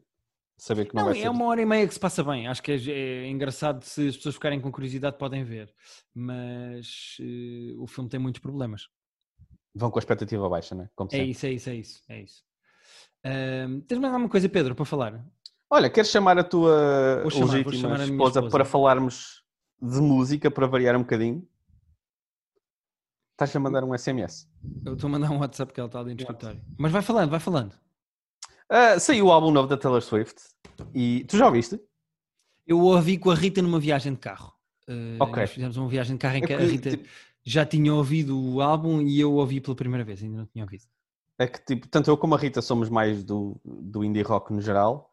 saber 0.58 0.86
que 0.86 0.94
não, 0.94 1.02
Não, 1.04 1.10
vai 1.10 1.18
é 1.18 1.22
ser. 1.22 1.28
uma 1.28 1.44
hora 1.46 1.62
e 1.62 1.64
meia 1.66 1.86
que 1.86 1.94
se 1.94 2.00
passa 2.00 2.22
bem. 2.24 2.48
Acho 2.48 2.62
que 2.62 2.72
é, 2.72 2.76
é 2.76 3.28
engraçado 3.28 3.82
se 3.84 4.08
as 4.08 4.16
pessoas 4.16 4.34
ficarem 4.34 4.60
com 4.60 4.70
curiosidade 4.72 5.16
podem 5.16 5.44
ver. 5.44 5.72
Mas 6.14 7.16
eh, 7.20 7.74
o 7.78 7.86
filme 7.86 8.10
tem 8.10 8.18
muitos 8.20 8.40
problemas. 8.40 8.88
Vão 9.74 9.90
com 9.90 9.98
a 9.98 10.00
expectativa 10.00 10.48
baixa, 10.48 10.74
né? 10.74 10.90
Como 10.94 11.08
É 11.12 11.16
sempre. 11.16 11.30
isso, 11.30 11.46
é 11.46 11.52
isso, 11.52 11.70
é 11.70 11.74
isso, 11.76 12.02
é 12.08 12.20
isso. 12.22 12.44
Ahm, 13.24 13.80
tens 13.82 13.98
mais 13.98 14.12
alguma 14.12 14.28
coisa, 14.28 14.48
Pedro, 14.48 14.74
para 14.74 14.84
falar? 14.84 15.24
Olha, 15.70 15.88
queres 15.88 16.10
chamar 16.10 16.38
a 16.38 16.44
tua 16.44 17.24
chamar, 17.30 17.52
legítima 17.54 17.72
chamar 17.80 18.00
a 18.00 18.04
esposa, 18.04 18.40
esposa. 18.40 18.50
para 18.50 18.64
falarmos 18.64 19.42
de 19.80 20.00
música, 20.00 20.50
para 20.50 20.66
variar 20.66 20.94
um 20.96 21.00
bocadinho? 21.00 21.48
Estás 23.32 23.54
a 23.56 23.60
mandar 23.60 23.82
um 23.84 23.96
SMS. 23.96 24.48
Eu 24.84 24.94
estou 24.94 25.08
a 25.08 25.10
mandar 25.10 25.30
um 25.30 25.38
WhatsApp 25.38 25.72
que 25.72 25.80
ela 25.80 25.86
está 25.88 26.00
ali 26.00 26.14
no 26.14 26.20
escritório. 26.20 26.60
Mas 26.78 26.92
vai 26.92 27.02
falando, 27.02 27.30
vai 27.30 27.40
falando. 27.40 27.74
Ah, 28.68 28.98
saiu 28.98 29.26
o 29.26 29.32
álbum 29.32 29.50
novo 29.50 29.68
da 29.68 29.76
Taylor 29.76 30.00
Swift 30.02 30.40
e 30.94 31.24
tu 31.28 31.36
já 31.36 31.46
ouviste? 31.46 31.80
Eu 32.66 32.78
ouvi 32.80 33.18
com 33.18 33.30
a 33.30 33.34
Rita 33.34 33.60
numa 33.60 33.80
viagem 33.80 34.12
de 34.12 34.18
carro. 34.20 34.52
Uh, 34.88 35.16
Ok. 35.22 35.42
Nós 35.42 35.50
fizemos 35.50 35.76
uma 35.76 35.88
viagem 35.88 36.16
de 36.16 36.20
carro 36.20 36.36
em 36.36 36.42
É 36.44 36.46
que 36.46 36.54
a 36.54 36.58
que, 36.58 36.64
Rita 36.64 36.90
tipo- 36.90 37.08
já 37.44 37.66
tinha 37.66 37.92
ouvido 37.92 38.38
o 38.38 38.60
álbum 38.60 39.00
e 39.02 39.18
eu 39.18 39.32
ouvi 39.34 39.60
pela 39.60 39.74
primeira 39.74 40.04
vez, 40.04 40.22
ainda 40.22 40.38
não 40.38 40.46
tinha 40.46 40.64
ouvido. 40.64 40.84
É 41.38 41.46
que, 41.46 41.58
tipo, 41.64 41.88
tanto 41.88 42.08
eu 42.10 42.16
como 42.16 42.34
a 42.34 42.38
Rita 42.38 42.62
somos 42.62 42.88
mais 42.88 43.24
do, 43.24 43.60
do 43.64 44.04
indie 44.04 44.22
rock 44.22 44.52
no 44.52 44.60
geral, 44.60 45.11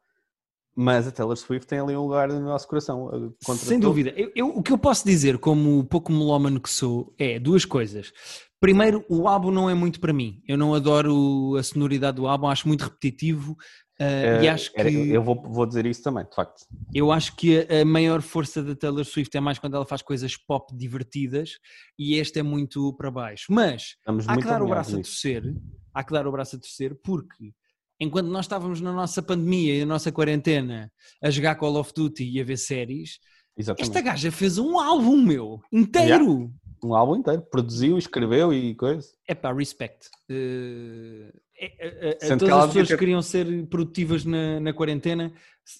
mas 0.82 1.06
a 1.08 1.12
Taylor 1.12 1.36
Swift 1.36 1.68
tem 1.68 1.80
ali 1.80 1.94
um 1.96 2.04
lugar 2.04 2.30
no 2.30 2.40
nosso 2.40 2.66
coração. 2.68 3.36
contra 3.46 3.66
Sem 3.66 3.80
todo. 3.80 3.90
dúvida. 3.90 4.12
Eu, 4.16 4.32
eu- 4.34 4.48
o 4.48 4.64
que 4.64 4.72
eu 4.72 4.78
posso 4.78 5.06
dizer, 5.06 5.38
como 5.38 5.84
pouco 5.84 6.10
melómano 6.12 6.62
que 6.62 6.70
sou, 6.70 7.14
é 7.18 7.38
duas 7.38 7.66
coisas. 7.66 8.14
Primeiro, 8.62 9.04
o 9.10 9.28
álbum 9.28 9.52
não 9.52 9.70
é 9.70 9.74
muito 9.74 10.00
para 10.00 10.14
mim. 10.14 10.42
Eu 10.48 10.58
não 10.58 10.74
adoro 10.74 11.56
a 11.58 11.64
sonoridade 11.64 12.16
do 12.16 12.28
álbum, 12.28 12.48
acho 12.48 12.68
muito 12.68 12.84
repetitivo. 12.84 13.58
uh, 14.02 14.42
e 14.42 14.48
Ah, 14.48 14.54
acho 14.54 14.72
que 14.72 14.80
era- 14.80 14.90
eu 14.90 15.22
vou, 15.22 15.42
vou 15.44 15.66
dizer 15.66 15.86
isso 15.86 16.02
também, 16.02 16.24
de 16.24 16.34
facto. 16.34 16.66
Eu 16.94 17.12
acho 17.12 17.36
que 17.36 17.60
a 17.70 17.82
a 17.82 17.86
maior 17.86 18.22
força 18.22 18.64
da 18.64 18.74
Taylor 18.74 19.04
Swift 19.04 19.36
é 19.36 19.42
mais 19.42 19.60
quando 19.60 19.76
ela 19.76 19.86
faz 19.86 20.02
coisas 20.02 20.38
pop 20.38 20.74
divertidas 20.74 21.58
e 21.98 22.16
este 22.16 22.40
é 22.40 22.44
muito 22.44 22.94
para 22.96 23.12
baixo. 23.12 23.48
Mas 23.50 23.96
Estamos 24.00 24.26
há 24.30 24.38
que 24.38 24.44
dar 24.46 24.62
o 24.62 24.70
braço 24.70 24.96
a 24.96 24.98
nisso. 25.00 25.12
torcer, 25.12 25.54
há 25.94 26.02
que 26.02 26.14
dar 26.14 26.26
o 26.28 26.32
braço 26.32 26.56
a 26.56 26.60
torcer 26.60 26.98
porque 27.04 27.52
enquanto 28.00 28.28
nós 28.28 28.46
estávamos 28.46 28.80
na 28.82 28.94
nossa 28.94 29.22
pandemia 29.22 29.76
e 29.76 29.80
na 29.82 29.94
nossa 29.94 30.12
quarentena 30.12 30.92
a 31.22 31.30
jogar 31.30 31.56
Call 31.56 31.76
of 31.78 31.94
Duty 31.94 32.24
e 32.30 32.40
a 32.40 32.44
ver 32.44 32.58
séries, 32.58 33.20
Exatamente. 33.58 33.90
esta 33.90 34.02
gaja 34.02 34.32
fez 34.32 34.58
um 34.58 34.80
álbum 34.80 35.18
meu 35.18 35.60
inteiro. 35.72 36.52
Um 36.84 36.96
álbum 36.96 37.18
inteiro. 37.18 37.42
Produziu, 37.42 37.98
escreveu 37.98 38.54
e 38.54 38.74
coisa. 38.76 39.12
É 39.28 39.36
pá, 39.36 39.52
respect. 39.52 40.08
É- 40.30 41.32
é- 41.58 42.10
é- 42.12 42.18
Sendo 42.22 42.40
que 42.40 42.46
todas 42.46 42.52
ela 42.52 42.64
as 42.64 42.68
pessoas 42.68 42.88
ter- 42.88 42.94
que 42.94 43.00
queriam 43.00 43.22
ser 43.22 43.68
produtivas 43.68 44.24
na, 44.24 44.60
na 44.62 44.74
quarentena, 44.74 45.34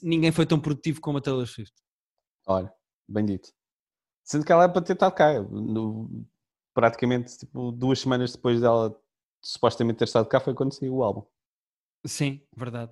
ninguém 0.04 0.32
foi 0.32 0.46
tão 0.46 0.60
produtivo 0.60 1.00
como 1.00 1.18
a 1.18 1.22
Taylor 1.22 1.48
Swift. 1.48 1.74
Olha, 2.46 2.70
bem 3.08 3.26
dito. 3.26 3.50
Sendo 4.26 4.46
que 4.46 4.52
ela 4.52 4.66
é 4.66 4.68
para 4.68 4.82
ter 4.82 4.94
estado 4.94 5.14
cá. 5.14 5.40
no- 5.42 6.26
praticamente 6.74 7.38
tipo, 7.38 7.72
duas 7.72 8.00
semanas 8.00 8.32
depois 8.34 8.62
dela 8.62 8.96
supostamente 9.42 9.98
ter 10.00 10.06
estado 10.06 10.28
cá 10.28 10.40
foi 10.40 10.54
quando 10.54 10.74
saiu 10.74 10.96
o 10.96 11.04
álbum. 11.04 11.24
Sim, 12.06 12.42
verdade. 12.56 12.92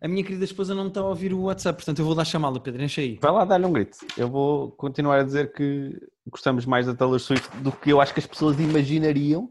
A 0.00 0.08
minha 0.08 0.22
querida 0.22 0.44
esposa 0.44 0.74
não 0.74 0.88
está 0.88 1.00
a 1.00 1.04
ouvir 1.06 1.32
o 1.32 1.42
WhatsApp, 1.42 1.76
portanto 1.78 1.98
eu 2.00 2.04
vou 2.04 2.14
lá 2.14 2.24
chamá-la, 2.24 2.60
Pedro, 2.60 2.82
enche 2.82 3.00
aí. 3.00 3.18
Vai 3.20 3.30
lá 3.32 3.44
dar-lhe 3.44 3.64
um 3.64 3.72
grito. 3.72 3.98
Eu 4.18 4.28
vou 4.28 4.70
continuar 4.72 5.20
a 5.20 5.22
dizer 5.22 5.52
que 5.52 5.98
gostamos 6.26 6.66
mais 6.66 6.86
da 6.86 6.94
Taylor 6.94 7.18
Swift 7.18 7.48
do 7.58 7.72
que 7.72 7.90
eu 7.90 8.00
acho 8.00 8.12
que 8.12 8.20
as 8.20 8.26
pessoas 8.26 8.58
imaginariam 8.60 9.50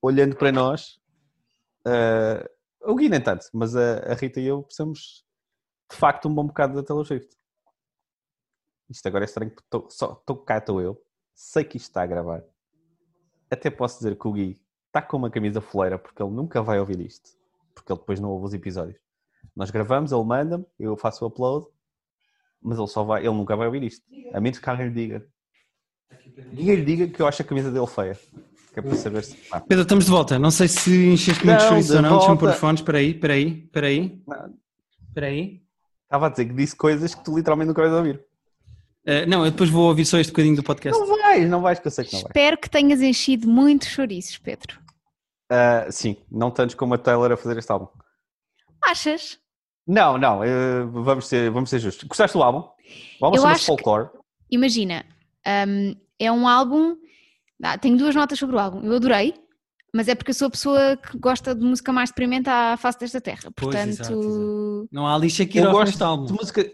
olhando 0.00 0.36
para 0.36 0.50
nós. 0.52 0.98
Ah, 1.84 2.48
o 2.82 2.94
Gui 2.94 3.08
nem 3.08 3.20
tanto, 3.20 3.46
mas 3.52 3.76
a, 3.76 3.98
a 4.12 4.14
Rita 4.14 4.40
e 4.40 4.46
eu 4.46 4.62
precisamos 4.62 5.24
de 5.90 5.96
facto 5.96 6.28
um 6.28 6.34
bom 6.34 6.46
bocado 6.46 6.74
da 6.74 6.82
Taylor 6.82 7.04
Swift. 7.04 7.36
Isto 8.88 9.06
agora 9.08 9.24
é 9.24 9.26
estranho 9.26 9.50
porque 9.50 9.66
tô- 9.70 9.88
só 9.90 10.12
estou 10.12 10.36
cá, 10.36 10.58
estou 10.58 10.80
eu. 10.80 11.00
Sei 11.34 11.64
que 11.64 11.76
isto 11.76 11.86
está 11.88 12.02
a 12.02 12.06
gravar. 12.06 12.42
Até 13.50 13.68
posso 13.70 13.98
dizer 13.98 14.16
que 14.16 14.26
o 14.28 14.32
Gui 14.32 14.60
está 14.86 15.02
com 15.02 15.16
uma 15.16 15.30
camisa 15.30 15.60
foleira 15.60 15.98
porque 15.98 16.22
ele 16.22 16.32
nunca 16.32 16.62
vai 16.62 16.78
ouvir 16.80 17.00
isto. 17.00 17.38
Porque 17.74 17.92
ele 17.92 17.98
depois 17.98 18.20
não 18.20 18.30
ouve 18.30 18.46
os 18.46 18.54
episódios. 18.54 18.98
Nós 19.54 19.70
gravamos, 19.70 20.12
ele 20.12 20.24
manda-me, 20.24 20.64
eu 20.78 20.96
faço 20.96 21.24
o 21.24 21.28
upload, 21.28 21.66
mas 22.62 22.78
ele 22.78 22.86
só 22.86 23.02
vai, 23.02 23.20
ele 23.20 23.34
nunca 23.34 23.56
vai 23.56 23.66
ouvir 23.66 23.82
isto. 23.82 24.04
A 24.32 24.40
menos 24.40 24.58
que 24.58 24.68
alguém 24.68 24.88
lhe 24.88 24.94
diga. 24.94 25.26
Ninguém 26.52 26.76
lhe 26.76 26.84
diga 26.84 27.08
que 27.08 27.20
eu 27.20 27.26
acho 27.26 27.42
a 27.42 27.44
camisa 27.44 27.70
dele 27.70 27.86
feia. 27.86 28.18
Que 28.72 28.78
é 28.78 28.82
para 28.82 28.94
saber 28.94 29.24
se. 29.24 29.36
Ah, 29.50 29.60
Pedro, 29.60 29.82
estamos 29.82 30.04
de 30.04 30.10
volta. 30.10 30.38
Não 30.38 30.50
sei 30.50 30.68
se 30.68 31.08
encheste 31.08 31.44
muito 31.44 31.60
Não, 31.60 31.68
chouriço 31.68 31.90
de 31.90 31.96
ou 31.96 32.02
não. 32.02 32.18
Deixa-me 32.18 32.38
pôr 32.38 32.48
os 32.50 32.56
fones. 32.56 32.80
Espera 32.80 32.98
aí, 32.98 33.10
espera 33.10 33.34
aí, 33.34 33.64
espera 33.64 33.86
aí. 33.88 34.22
Espera 35.08 35.26
aí. 35.26 35.62
Estava 36.04 36.26
a 36.26 36.28
dizer 36.28 36.44
que 36.46 36.54
disse 36.54 36.76
coisas 36.76 37.14
que 37.14 37.24
tu 37.24 37.36
literalmente 37.36 37.68
nunca 37.68 37.82
vais 37.82 37.94
ouvir. 37.94 38.24
Eh, 39.04 39.26
não, 39.26 39.44
eu 39.44 39.50
depois 39.50 39.70
vou 39.70 39.88
ouvir 39.88 40.04
só 40.04 40.18
este 40.18 40.30
bocadinho 40.30 40.56
do 40.56 40.62
podcast. 40.62 40.98
Não 40.98 41.06
vais, 41.06 41.48
não 41.48 41.60
vais, 41.60 41.78
que 41.78 41.86
eu 41.86 41.90
sei 41.90 42.04
que 42.04 42.12
não 42.12 42.20
vais. 42.22 42.30
Espero 42.30 42.58
que 42.58 42.68
tenhas 42.68 43.00
enchido 43.00 43.48
muitos 43.48 43.88
chouriços, 43.88 44.38
Pedro. 44.38 44.78
Ah, 45.50 45.86
sim, 45.90 46.16
não 46.30 46.50
tantos 46.50 46.74
como 46.76 46.94
a 46.94 46.98
Taylor 46.98 47.32
a 47.32 47.36
fazer 47.36 47.58
este 47.58 47.70
álbum. 47.72 47.88
Achas? 48.82 49.38
Não, 49.86 50.16
não, 50.16 50.44
eh, 50.44 50.84
vamos, 50.92 51.26
ser, 51.26 51.50
vamos 51.50 51.68
ser 51.70 51.80
justos. 51.80 52.06
Gostaste 52.06 52.36
do 52.36 52.42
álbum? 52.42 52.68
O 53.20 53.24
álbum 53.24 53.36
chama-se 53.38 53.54
acho 53.54 53.60
que- 53.60 53.66
Folklore. 53.66 54.08
Imagina, 54.50 55.04
hum, 55.66 55.94
é 56.18 56.30
um 56.30 56.46
álbum. 56.46 56.96
ah, 57.62 57.76
tenho 57.76 57.96
duas 57.98 58.14
notas 58.14 58.38
sobre 58.38 58.56
o 58.56 58.58
álbum. 58.58 58.82
Eu 58.84 58.94
adorei, 58.94 59.34
mas 59.94 60.06
é 60.08 60.14
porque 60.14 60.30
eu 60.30 60.34
sou 60.34 60.46
a 60.48 60.50
pessoa 60.50 60.96
que 60.96 61.18
gosta 61.18 61.54
de 61.54 61.64
música 61.64 61.92
mais 61.92 62.10
deprimente 62.10 62.48
à 62.48 62.76
face 62.76 62.98
desta 63.00 63.20
terra. 63.20 63.50
Pois, 63.56 63.74
Portanto, 63.74 63.88
exato, 63.88 64.12
exato. 64.12 64.88
Não 64.92 65.06
há 65.06 65.18
lixa 65.18 65.42
aqui 65.42 65.58
Eu 65.58 65.70
gosto 65.72 66.00
álbum. 66.02 66.26
de 66.26 66.32
música. 66.32 66.70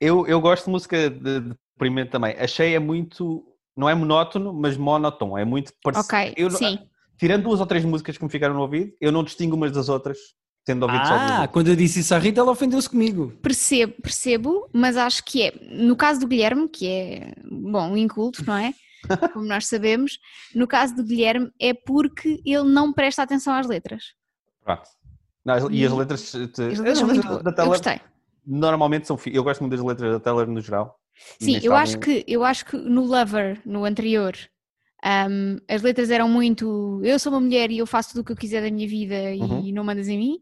Eu, 0.00 0.26
eu 0.26 0.40
gosto 0.40 0.64
de 0.66 0.70
música 0.72 1.08
de, 1.10 1.40
de 1.40 1.54
deprimente 1.74 2.10
também. 2.10 2.34
Achei 2.38 2.74
é 2.74 2.78
muito. 2.78 3.44
Não 3.76 3.88
é 3.88 3.94
monótono, 3.94 4.52
mas 4.52 4.76
monótono. 4.76 5.38
É 5.38 5.44
muito 5.44 5.72
parecido. 5.82 6.06
ok, 6.06 6.34
Eu, 6.36 6.50
sim. 6.50 6.78
Tirando 7.18 7.44
duas 7.44 7.60
ou 7.60 7.66
três 7.66 7.84
músicas 7.84 8.16
que 8.18 8.24
me 8.24 8.30
ficaram 8.30 8.54
no 8.54 8.60
ouvido, 8.60 8.92
eu 9.00 9.12
não 9.12 9.22
distingo 9.22 9.54
umas 9.56 9.70
das 9.72 9.88
outras, 9.88 10.18
tendo 10.64 10.82
ouvido 10.84 11.06
só 11.06 11.18
duas. 11.18 11.30
Ah, 11.30 11.48
quando 11.48 11.68
eu 11.68 11.76
disse 11.76 12.00
isso 12.00 12.14
à 12.14 12.18
Rita, 12.18 12.40
ela 12.40 12.50
ofendeu-se 12.50 12.88
comigo. 12.90 13.32
Percebo, 13.42 13.94
percebo, 14.02 14.68
mas 14.72 14.96
acho 14.96 15.24
que 15.24 15.42
é, 15.42 15.52
no 15.70 15.94
caso 15.96 16.20
do 16.20 16.26
Guilherme, 16.26 16.68
que 16.68 16.86
é, 16.88 17.34
bom, 17.48 17.90
um 17.92 17.96
inculto, 17.96 18.44
não 18.46 18.56
é? 18.56 18.74
Como 19.32 19.44
nós 19.46 19.66
sabemos, 19.66 20.18
no 20.54 20.66
caso 20.66 20.94
do 20.94 21.04
Guilherme 21.04 21.50
é 21.60 21.72
porque 21.74 22.40
ele 22.44 22.64
não 22.64 22.92
presta 22.92 23.22
atenção 23.22 23.52
às 23.54 23.66
letras. 23.66 24.02
Pronto. 24.64 24.82
Não, 25.44 25.70
e 25.70 25.84
as 25.84 25.92
letras, 25.92 26.30
te- 26.30 26.62
As 26.62 26.80
as 26.80 27.02
letras 27.02 27.42
da 27.42 27.52
Taylor 27.52 27.80
normalmente 28.46 29.06
são. 29.08 29.16
fi- 29.16 29.34
Eu 29.34 29.42
gosto 29.42 29.60
muito 29.60 29.72
das 29.76 29.84
letras 29.84 30.12
da 30.12 30.20
Taylor 30.20 30.46
no 30.46 30.60
geral. 30.60 30.96
Sim, 31.40 31.58
eu 31.62 31.74
acho, 31.74 31.98
que, 31.98 32.24
eu 32.28 32.44
acho 32.44 32.64
que 32.64 32.76
no 32.76 33.04
Lover, 33.04 33.60
no 33.66 33.84
anterior, 33.84 34.34
um, 35.04 35.56
as 35.68 35.82
letras 35.82 36.10
eram 36.10 36.28
muito 36.28 37.00
eu 37.02 37.18
sou 37.18 37.32
uma 37.32 37.40
mulher 37.40 37.70
e 37.70 37.78
eu 37.78 37.86
faço 37.86 38.10
tudo 38.10 38.20
o 38.20 38.24
que 38.24 38.32
eu 38.32 38.36
quiser 38.36 38.62
da 38.62 38.70
minha 38.70 38.86
vida 38.86 39.34
e 39.34 39.40
Uhum. 39.40 39.72
não 39.72 39.84
mandas 39.84 40.08
em 40.08 40.18
mim. 40.18 40.38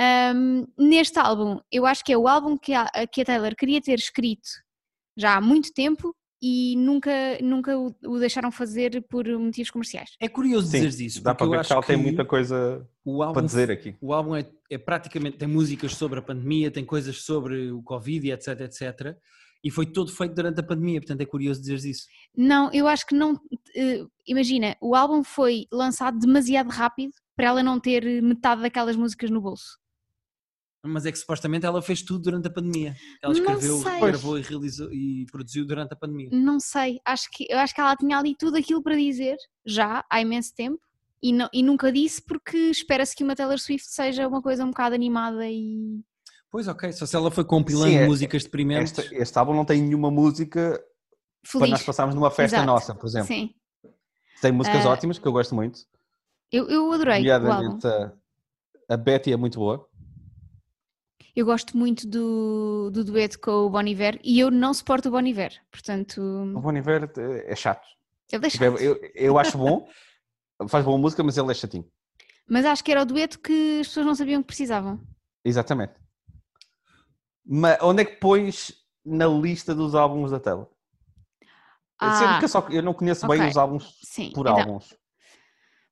Um, 0.00 0.66
neste 0.78 1.18
álbum, 1.18 1.58
eu 1.72 1.84
acho 1.84 2.04
que 2.04 2.12
é 2.12 2.16
o 2.16 2.28
álbum 2.28 2.56
que 2.56 2.72
a, 2.72 2.86
que 3.10 3.22
a 3.22 3.24
Taylor 3.24 3.54
queria 3.56 3.80
ter 3.80 3.98
escrito 3.98 4.48
já 5.16 5.36
há 5.36 5.40
muito 5.40 5.72
tempo 5.72 6.14
e 6.40 6.76
nunca, 6.76 7.10
nunca 7.42 7.76
o, 7.76 7.92
o 8.06 8.18
deixaram 8.18 8.52
fazer 8.52 9.04
por 9.08 9.26
motivos 9.26 9.70
comerciais. 9.70 10.10
É 10.20 10.28
curioso 10.28 10.66
Sim, 10.68 10.72
dizeres 10.74 11.00
isso, 11.00 11.22
dá 11.22 11.34
porque 11.34 11.50
para 11.50 11.56
eu 11.56 11.62
ver 11.62 11.66
que 11.66 11.72
ela 11.72 11.82
tem 11.82 11.96
muita 11.96 12.24
coisa 12.24 12.86
o 13.04 13.22
álbum, 13.22 13.34
para 13.34 13.46
dizer 13.46 13.70
aqui. 13.70 13.96
o 14.00 14.12
álbum 14.12 14.36
é, 14.36 14.48
é 14.70 14.78
praticamente, 14.78 15.36
tem 15.36 15.48
músicas 15.48 15.94
sobre 15.94 16.20
a 16.20 16.22
pandemia, 16.22 16.70
tem 16.70 16.84
coisas 16.84 17.22
sobre 17.22 17.72
o 17.72 17.82
Covid 17.82 18.28
e 18.28 18.30
etc, 18.30 18.60
etc. 18.60 19.16
E 19.64 19.70
foi 19.72 19.86
todo 19.86 20.12
feito 20.12 20.34
durante 20.34 20.60
a 20.60 20.62
pandemia, 20.62 21.00
portanto 21.00 21.20
é 21.20 21.26
curioso 21.26 21.60
dizeres 21.60 21.84
isso. 21.84 22.06
Não, 22.36 22.70
eu 22.72 22.86
acho 22.86 23.04
que 23.04 23.14
não. 23.16 23.40
Eh, 23.74 24.04
imagina, 24.26 24.76
o 24.80 24.94
álbum 24.94 25.22
foi 25.22 25.66
lançado 25.72 26.18
demasiado 26.18 26.68
rápido 26.70 27.12
para 27.36 27.46
ela 27.46 27.62
não 27.62 27.78
ter 27.78 28.22
metade 28.22 28.62
daquelas 28.62 28.96
músicas 28.96 29.30
no 29.30 29.40
bolso. 29.40 29.78
Mas 30.84 31.04
é 31.06 31.12
que 31.12 31.18
supostamente 31.18 31.66
ela 31.66 31.82
fez 31.82 32.02
tudo 32.02 32.22
durante 32.22 32.46
a 32.46 32.50
pandemia. 32.50 32.94
Ela 33.22 33.32
escreveu, 33.32 33.80
gravou 34.00 34.38
e 34.38 34.42
realizou 34.42 34.92
e 34.92 35.26
produziu 35.30 35.66
durante 35.66 35.92
a 35.92 35.96
pandemia. 35.96 36.30
Não 36.32 36.60
sei, 36.60 37.00
acho 37.04 37.28
que, 37.32 37.46
eu 37.50 37.58
acho 37.58 37.74
que 37.74 37.80
ela 37.80 37.96
tinha 37.96 38.16
ali 38.16 38.34
tudo 38.36 38.56
aquilo 38.56 38.82
para 38.82 38.94
dizer 38.96 39.36
já 39.66 40.04
há 40.08 40.20
imenso 40.20 40.54
tempo 40.54 40.80
e, 41.22 41.32
não- 41.32 41.48
e 41.52 41.62
nunca 41.64 41.90
disse 41.90 42.22
porque 42.24 42.56
espera-se 42.56 43.14
que 43.14 43.24
uma 43.24 43.34
Taylor 43.34 43.58
Swift 43.58 43.88
seja 43.88 44.26
uma 44.28 44.40
coisa 44.40 44.64
um 44.64 44.68
bocado 44.68 44.94
animada 44.94 45.48
e. 45.48 46.00
Pois 46.50 46.66
ok, 46.68 46.92
só 46.92 47.04
se 47.04 47.14
ela 47.14 47.30
foi 47.30 47.44
compilando 47.44 47.90
Sim, 47.90 47.96
é- 47.98 48.06
músicas 48.06 48.44
deprimentes. 48.44 48.96
Este, 48.98 49.14
este 49.16 49.38
álbum 49.38 49.54
não 49.54 49.64
tem 49.64 49.82
nenhuma 49.82 50.10
música 50.10 50.80
Feliz. 51.50 51.70
nós 51.70 51.82
passarmos 51.82 52.14
numa 52.14 52.30
festa 52.30 52.56
Exato. 52.56 52.66
nossa, 52.66 52.94
por 52.94 53.06
exemplo. 53.06 53.28
Sim, 53.28 53.54
Tem 54.42 54.52
músicas 54.52 54.84
Ah, 54.84 54.90
ótimas 54.90 55.18
que 55.18 55.26
eu 55.26 55.32
gosto 55.32 55.54
muito. 55.54 55.80
eu, 56.52 56.68
eu 56.68 56.92
adorei. 56.92 57.18
Nomeadamente 57.18 57.86
a, 57.86 58.12
a 58.90 58.96
Betty 58.96 59.32
é 59.32 59.36
muito 59.36 59.58
boa. 59.58 59.88
Eu 61.34 61.46
gosto 61.46 61.76
muito 61.76 62.06
do, 62.06 62.90
do 62.92 63.04
dueto 63.04 63.38
com 63.40 63.50
o 63.66 63.70
Bon 63.70 63.80
Iver 63.82 64.18
e 64.24 64.40
eu 64.40 64.50
não 64.50 64.74
suporto 64.74 65.08
o 65.08 65.12
Bon 65.12 65.20
Iver, 65.24 65.52
portanto. 65.70 66.20
O 66.20 66.60
Bon 66.60 66.76
Iver 66.76 67.10
é 67.46 67.54
chato. 67.54 67.86
Ele 68.30 68.40
deixa. 68.42 68.58
Tipo, 68.58 68.76
Eu, 68.82 68.98
eu 69.14 69.38
acho 69.38 69.56
bom, 69.58 69.88
faz 70.68 70.84
boa 70.84 70.98
música, 70.98 71.22
mas 71.22 71.38
ele 71.38 71.50
é 71.50 71.54
chatinho. 71.54 71.88
Mas 72.48 72.64
acho 72.66 72.82
que 72.82 72.90
era 72.90 73.02
o 73.02 73.06
dueto 73.06 73.38
que 73.38 73.78
as 73.80 73.86
pessoas 73.88 74.06
não 74.06 74.14
sabiam 74.14 74.42
que 74.42 74.48
precisavam. 74.48 75.00
Exatamente. 75.44 75.94
Mas 77.44 77.78
onde 77.82 78.02
é 78.02 78.04
que 78.04 78.16
pões 78.16 78.72
na 79.04 79.26
lista 79.26 79.74
dos 79.74 79.94
álbuns 79.94 80.30
da 80.30 80.40
Taylor? 80.40 80.68
Sendo 82.00 82.30
Ah, 82.30 82.38
que 82.38 82.44
eu, 82.44 82.48
só, 82.48 82.66
eu 82.70 82.82
não 82.82 82.94
conheço 82.94 83.26
bem 83.26 83.38
ok. 83.38 83.50
os 83.50 83.56
álbuns 83.56 83.98
sim. 84.04 84.30
por 84.32 84.46
então, 84.46 84.58
álbuns. 84.58 84.94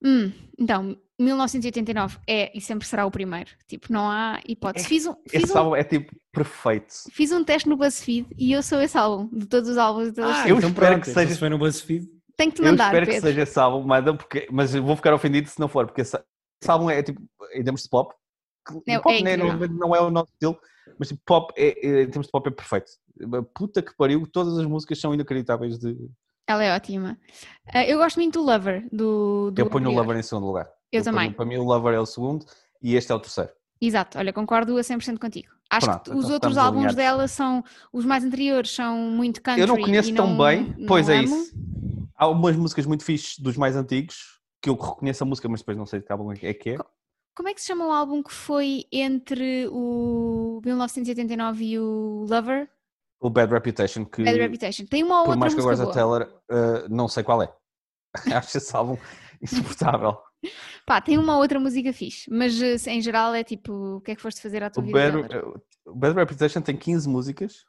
Hum, 0.05 0.31
então, 0.59 0.97
1989 1.19 2.19
é 2.29 2.57
e 2.57 2.61
sempre 2.61 2.87
será 2.87 3.07
o 3.07 3.11
primeiro. 3.11 3.51
Tipo, 3.67 3.93
não 3.93 4.09
há 4.11 4.41
hipótese. 4.47 4.87
Fiz 4.87 5.07
um, 5.07 5.15
fiz 5.29 5.43
Esse 5.45 5.53
um, 5.55 5.59
álbum 5.59 5.75
é 5.77 5.83
tipo 5.83 6.15
perfeito. 6.33 6.93
fiz 7.11 7.33
um 7.33 7.43
teste 7.43 7.69
no 7.69 7.77
BuzzFeed 7.77 8.27
e 8.39 8.53
eu 8.53 8.63
sou 8.63 8.81
esse 8.81 8.97
álbum, 8.97 9.29
de 9.37 9.47
todos 9.47 9.69
os 9.71 9.79
álbuns. 9.79 10.13
de 10.13 10.21
Ah, 10.21 10.27
Swift. 10.35 10.49
eu 10.51 10.57
então 10.59 10.69
espero 10.71 10.87
pronto, 10.93 11.05
que 11.05 11.11
seja- 11.11 11.33
se 11.33 11.39
foi 11.39 11.49
no 11.49 11.59
BuzzFeed. 11.59 12.07
Tenho 12.37 12.51
que 12.51 12.57
te 12.57 12.63
Eu 12.63 12.71
mandar, 12.71 12.87
espero 12.89 13.07
Pedro. 13.07 13.21
que 13.23 13.27
seja 13.29 13.43
esse 13.43 13.59
álbum, 13.59 13.87
manda, 13.87 14.15
porque, 14.15 14.47
mas 14.53 14.75
eu 14.75 14.83
vou 14.85 14.95
ficar 14.95 15.15
ofendido 15.15 15.49
se 15.49 15.59
não 15.59 15.69
for, 15.69 15.87
porque 15.87 16.03
esse, 16.03 16.17
esse 16.63 16.71
álbum 16.71 16.91
é 16.91 17.03
tipo, 17.03 17.21
em 17.55 17.65
termos 17.65 17.83
de 17.83 17.89
pop, 17.89 18.15
É- 18.87 18.99
pop 18.99 19.15
é 19.15 19.23
né, 19.23 19.37
não, 19.37 19.57
não 19.69 19.95
é 19.97 20.01
o 20.01 20.11
nosso 20.11 20.31
estilo, 20.33 20.59
mas 20.99 21.09
tipo, 21.09 21.21
pop 21.25 21.53
é, 21.57 21.69
é- 21.87 22.03
em 22.03 22.07
termos 22.11 22.27
de 22.27 22.33
pop 22.33 22.47
é 22.49 22.51
perfeito. 22.51 22.91
Puta 23.55 23.81
que 23.83 23.95
pariu, 23.97 24.27
todas 24.27 24.59
as 24.59 24.67
músicas 24.67 25.01
são 25.01 25.15
inacreditáveis 25.15 25.79
de. 25.79 25.97
Ela 26.47 26.65
é 26.65 26.75
ótima. 26.77 27.19
Ah, 27.75 27.85
eu 27.85 27.99
gosto 27.99 28.17
muito 28.17 28.39
do 28.39 28.45
Lover, 28.47 28.87
do, 28.93 29.51
do 29.51 29.61
Eu 29.61 29.69
ponho 29.69 29.91
o. 29.91 29.95
Lover 29.95 30.17
em 30.17 30.23
segundo 30.23 30.47
lugar. 30.47 30.67
Eu 30.93 31.03
ponho- 31.03 31.05
também. 31.17 31.33
para 31.33 31.45
mim 31.45 31.57
o 31.57 31.65
Lover 31.65 31.95
é 31.95 32.01
o 32.01 32.07
segundo 32.07 32.45
e 32.83 32.95
este 32.95 33.11
é 33.11 33.15
o 33.15 33.19
terceiro. 33.21 33.51
Exato, 33.81 34.19
olha, 34.19 34.33
concordo 34.33 34.77
a 34.77 34.81
100% 34.83 35.19
contigo. 35.19 35.49
Acho 35.69 35.87
Pronto, 35.87 36.03
que 36.05 36.11
então 36.11 36.19
os 36.21 36.31
outros 36.31 36.57
álbuns 36.57 36.77
alinhados. 36.87 36.97
dela 36.97 37.29
são, 37.29 37.65
os 37.93 38.05
mais 38.05 38.23
anteriores 38.25 38.71
são 38.71 38.97
muito 39.11 39.43
country 39.43 39.63
eu 39.63 39.67
não 39.67 39.77
conheço 39.81 40.15
tão 40.15 40.29
não- 40.35 40.45
bem, 40.47 40.75
não 40.79 40.87
pois 40.87 41.09
é 41.09 41.17
amo. 41.19 41.25
isso. 41.25 41.53
Há 42.17 42.29
umas 42.29 42.57
músicas 42.57 42.87
muito 42.87 43.05
fixes 43.05 43.39
dos 43.39 43.57
mais 43.57 43.75
antigos 43.77 44.41
que 44.63 44.71
eu 44.71 44.75
reconheço 44.77 45.25
a 45.25 45.27
música, 45.27 45.49
mas 45.49 45.61
depois 45.61 45.77
não 45.77 45.85
sei 45.85 45.99
de 46.01 46.07
que 46.07 46.13
álbum 46.13 46.31
é 46.33 46.55
que 46.55 46.71
é. 46.71 46.79
Como 47.37 47.51
é 47.51 47.55
que 47.55 47.61
se 47.61 47.67
chama 47.67 47.87
o 47.87 47.93
álbum 47.93 48.23
que 48.23 48.33
foi 48.33 48.87
entre 48.91 49.69
o 49.69 50.59
1989 50.65 51.65
e 51.67 51.79
o 51.79 52.25
Lover? 52.27 52.67
O 53.21 53.29
Bad 53.29 53.53
Reputation, 53.53 54.07
que 54.07 54.25
Bad 54.25 54.39
Reputation. 54.39 54.87
Tem 54.87 55.05
uma 55.05 55.19
ou 55.19 55.25
por 55.25 55.31
outra 55.33 55.41
mais 55.41 55.55
que 55.55 55.61
eu 55.61 55.65
música 55.67 55.85
goste 55.85 55.99
da 55.99 56.07
boa. 56.07 56.25
Taylor, 56.25 56.43
uh, 56.51 56.89
não 56.89 57.07
sei 57.09 57.23
qual 57.23 57.43
é. 57.43 57.55
Acho 58.35 58.57
esse 58.57 58.75
álbum 58.75 58.97
insuportável. 59.43 60.17
Pá, 60.87 60.99
tem 61.03 61.19
uma 61.19 61.35
ou 61.35 61.43
outra 61.43 61.61
música 61.61 61.93
fixe, 61.93 62.31
mas 62.31 62.59
eh, 62.63 62.91
em 62.91 63.03
geral 63.03 63.35
é 63.35 63.45
tipo, 63.45 63.97
o 63.97 64.01
que 64.01 64.13
é 64.13 64.17
que 64.17 64.23
foste 64.23 64.41
fazer 64.41 64.63
à 64.63 64.71
tua 64.71 64.83
O 64.83 64.87
vida? 64.87 65.13
Bad, 65.13 65.37
uh, 65.37 65.63
o 65.85 65.95
Bad 65.95 66.15
Reputation 66.15 66.63
tem 66.63 66.75
15 66.75 67.07
músicas, 67.07 67.67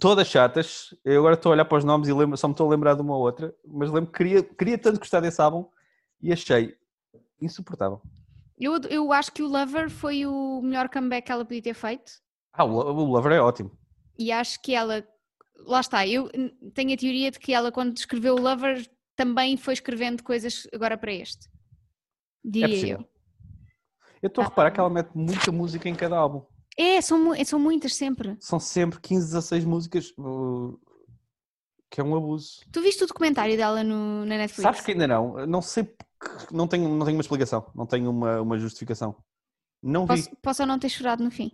todas 0.00 0.26
chatas. 0.26 0.92
Eu 1.04 1.20
agora 1.20 1.34
estou 1.34 1.50
a 1.50 1.52
olhar 1.52 1.64
para 1.64 1.78
os 1.78 1.84
nomes 1.84 2.08
e 2.08 2.12
lembro, 2.12 2.36
só 2.36 2.48
me 2.48 2.54
estou 2.54 2.66
a 2.66 2.70
lembrar 2.70 2.94
de 2.94 3.02
uma 3.02 3.14
ou 3.16 3.22
outra, 3.22 3.54
mas 3.64 3.88
lembro 3.88 4.10
que 4.10 4.18
queria, 4.18 4.42
queria 4.42 4.78
tanto 4.78 4.98
gostar 4.98 5.20
desse 5.20 5.40
álbum 5.40 5.64
e 6.20 6.32
achei 6.32 6.76
insuportável. 7.44 8.00
Eu, 8.58 8.76
eu 8.88 9.12
acho 9.12 9.32
que 9.32 9.42
o 9.42 9.48
Lover 9.48 9.90
foi 9.90 10.24
o 10.26 10.60
melhor 10.62 10.88
comeback 10.88 11.26
que 11.26 11.32
ela 11.32 11.44
podia 11.44 11.62
ter 11.62 11.74
feito 11.74 12.12
Ah, 12.52 12.64
o, 12.64 12.70
o 12.70 13.04
Lover 13.04 13.32
é 13.32 13.40
ótimo. 13.40 13.70
e 14.18 14.30
acho 14.30 14.60
que 14.62 14.72
ela, 14.74 15.04
lá 15.58 15.80
está, 15.80 16.06
eu 16.06 16.30
tenho 16.72 16.94
a 16.94 16.96
teoria 16.96 17.30
de 17.30 17.38
que 17.40 17.52
ela 17.52 17.72
quando 17.72 17.96
escreveu 17.96 18.34
o 18.36 18.40
Lover 18.40 18.88
também 19.16 19.56
foi 19.56 19.74
escrevendo 19.74 20.22
coisas 20.22 20.66
agora 20.72 20.96
para 20.96 21.12
este. 21.12 21.46
É 21.46 21.50
Diria 22.50 22.68
possível. 22.68 22.98
eu. 23.00 23.08
Eu 24.22 24.28
estou 24.28 24.42
a 24.42 24.46
reparar 24.48 24.70
que 24.70 24.80
ela 24.80 24.88
mete 24.90 25.10
muita 25.14 25.52
música 25.52 25.88
em 25.88 25.94
cada 25.94 26.16
álbum. 26.16 26.42
É, 26.78 27.00
são, 27.00 27.32
são 27.44 27.58
muitas 27.58 27.94
sempre. 27.94 28.36
São 28.40 28.58
sempre 28.58 28.98
15, 29.00 29.26
16 29.26 29.64
músicas, 29.64 30.12
uh, 30.18 30.78
que 31.90 32.00
é 32.00 32.04
um 32.04 32.16
abuso. 32.16 32.60
Tu 32.72 32.80
viste 32.80 33.04
o 33.04 33.06
documentário 33.06 33.56
dela 33.56 33.84
no, 33.84 34.20
na 34.24 34.36
Netflix? 34.38 34.62
Sabes 34.62 34.80
que 34.80 34.92
ainda 34.92 35.06
não? 35.06 35.46
Não 35.46 35.60
sei 35.62 35.84
não 36.50 36.66
tenho, 36.66 36.88
não 36.88 37.04
tenho 37.04 37.16
uma 37.16 37.22
explicação, 37.22 37.70
não 37.74 37.86
tenho 37.86 38.10
uma, 38.10 38.40
uma 38.40 38.58
justificação. 38.58 39.16
Não 39.82 40.02
vi. 40.06 40.08
Posso, 40.22 40.36
posso 40.42 40.62
ou 40.62 40.66
não 40.68 40.78
ter 40.78 40.88
chorado 40.88 41.22
no 41.22 41.30
fim. 41.30 41.52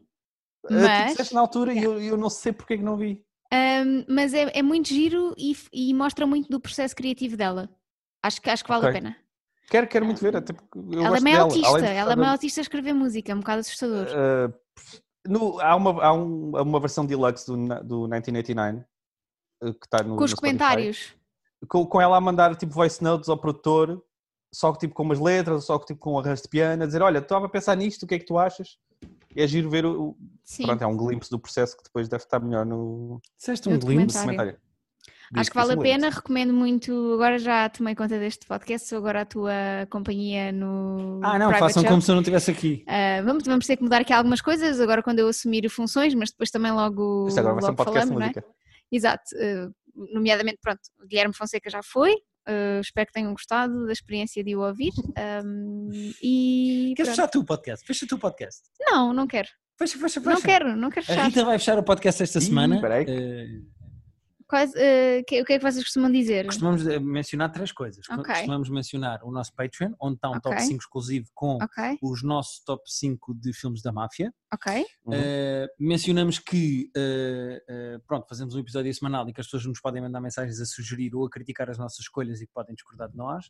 Ah, 0.67 0.69
tu 0.69 0.75
mas- 0.75 1.11
disseste 1.13 1.35
na 1.35 1.41
altura 1.41 1.73
e 1.73 1.83
eu, 1.83 2.01
eu 2.01 2.17
não 2.17 2.31
sei 2.31 2.53
porque 2.53 2.75
é 2.75 2.77
que 2.77 2.83
não 2.83 2.97
vi. 2.97 3.25
Ahm, 3.53 4.05
mas 4.09 4.33
é, 4.33 4.59
é 4.59 4.63
muito 4.63 4.89
giro 4.89 5.35
e, 5.37 5.57
e 5.73 5.93
mostra 5.95 6.27
muito 6.27 6.49
do 6.49 6.61
processo 6.61 6.95
criativo 6.95 7.37
dela. 7.37 7.69
Acho 8.23 8.41
que, 8.41 8.49
acho 8.51 8.63
que 8.63 8.69
vale 8.69 8.87
a 8.87 8.89
Ok. 8.91 9.01
pena. 9.01 9.17
Quero, 9.69 9.89
quero 9.89 10.05
muito 10.05 10.21
ver, 10.21 10.37
até 10.37 10.53
porque 10.53 10.79
eu 10.79 10.93
ela 11.01 11.07
é 11.07 11.09
gosto 11.11 11.23
meio 11.25 11.37
dela. 11.37 11.49
autista, 11.49 11.81
de 11.81 11.87
ela 11.87 12.13
é 12.13 12.17
meio 12.17 12.31
autista 12.31 12.61
a 12.61 12.63
escrever 12.63 12.93
música, 12.93 13.33
é 13.33 13.35
um 13.35 13.39
bocado 13.41 13.61
assustador. 13.61 14.07
Uh, 14.07 14.55
no- 15.27 15.61
há 15.61 15.75
uma, 15.77 16.05
há 16.05 16.13
um- 16.13 16.51
uma 16.61 16.81
versão 16.81 17.05
deluxe 17.07 17.47
do, 17.47 17.55
do 17.57 18.01
1989 18.09 18.85
uh, 19.63 19.75
que 19.75 19.87
está 19.87 20.03
no. 20.05 20.17
Com 20.17 20.25
os 20.25 20.35
comentários. 20.35 21.15
Com, 21.69 21.85
com 21.87 22.01
ela 22.01 22.17
a 22.17 22.21
mandar 22.21 22.55
tipo 22.57 22.73
voice 22.73 23.03
notes 23.03 23.29
ao 23.29 23.37
produtor, 23.39 24.05
só 24.53 24.73
tipo 24.75 24.95
com 24.95 25.03
umas 25.03 25.21
letras, 25.21 25.65
só 25.65 25.79
tipo 25.79 26.01
com 26.01 26.15
um 26.15 26.19
arranjo 26.19 26.43
de 26.43 26.49
piano, 26.49 26.83
a 26.83 26.87
dizer: 26.87 27.03
Olha, 27.03 27.19
estava 27.19 27.47
a 27.47 27.49
pensar 27.49 27.77
nisto, 27.77 28.03
o 28.03 28.07
que 28.07 28.15
é 28.15 28.19
que 28.19 28.27
tu 28.27 28.39
achas? 28.39 28.79
E 29.35 29.43
é 29.43 29.47
giro 29.47 29.71
ver 29.71 29.87
o. 29.87 30.17
Sim. 30.45 30.67
Pronto, 30.67 30.83
é 30.83 30.87
um 30.87 30.97
glimpse 30.97 31.31
do 31.31 31.39
processo 31.39 31.77
que 31.77 31.85
depois 31.85 32.09
deve 32.09 32.25
estar 32.25 32.41
melhor 32.41 32.67
no, 32.67 33.21
Disseste 33.39 33.69
um 33.69 33.79
glimpse? 33.79 34.17
documentário. 34.17 34.53
documentário. 34.53 34.61
Acho 35.37 35.51
que 35.51 35.57
vale 35.57 35.75
a 35.75 35.77
pena, 35.77 36.11
recomendo 36.11 36.53
muito. 36.53 37.13
Agora 37.15 37.39
já 37.39 37.69
tomei 37.69 37.95
conta 37.95 38.19
deste 38.19 38.45
podcast, 38.47 38.89
sou 38.89 38.99
agora 38.99 39.21
a 39.21 39.25
tua 39.25 39.53
companhia 39.89 40.51
no. 40.51 41.21
Ah, 41.23 41.39
não, 41.39 41.49
Private 41.51 41.75
façam 41.75 41.85
como 41.85 42.03
se 42.03 42.11
eu 42.11 42.17
não 42.17 42.23
estivesse 42.23 42.51
aqui. 42.51 42.85
Ah, 42.89 43.23
vamos, 43.23 43.45
vamos 43.45 43.65
ter 43.65 43.77
que 43.77 43.83
mudar 43.85 44.01
aqui 44.01 44.13
algumas 44.13 44.41
coisas 44.41 44.81
agora 44.81 45.05
quando 45.05 45.21
eu 45.21 45.29
assumir 45.29 45.69
funções, 45.69 46.15
mas 46.15 46.31
depois 46.31 46.51
também 46.51 46.73
logo, 46.73 47.29
Isto 47.29 47.39
agora 47.39 47.55
vai 47.55 47.63
ser 47.63 47.71
um 47.71 47.75
podcast 47.77 48.09
falamos, 48.09 48.23
é? 48.23 48.27
música. 48.27 48.45
Exato. 48.91 49.23
ah, 49.41 49.71
nomeadamente, 50.13 50.59
pronto, 50.61 50.81
Guilherme 51.07 51.35
Fonseca 51.35 51.71
já 51.71 51.81
foi. 51.85 52.17
Ah, 52.47 52.81
espero 52.81 53.07
que 53.07 53.13
tenham 53.13 53.33
gostado 53.33 53.87
da 53.87 53.93
experiência 53.93 54.43
de 54.45 54.55
o 54.57 54.61
ouvir. 54.61 54.93
ahm, 55.17 56.13
e. 56.23 56.93
Queres 56.97 57.09
pronto. 57.09 57.17
fechar 57.17 57.29
tu 57.29 57.41
o 57.41 57.45
podcast? 57.45 57.87
Fecha 57.87 58.07
tu 58.09 58.17
o 58.17 58.19
podcast. 58.19 58.63
Não, 58.81 59.13
não 59.13 59.27
quero. 59.27 59.49
Fecha, 59.79 59.99
fecha, 59.99 60.21
fecha. 60.21 60.35
Não 60.35 60.43
quero, 60.43 60.77
não 60.77 60.91
quero 60.91 61.05
A 61.05 61.07
fechar. 61.07 61.27
Rita 61.27 61.45
vai 61.45 61.59
fechar 61.59 61.79
o 61.79 61.83
podcast 61.83 62.23
esta 62.23 62.39
Ih, 62.39 62.43
semana. 62.43 62.81
peraí. 62.81 63.07
Eh, 63.09 63.47
Quais, 64.51 64.73
que- 64.73 65.41
o 65.41 65.45
que 65.45 65.53
é 65.55 65.59
que 65.59 65.63
vocês 65.63 65.85
costumam 65.85 66.11
dizer? 66.11 66.45
costumamos 66.47 66.87
eh, 66.87 66.99
mencionar 66.99 67.51
três 67.53 67.71
coisas. 67.73 68.07
Co- 68.07 68.15
Ok. 68.21 68.35
Costumamos 68.35 68.69
mencionar 68.69 69.21
o 69.25 69.31
nosso 69.31 69.55
Patreon, 69.55 69.93
onde 70.01 70.17
está 70.17 70.29
um 70.29 70.41
top 70.41 70.57
Ok. 70.57 70.67
5 70.67 70.81
exclusivo 70.83 71.29
com 71.33 71.57
Ok, 71.63 71.99
os 72.03 72.23
nossos 72.23 72.61
top 72.65 72.83
5 72.87 73.35
de 73.35 73.53
filmes 73.53 73.81
da 73.81 73.93
máfia. 73.93 74.35
ok. 74.53 74.85
Uhum. 75.07 75.15
Uh, 75.15 75.69
mencionamos 75.79 76.39
que 76.39 76.91
uh, 76.97 77.97
uh, 77.97 78.01
pronto, 78.07 78.29
fazemos 78.29 78.55
um 78.55 78.59
episódio 78.59 78.93
semanal 78.93 79.29
e 79.29 79.33
que 79.33 79.41
as 79.41 79.47
pessoas 79.47 79.65
nos 79.67 79.81
podem 79.81 80.03
mandar 80.03 80.21
mensagens 80.21 80.61
a 80.61 80.65
sugerir 80.67 81.15
ou 81.15 81.25
a 81.25 81.31
criticar 81.31 81.71
as 81.71 81.79
nossas 81.79 82.01
escolhas 82.01 82.41
e 82.41 82.47
que 82.47 82.53
podem 82.53 82.75
discordar 82.75 83.09
de 83.09 83.17
nós. 83.17 83.49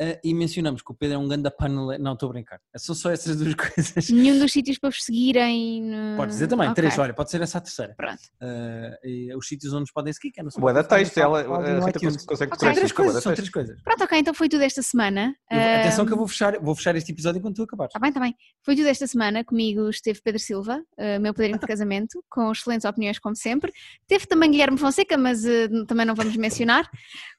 Uh, 0.00 0.18
e 0.22 0.34
mencionamos 0.34 0.82
que 0.82 0.92
o 0.92 0.94
Pedro 0.94 1.14
é 1.16 1.18
um 1.18 1.26
ganda 1.26 1.50
panela. 1.50 1.96
Não, 1.98 2.12
estou 2.12 2.28
a 2.28 2.32
brincar. 2.32 2.60
São 2.76 2.94
só 2.94 3.10
essas 3.10 3.36
duas 3.36 3.54
coisas. 3.56 4.10
Nenhum 4.10 4.38
dos 4.38 4.52
sítios 4.52 4.78
para 4.78 4.90
vos 4.90 5.02
seguirem. 5.02 5.82
no- 5.82 6.16
Podes 6.18 6.34
dizer 6.34 6.48
também, 6.48 6.68
Ok, 6.68 6.74
três, 6.74 6.98
olha, 6.98 7.14
pode 7.14 7.30
ser 7.30 7.40
essa 7.40 7.56
a 7.58 7.60
terceira. 7.62 7.94
Pronto. 7.96 8.20
Uh, 8.42 9.06
e 9.08 9.34
os 9.34 9.48
sítios 9.48 9.72
onde 9.72 9.80
nos 9.80 9.90
podem 9.92 10.12
seguir, 10.12 10.32
que 10.32 10.40
é 10.40 10.42
no 10.42 10.50
Boa 10.58 10.72
da 10.74 10.84
texto, 10.84 11.16
ela, 11.18 11.40
Rita 11.86 11.98
consegue. 12.26 12.56
São 12.58 12.72
três 12.74 12.92
coisas, 12.92 13.22
são 13.22 13.34
três 13.34 13.48
coisas. 13.48 13.80
Pronto, 13.82 14.04
ok, 14.04 14.18
então 14.18 14.34
foi 14.34 14.48
tudo 14.50 14.62
esta 14.62 14.82
semana. 14.82 15.34
Eu 15.50 15.58
vou- 15.58 15.68
atenção 15.80 16.04
que 16.06 16.12
eu 16.12 16.16
vou 16.18 16.28
fechar, 16.28 16.58
vou 16.60 16.74
fechar 16.74 16.94
este 16.96 17.12
episódio 17.12 17.38
enquanto 17.38 17.56
tu 17.56 17.62
acabares. 17.62 17.90
Está 17.90 17.98
bem, 17.98 18.08
está 18.10 18.20
bem. 18.20 18.34
Foi 18.62 18.76
tudo 18.76 18.88
esta 18.88 19.06
semana. 19.06 19.44
Comigo 19.44 19.88
esteve 19.88 20.20
Pedro 20.22 20.40
Silva, 20.40 20.82
eh, 20.98 21.18
meu 21.18 21.32
padrinho 21.32 21.58
de 21.58 21.66
casamento, 21.66 22.22
com 22.28 22.52
excelentes 22.52 22.84
opiniões, 22.84 23.18
como 23.18 23.34
sempre. 23.34 23.72
Teve 24.06 24.26
também 24.26 24.50
Guilherme 24.50 24.76
Fonseca, 24.76 25.16
mas 25.16 25.42
também 25.88 26.04
não 26.04 26.14
vamos 26.14 26.36
mencionar. 26.36 26.86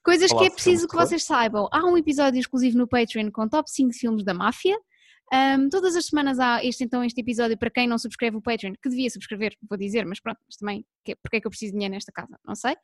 Coisas 0.03 0.31
Olá, 0.31 0.41
que 0.41 0.47
é 0.47 0.49
preciso 0.49 0.87
que 0.87 0.95
vocês 0.95 1.23
saibam. 1.23 1.67
Há 1.71 1.85
um 1.85 1.97
episódio 1.97 2.46
exclusivo 2.47 2.77
no 2.77 2.87
Patreon 2.87 3.29
com 3.31 3.47
top 3.47 3.69
5 3.69 3.93
filmes 3.93 4.23
da 4.23 4.33
máfia. 4.33 4.77
Ahm, 5.31 5.67
todas 5.69 5.93
as 5.95 6.05
semanas 6.05 6.39
há 6.39 6.63
este, 6.63 6.85
então, 6.85 7.03
este 7.03 7.19
episódio 7.19 7.57
para 7.57 7.69
quem 7.69 7.85
não 7.85 7.97
subscreve 7.97 8.37
o 8.37 8.41
Patreon, 8.41 8.73
que 8.81 8.89
devia 8.89 9.09
subscrever, 9.09 9.53
vou 9.69 9.77
dizer, 9.77 10.05
mas 10.05 10.21
pronto, 10.21 10.39
mas 10.47 10.55
também, 10.55 10.85
que, 11.03 11.17
porque 11.17 11.37
é 11.37 11.41
que 11.41 11.47
eu 11.47 11.51
preciso 11.51 11.73
de 11.73 11.77
dinheiro 11.77 11.93
nesta 11.93 12.13
casa? 12.13 12.39
Não 12.45 12.55
sei. 12.55 12.75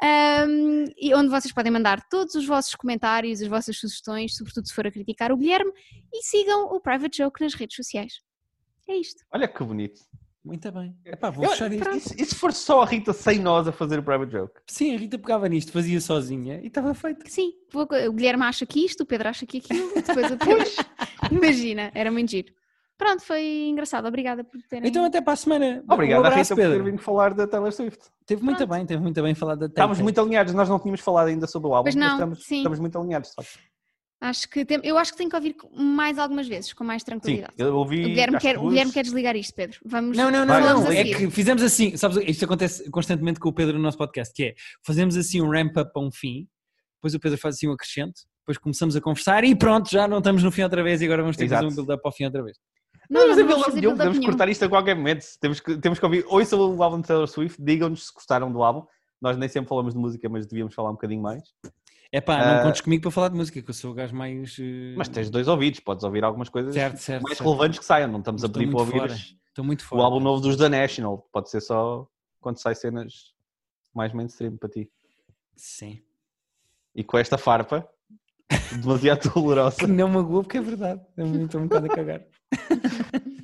Ahm, 0.00 0.84
e 0.96 1.12
onde 1.14 1.28
vocês 1.30 1.52
podem 1.52 1.72
mandar 1.72 2.00
todos 2.08 2.36
os 2.36 2.46
vossos 2.46 2.74
comentários, 2.76 3.42
as 3.42 3.48
vossas 3.48 3.76
sugestões, 3.76 4.36
sobretudo 4.36 4.68
se 4.68 4.74
for 4.74 4.86
a 4.86 4.90
criticar 4.90 5.32
o 5.32 5.36
Guilherme, 5.36 5.72
e 6.12 6.22
sigam 6.22 6.66
o 6.66 6.80
Private 6.80 7.18
Joke 7.18 7.42
nas 7.42 7.54
redes 7.54 7.74
sociais. 7.74 8.20
É 8.88 8.96
isto. 8.96 9.24
Olha 9.32 9.48
que 9.48 9.64
bonito. 9.64 10.00
Muito 10.44 10.70
bem. 10.72 10.94
Epá, 11.06 11.30
vou 11.30 11.44
Eu- 11.44 11.50
fechar 11.50 11.72
isto. 11.72 12.14
E 12.20 12.24
se, 12.24 12.34
for 12.34 12.52
só 12.52 12.82
a 12.82 12.84
Rita 12.86 13.12
sem 13.14 13.38
nós 13.38 13.66
a 13.66 13.72
fazer 13.72 13.98
o 13.98 14.02
private 14.02 14.30
joke? 14.32 14.60
Sim, 14.66 14.94
a 14.94 14.98
Rita 14.98 15.18
pegava 15.18 15.48
nisto, 15.48 15.72
fazia 15.72 15.98
sozinha 16.00 16.60
e 16.62 16.66
estava 16.66 16.92
feito. 16.92 17.28
Sim, 17.30 17.52
vou- 17.72 17.84
o 18.08 18.12
Guilherme 18.12 18.42
acha 18.44 18.66
que 18.66 18.84
isto, 18.84 19.02
o 19.02 19.06
Pedro 19.06 19.28
acha 19.28 19.46
que 19.46 19.58
aquilo, 19.58 19.90
depois 19.94 20.30
o 20.30 20.36
Pedro. 20.68 20.70
Imagina, 21.32 21.90
era 21.94 22.12
muito 22.12 22.30
giro. 22.30 22.52
Pronto, 22.96 23.22
foi 23.24 23.42
engraçado. 23.68 24.06
Obrigada 24.06 24.44
por 24.44 24.60
terem. 24.68 24.88
Então 24.88 25.04
até 25.04 25.20
para 25.20 25.32
a 25.32 25.36
semana. 25.36 25.82
Obrigado, 25.90 26.22
um 26.22 26.26
abraço, 26.26 26.52
Rita, 26.52 26.54
por 26.54 26.60
ter 26.62 26.68
Pedro. 26.68 26.84
vindo 26.84 26.98
falar 27.02 27.34
da 27.34 27.46
Taylor 27.46 27.72
Swift. 27.72 27.98
Teve 28.26 28.42
muito 28.42 28.58
Pronto. 28.58 28.70
bem, 28.70 28.86
teve 28.86 29.02
muito 29.02 29.22
bem 29.22 29.34
falado 29.34 29.58
da 29.60 29.66
Estávamos 29.66 29.96
Tay-Tay. 29.98 30.02
muito 30.04 30.20
alinhados, 30.20 30.54
nós 30.54 30.68
não 30.68 30.78
tínhamos 30.78 31.00
falado 31.00 31.26
ainda 31.28 31.46
sobre 31.46 31.68
o 31.68 31.74
álbum, 31.74 31.84
Pois 31.84 31.94
não, 31.96 32.02
mas 32.06 32.12
estamos, 32.14 32.44
sim. 32.46 32.56
estamos 32.58 32.78
muito 32.78 32.98
alinhados. 32.98 33.32
facto. 33.34 33.58
Acho 34.26 34.48
que 34.48 34.64
tem- 34.64 34.80
eu 34.82 34.96
acho 34.96 35.12
que 35.12 35.18
tenho 35.18 35.28
que 35.28 35.36
ouvir 35.36 35.54
mais 35.76 36.18
algumas 36.18 36.48
vezes, 36.48 36.72
com 36.72 36.82
mais 36.82 37.02
Sim, 37.02 37.06
tranquilidade. 37.06 37.52
eu 37.58 37.76
ouvi. 37.76 38.04
o, 38.04 38.08
Guilherme 38.08 38.38
quer, 38.38 38.54
que 38.54 38.58
o 38.60 38.68
Guilherme 38.68 38.84
duas- 38.84 38.94
quer 38.94 39.02
desligar 39.02 39.36
isto, 39.36 39.54
Pedro. 39.54 39.78
Vamos. 39.84 40.16
Não, 40.16 40.30
não, 40.30 40.46
não, 40.46 40.60
não. 40.60 40.90
É 40.92 41.04
que 41.04 41.30
fizemos 41.30 41.62
assim, 41.62 41.94
sabes, 41.96 42.16
isto 42.26 42.44
acontece 42.44 42.90
constantemente 42.90 43.38
com 43.38 43.48
o 43.50 43.52
Pedro 43.52 43.76
no 43.76 43.82
nosso 43.82 43.98
podcast, 43.98 44.32
que 44.34 44.44
é 44.44 44.54
fazemos 44.82 45.14
assim 45.16 45.42
um 45.42 45.50
ramp-up 45.50 45.90
a 45.94 46.00
um 46.00 46.10
fim, 46.10 46.48
depois 46.96 47.14
o 47.14 47.20
Pedro 47.20 47.36
faz 47.38 47.56
assim 47.56 47.68
um 47.68 47.72
acrescente, 47.72 48.22
depois 48.40 48.56
começamos 48.56 48.96
a 48.96 49.00
conversar 49.00 49.44
e 49.44 49.54
pronto, 49.54 49.90
já 49.90 50.08
não 50.08 50.18
estamos 50.18 50.42
no 50.42 50.50
fim 50.50 50.62
outra 50.62 50.82
vez 50.82 51.02
e 51.02 51.04
agora 51.04 51.20
vamos 51.22 51.36
ter 51.36 51.44
que 51.44 51.50
fazer 51.50 51.64
um 51.64 51.68
Exato. 51.68 51.82
build-up 51.84 52.02
ao 52.06 52.12
fim 52.12 52.24
outra 52.24 52.42
vez. 52.42 52.56
Não, 53.10 53.20
Não, 53.20 53.28
não, 53.28 53.28
mas 53.28 53.38
é 53.38 53.42
não 53.42 53.48
vamos 53.50 53.64
fazer 53.66 53.80
build-up 53.82 54.06
podemos 54.08 54.26
cortar 54.26 54.48
isto 54.48 54.64
a 54.64 54.68
qualquer 54.70 54.96
momento. 54.96 55.26
Temos 55.38 55.60
que, 55.60 55.76
temos 55.76 55.98
que 55.98 56.04
ouvir. 56.06 56.24
Ouçam 56.26 56.58
o 56.74 56.82
álbum 56.82 57.02
de 57.02 57.06
Taylor 57.08 57.28
Swift, 57.28 57.62
digam-nos 57.62 58.06
se 58.06 58.14
gostaram 58.14 58.50
do 58.50 58.62
álbum. 58.62 58.86
Nós 59.20 59.36
nem 59.36 59.48
sempre 59.50 59.68
falamos 59.68 59.92
de 59.92 60.00
música, 60.00 60.26
mas 60.30 60.46
devíamos 60.46 60.74
falar 60.74 60.88
um 60.88 60.94
bocadinho 60.94 61.20
mais. 61.20 61.42
É 62.16 62.20
pá, 62.20 62.38
não 62.38 62.60
Ah. 62.60 62.62
contes 62.62 62.80
comigo 62.80 63.02
para 63.02 63.10
falar 63.10 63.28
de 63.28 63.34
música, 63.36 63.60
que 63.60 63.68
eu 63.68 63.74
sou 63.74 63.90
o 63.90 63.94
gajo 63.94 64.14
mais. 64.14 64.56
eh, 64.60 64.94
Mas 64.96 65.08
tens 65.08 65.28
dois 65.28 65.48
ouvidos, 65.48 65.80
podes 65.80 66.04
ouvir 66.04 66.22
algumas 66.22 66.48
coisas 66.48 66.72
Certo, 66.72 66.96
certo. 66.98 67.22
mais 67.24 67.36
certo. 67.36 67.48
relevantes 67.50 67.78
que 67.80 67.84
saiam. 67.84 68.08
Não 68.08 68.20
estamos 68.20 68.44
a 68.44 68.48
pedir 68.48 68.70
para 68.70 68.84
muito 68.84 68.96
ouvir. 69.02 69.36
Estou 69.48 69.64
muito 69.64 69.80
o 69.80 69.84
fora. 69.84 70.02
álbum 70.04 70.20
novo 70.20 70.40
dos 70.40 70.56
The 70.56 70.68
National. 70.68 71.28
Pode 71.32 71.50
ser 71.50 71.60
só 71.60 72.06
quando 72.40 72.58
sai 72.60 72.76
cenas 72.76 73.34
mais 73.92 74.12
mainstream 74.12 74.56
para 74.56 74.68
ti. 74.68 74.88
Sim. 75.56 76.00
E 76.94 77.02
com 77.02 77.18
esta 77.18 77.36
farpa, 77.36 77.84
demasiado 78.80 79.28
dolorosa. 79.34 79.78
Que 79.78 79.86
não 79.88 80.06
magoa 80.08 80.42
porque 80.44 80.58
é 80.58 80.62
verdade. 80.62 81.00
Eu 81.16 81.26
Estou 81.44 81.60
um 81.62 81.66
bocado 81.66 81.86
a 81.86 81.96
cagar. 81.96 82.22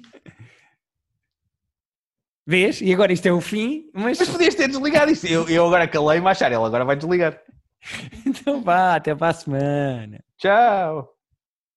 Vês? 2.46 2.80
E 2.80 2.92
agora 2.92 3.12
isto 3.12 3.26
é 3.26 3.32
o 3.32 3.40
fim, 3.40 3.90
mas 3.92 4.18
Mas 4.18 4.28
podias 4.28 4.54
ter 4.54 4.68
desligado 4.68 5.10
isso. 5.10 5.26
Eu, 5.26 5.48
eu 5.48 5.66
agora 5.66 5.86
calei-me 5.88 6.26
a 6.26 6.30
achar, 6.30 6.46
ele 6.52 6.62
agora 6.62 6.84
vai 6.84 6.96
desligar. 6.96 7.40
então 8.26 8.62
vá, 8.62 8.96
até 8.96 9.14
a 9.30 9.32
semana. 9.32 10.22
Tchau! 10.38 11.19